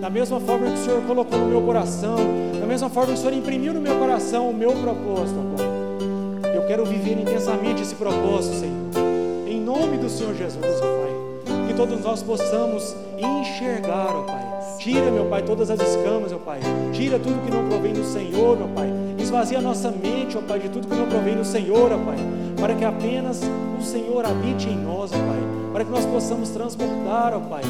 Da 0.00 0.10
mesma 0.10 0.40
forma 0.40 0.66
que 0.66 0.74
o 0.74 0.84
Senhor 0.84 1.02
colocou 1.02 1.38
no 1.38 1.46
meu 1.46 1.62
coração, 1.62 2.16
da 2.60 2.66
mesma 2.66 2.88
forma 2.88 3.12
que 3.12 3.18
o 3.18 3.22
Senhor 3.22 3.34
imprimiu 3.34 3.72
no 3.72 3.80
meu 3.80 3.96
coração 3.98 4.50
o 4.50 4.54
meu 4.54 4.72
propósito, 4.72 5.38
ó 5.38 5.56
Pai. 5.56 6.56
Eu 6.56 6.66
quero 6.66 6.84
viver 6.84 7.20
intensamente 7.20 7.82
esse 7.82 7.94
propósito, 7.94 8.56
Senhor. 8.56 9.46
Em 9.46 9.60
nome 9.60 9.98
do 9.98 10.08
Senhor 10.08 10.34
Jesus, 10.34 10.64
ó 10.64 10.80
Pai. 10.80 11.66
Que 11.68 11.74
todos 11.74 12.00
nós 12.02 12.22
possamos 12.22 12.96
enxergar, 13.18 14.14
ó 14.14 14.22
Pai 14.22 14.55
Tira, 14.86 15.10
meu 15.10 15.24
Pai, 15.24 15.42
todas 15.42 15.68
as 15.68 15.80
escamas, 15.80 16.30
meu 16.30 16.38
Pai. 16.38 16.60
Tira 16.92 17.18
tudo 17.18 17.44
que 17.44 17.50
não 17.50 17.68
provém 17.68 17.92
do 17.92 18.04
Senhor, 18.04 18.56
meu 18.56 18.68
Pai. 18.68 18.88
Esvazia 19.18 19.58
a 19.58 19.60
nossa 19.60 19.90
mente, 19.90 20.38
ó 20.38 20.40
Pai, 20.40 20.60
de 20.60 20.68
tudo 20.68 20.86
que 20.86 20.94
não 20.94 21.08
provém 21.08 21.34
do 21.34 21.44
Senhor, 21.44 21.90
ó 21.90 21.98
Pai. 21.98 22.16
Para 22.60 22.72
que 22.72 22.84
apenas 22.84 23.40
o 23.76 23.82
Senhor 23.82 24.24
habite 24.24 24.68
em 24.68 24.76
nós, 24.76 25.10
ó 25.10 25.16
Pai. 25.16 25.72
Para 25.72 25.84
que 25.84 25.90
nós 25.90 26.06
possamos 26.06 26.50
transportar, 26.50 27.34
ó 27.34 27.40
Pai. 27.40 27.64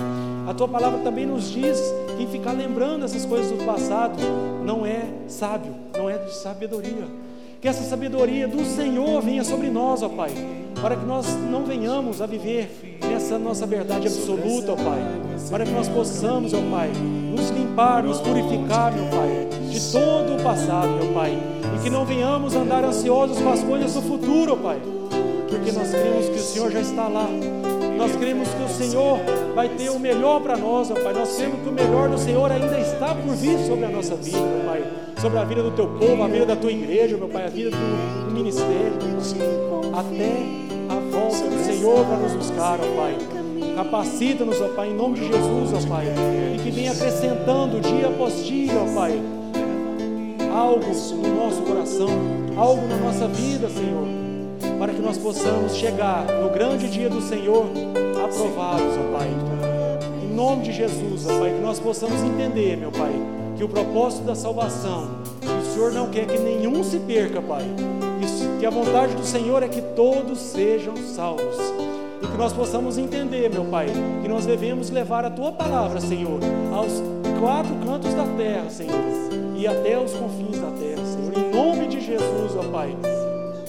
A 0.46 0.52
tua 0.52 0.68
palavra 0.68 0.98
também 0.98 1.24
nos 1.24 1.50
diz 1.50 1.80
que 2.18 2.26
ficar 2.26 2.52
lembrando 2.52 3.06
essas 3.06 3.24
coisas 3.24 3.50
do 3.50 3.64
passado 3.64 4.18
não 4.62 4.84
é 4.84 5.08
sábio, 5.26 5.74
não 5.96 6.10
é 6.10 6.18
de 6.18 6.34
sabedoria. 6.34 7.06
Que 7.60 7.68
essa 7.68 7.82
sabedoria 7.82 8.46
do 8.46 8.64
Senhor 8.64 9.22
venha 9.22 9.42
sobre 9.42 9.70
nós, 9.70 10.02
ó 10.02 10.08
Pai, 10.08 10.30
para 10.80 10.94
que 10.94 11.06
nós 11.06 11.26
não 11.50 11.64
venhamos 11.64 12.20
a 12.20 12.26
viver 12.26 12.98
nessa 13.02 13.38
nossa 13.38 13.66
verdade 13.66 14.06
absoluta, 14.06 14.72
ó 14.72 14.76
Pai, 14.76 15.00
para 15.50 15.64
que 15.64 15.70
nós 15.70 15.88
possamos, 15.88 16.52
ó 16.52 16.60
Pai, 16.70 16.90
nos 17.34 17.48
limpar, 17.50 18.02
nos 18.02 18.20
purificar, 18.20 18.92
meu 18.92 19.06
Pai, 19.06 19.48
de 19.70 19.80
todo 19.90 20.36
o 20.38 20.42
passado, 20.42 20.88
meu 20.88 21.14
Pai, 21.14 21.32
e 21.74 21.82
que 21.82 21.88
não 21.88 22.04
venhamos 22.04 22.54
andar 22.54 22.84
ansiosos 22.84 23.40
com 23.40 23.50
as 23.50 23.62
coisas 23.62 23.94
do 23.94 24.02
futuro, 24.02 24.52
ó 24.52 24.56
Pai, 24.56 24.78
porque 25.48 25.72
nós 25.72 25.90
cremos 25.90 26.28
que 26.28 26.36
o 26.36 26.42
Senhor 26.42 26.70
já 26.70 26.80
está 26.80 27.08
lá. 27.08 27.26
Nós 27.96 28.14
cremos 28.16 28.48
que 28.50 28.62
o 28.62 28.68
Senhor 28.68 29.18
vai 29.54 29.70
ter 29.70 29.88
o 29.88 29.98
melhor 29.98 30.42
para 30.42 30.58
nós, 30.58 30.90
ó 30.90 30.94
Pai. 30.94 31.14
Nós 31.14 31.34
cremos 31.34 31.62
que 31.62 31.68
o 31.70 31.72
melhor 31.72 32.10
do 32.10 32.18
Senhor 32.18 32.52
ainda 32.52 32.78
está 32.78 33.14
por 33.14 33.34
vir 33.34 33.58
sobre 33.60 33.86
a 33.86 33.88
nossa 33.88 34.14
vida, 34.14 34.38
meu 34.38 34.66
Pai 34.66 35.05
sobre 35.26 35.40
a 35.40 35.44
vida 35.44 35.60
do 35.60 35.72
teu 35.72 35.88
povo, 35.88 36.22
a 36.22 36.28
vida 36.28 36.46
da 36.46 36.54
tua 36.54 36.70
igreja, 36.70 37.16
meu 37.16 37.28
Pai, 37.28 37.46
a 37.46 37.48
vida 37.48 37.70
do, 37.70 38.26
do 38.26 38.30
ministério, 38.30 38.92
até 39.92 40.36
a 40.88 41.00
volta 41.10 41.50
do 41.50 41.64
Senhor 41.64 42.06
para 42.06 42.16
nos 42.18 42.32
buscar, 42.32 42.78
ó 42.78 42.96
Pai. 42.96 43.16
Capacita-nos, 43.74 44.60
ó 44.60 44.68
Pai, 44.68 44.88
em 44.88 44.94
nome 44.94 45.18
de 45.18 45.26
Jesus, 45.26 45.72
ó 45.74 45.88
Pai, 45.88 46.06
e 46.54 46.62
que 46.62 46.70
venha 46.70 46.92
acrescentando 46.92 47.80
dia 47.80 48.06
após 48.06 48.46
dia, 48.46 48.72
ó 48.74 48.94
Pai, 48.94 49.20
algo 50.54 50.86
no 50.86 51.34
nosso 51.34 51.62
coração, 51.62 52.08
algo 52.56 52.86
na 52.86 52.96
nossa 52.96 53.26
vida, 53.26 53.68
Senhor, 53.68 54.06
para 54.78 54.92
que 54.92 55.00
nós 55.00 55.18
possamos 55.18 55.74
chegar 55.74 56.24
no 56.40 56.50
grande 56.50 56.88
dia 56.88 57.10
do 57.10 57.20
Senhor 57.20 57.66
aprovados, 58.24 58.96
ó 58.96 59.18
Pai. 59.18 59.28
Em 60.22 60.32
nome 60.32 60.62
de 60.62 60.72
Jesus, 60.72 61.26
ó 61.26 61.40
Pai, 61.40 61.50
que 61.50 61.60
nós 61.60 61.80
possamos 61.80 62.22
entender, 62.22 62.76
meu 62.76 62.92
Pai 62.92 63.35
que 63.56 63.64
o 63.64 63.68
propósito 63.68 64.24
da 64.24 64.34
salvação, 64.34 65.08
o 65.42 65.72
Senhor 65.72 65.92
não 65.92 66.10
quer 66.10 66.26
que 66.26 66.38
nenhum 66.38 66.84
se 66.84 66.98
perca, 66.98 67.40
Pai. 67.40 67.64
Que 68.58 68.64
a 68.64 68.70
vontade 68.70 69.14
do 69.14 69.24
Senhor 69.24 69.62
é 69.62 69.68
que 69.68 69.80
todos 69.80 70.38
sejam 70.38 70.96
salvos. 70.96 71.56
E 72.22 72.26
que 72.26 72.36
nós 72.38 72.52
possamos 72.52 72.96
entender, 72.96 73.50
meu 73.50 73.64
Pai, 73.66 73.86
que 74.22 74.28
nós 74.28 74.46
devemos 74.46 74.90
levar 74.90 75.24
a 75.24 75.30
tua 75.30 75.52
palavra, 75.52 76.00
Senhor, 76.00 76.40
aos 76.74 77.02
quatro 77.38 77.74
cantos 77.84 78.14
da 78.14 78.24
terra, 78.36 78.70
Senhor, 78.70 78.98
e 79.54 79.66
até 79.66 79.98
os 79.98 80.12
confins 80.12 80.58
da 80.58 80.70
terra, 80.70 81.04
Senhor. 81.04 81.32
Em 81.36 81.54
nome 81.54 81.86
de 81.86 82.00
Jesus, 82.00 82.56
ó 82.56 82.62
Pai. 82.72 82.96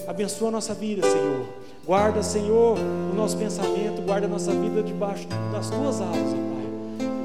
Abençoa 0.07 0.47
a 0.47 0.51
nossa 0.51 0.73
vida, 0.73 1.05
Senhor. 1.05 1.45
Guarda, 1.85 2.23
Senhor, 2.23 2.77
o 2.77 3.15
nosso 3.15 3.37
pensamento, 3.37 4.01
guarda 4.05 4.25
a 4.25 4.29
nossa 4.29 4.51
vida 4.51 4.81
debaixo 4.81 5.27
das 5.51 5.69
tuas 5.69 6.01
asas, 6.01 6.33
ó 6.33 6.53
Pai. 6.53 6.56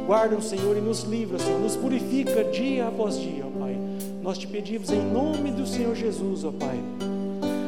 Guarda 0.07 0.37
o 0.37 0.43
Senhor 0.43 0.77
e 0.77 0.81
nos 0.81 1.03
livra, 1.05 1.39
Senhor, 1.39 1.61
nos 1.61 1.77
purifica 1.77 2.45
dia 2.45 2.89
após 2.89 3.19
dia, 3.19 3.47
ó 3.47 3.59
Pai. 3.59 3.77
Nós 4.23 4.39
te 4.39 4.47
pedimos 4.47 4.91
em 4.91 5.01
nome 5.01 5.51
do 5.51 5.67
Senhor 5.67 5.95
Jesus, 5.95 6.45
ó 6.45 6.53
Pai. 6.53 6.79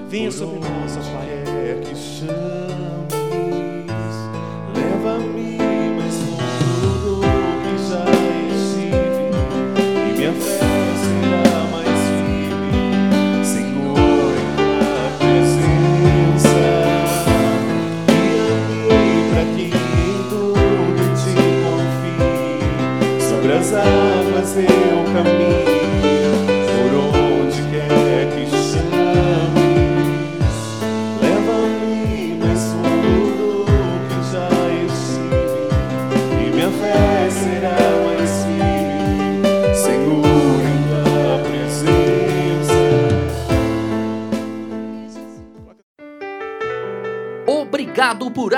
Venha 0.08 0.30
sobre 0.30 0.58
nós, 0.58 0.96
ó 0.96 1.00
Pai. 1.00 1.24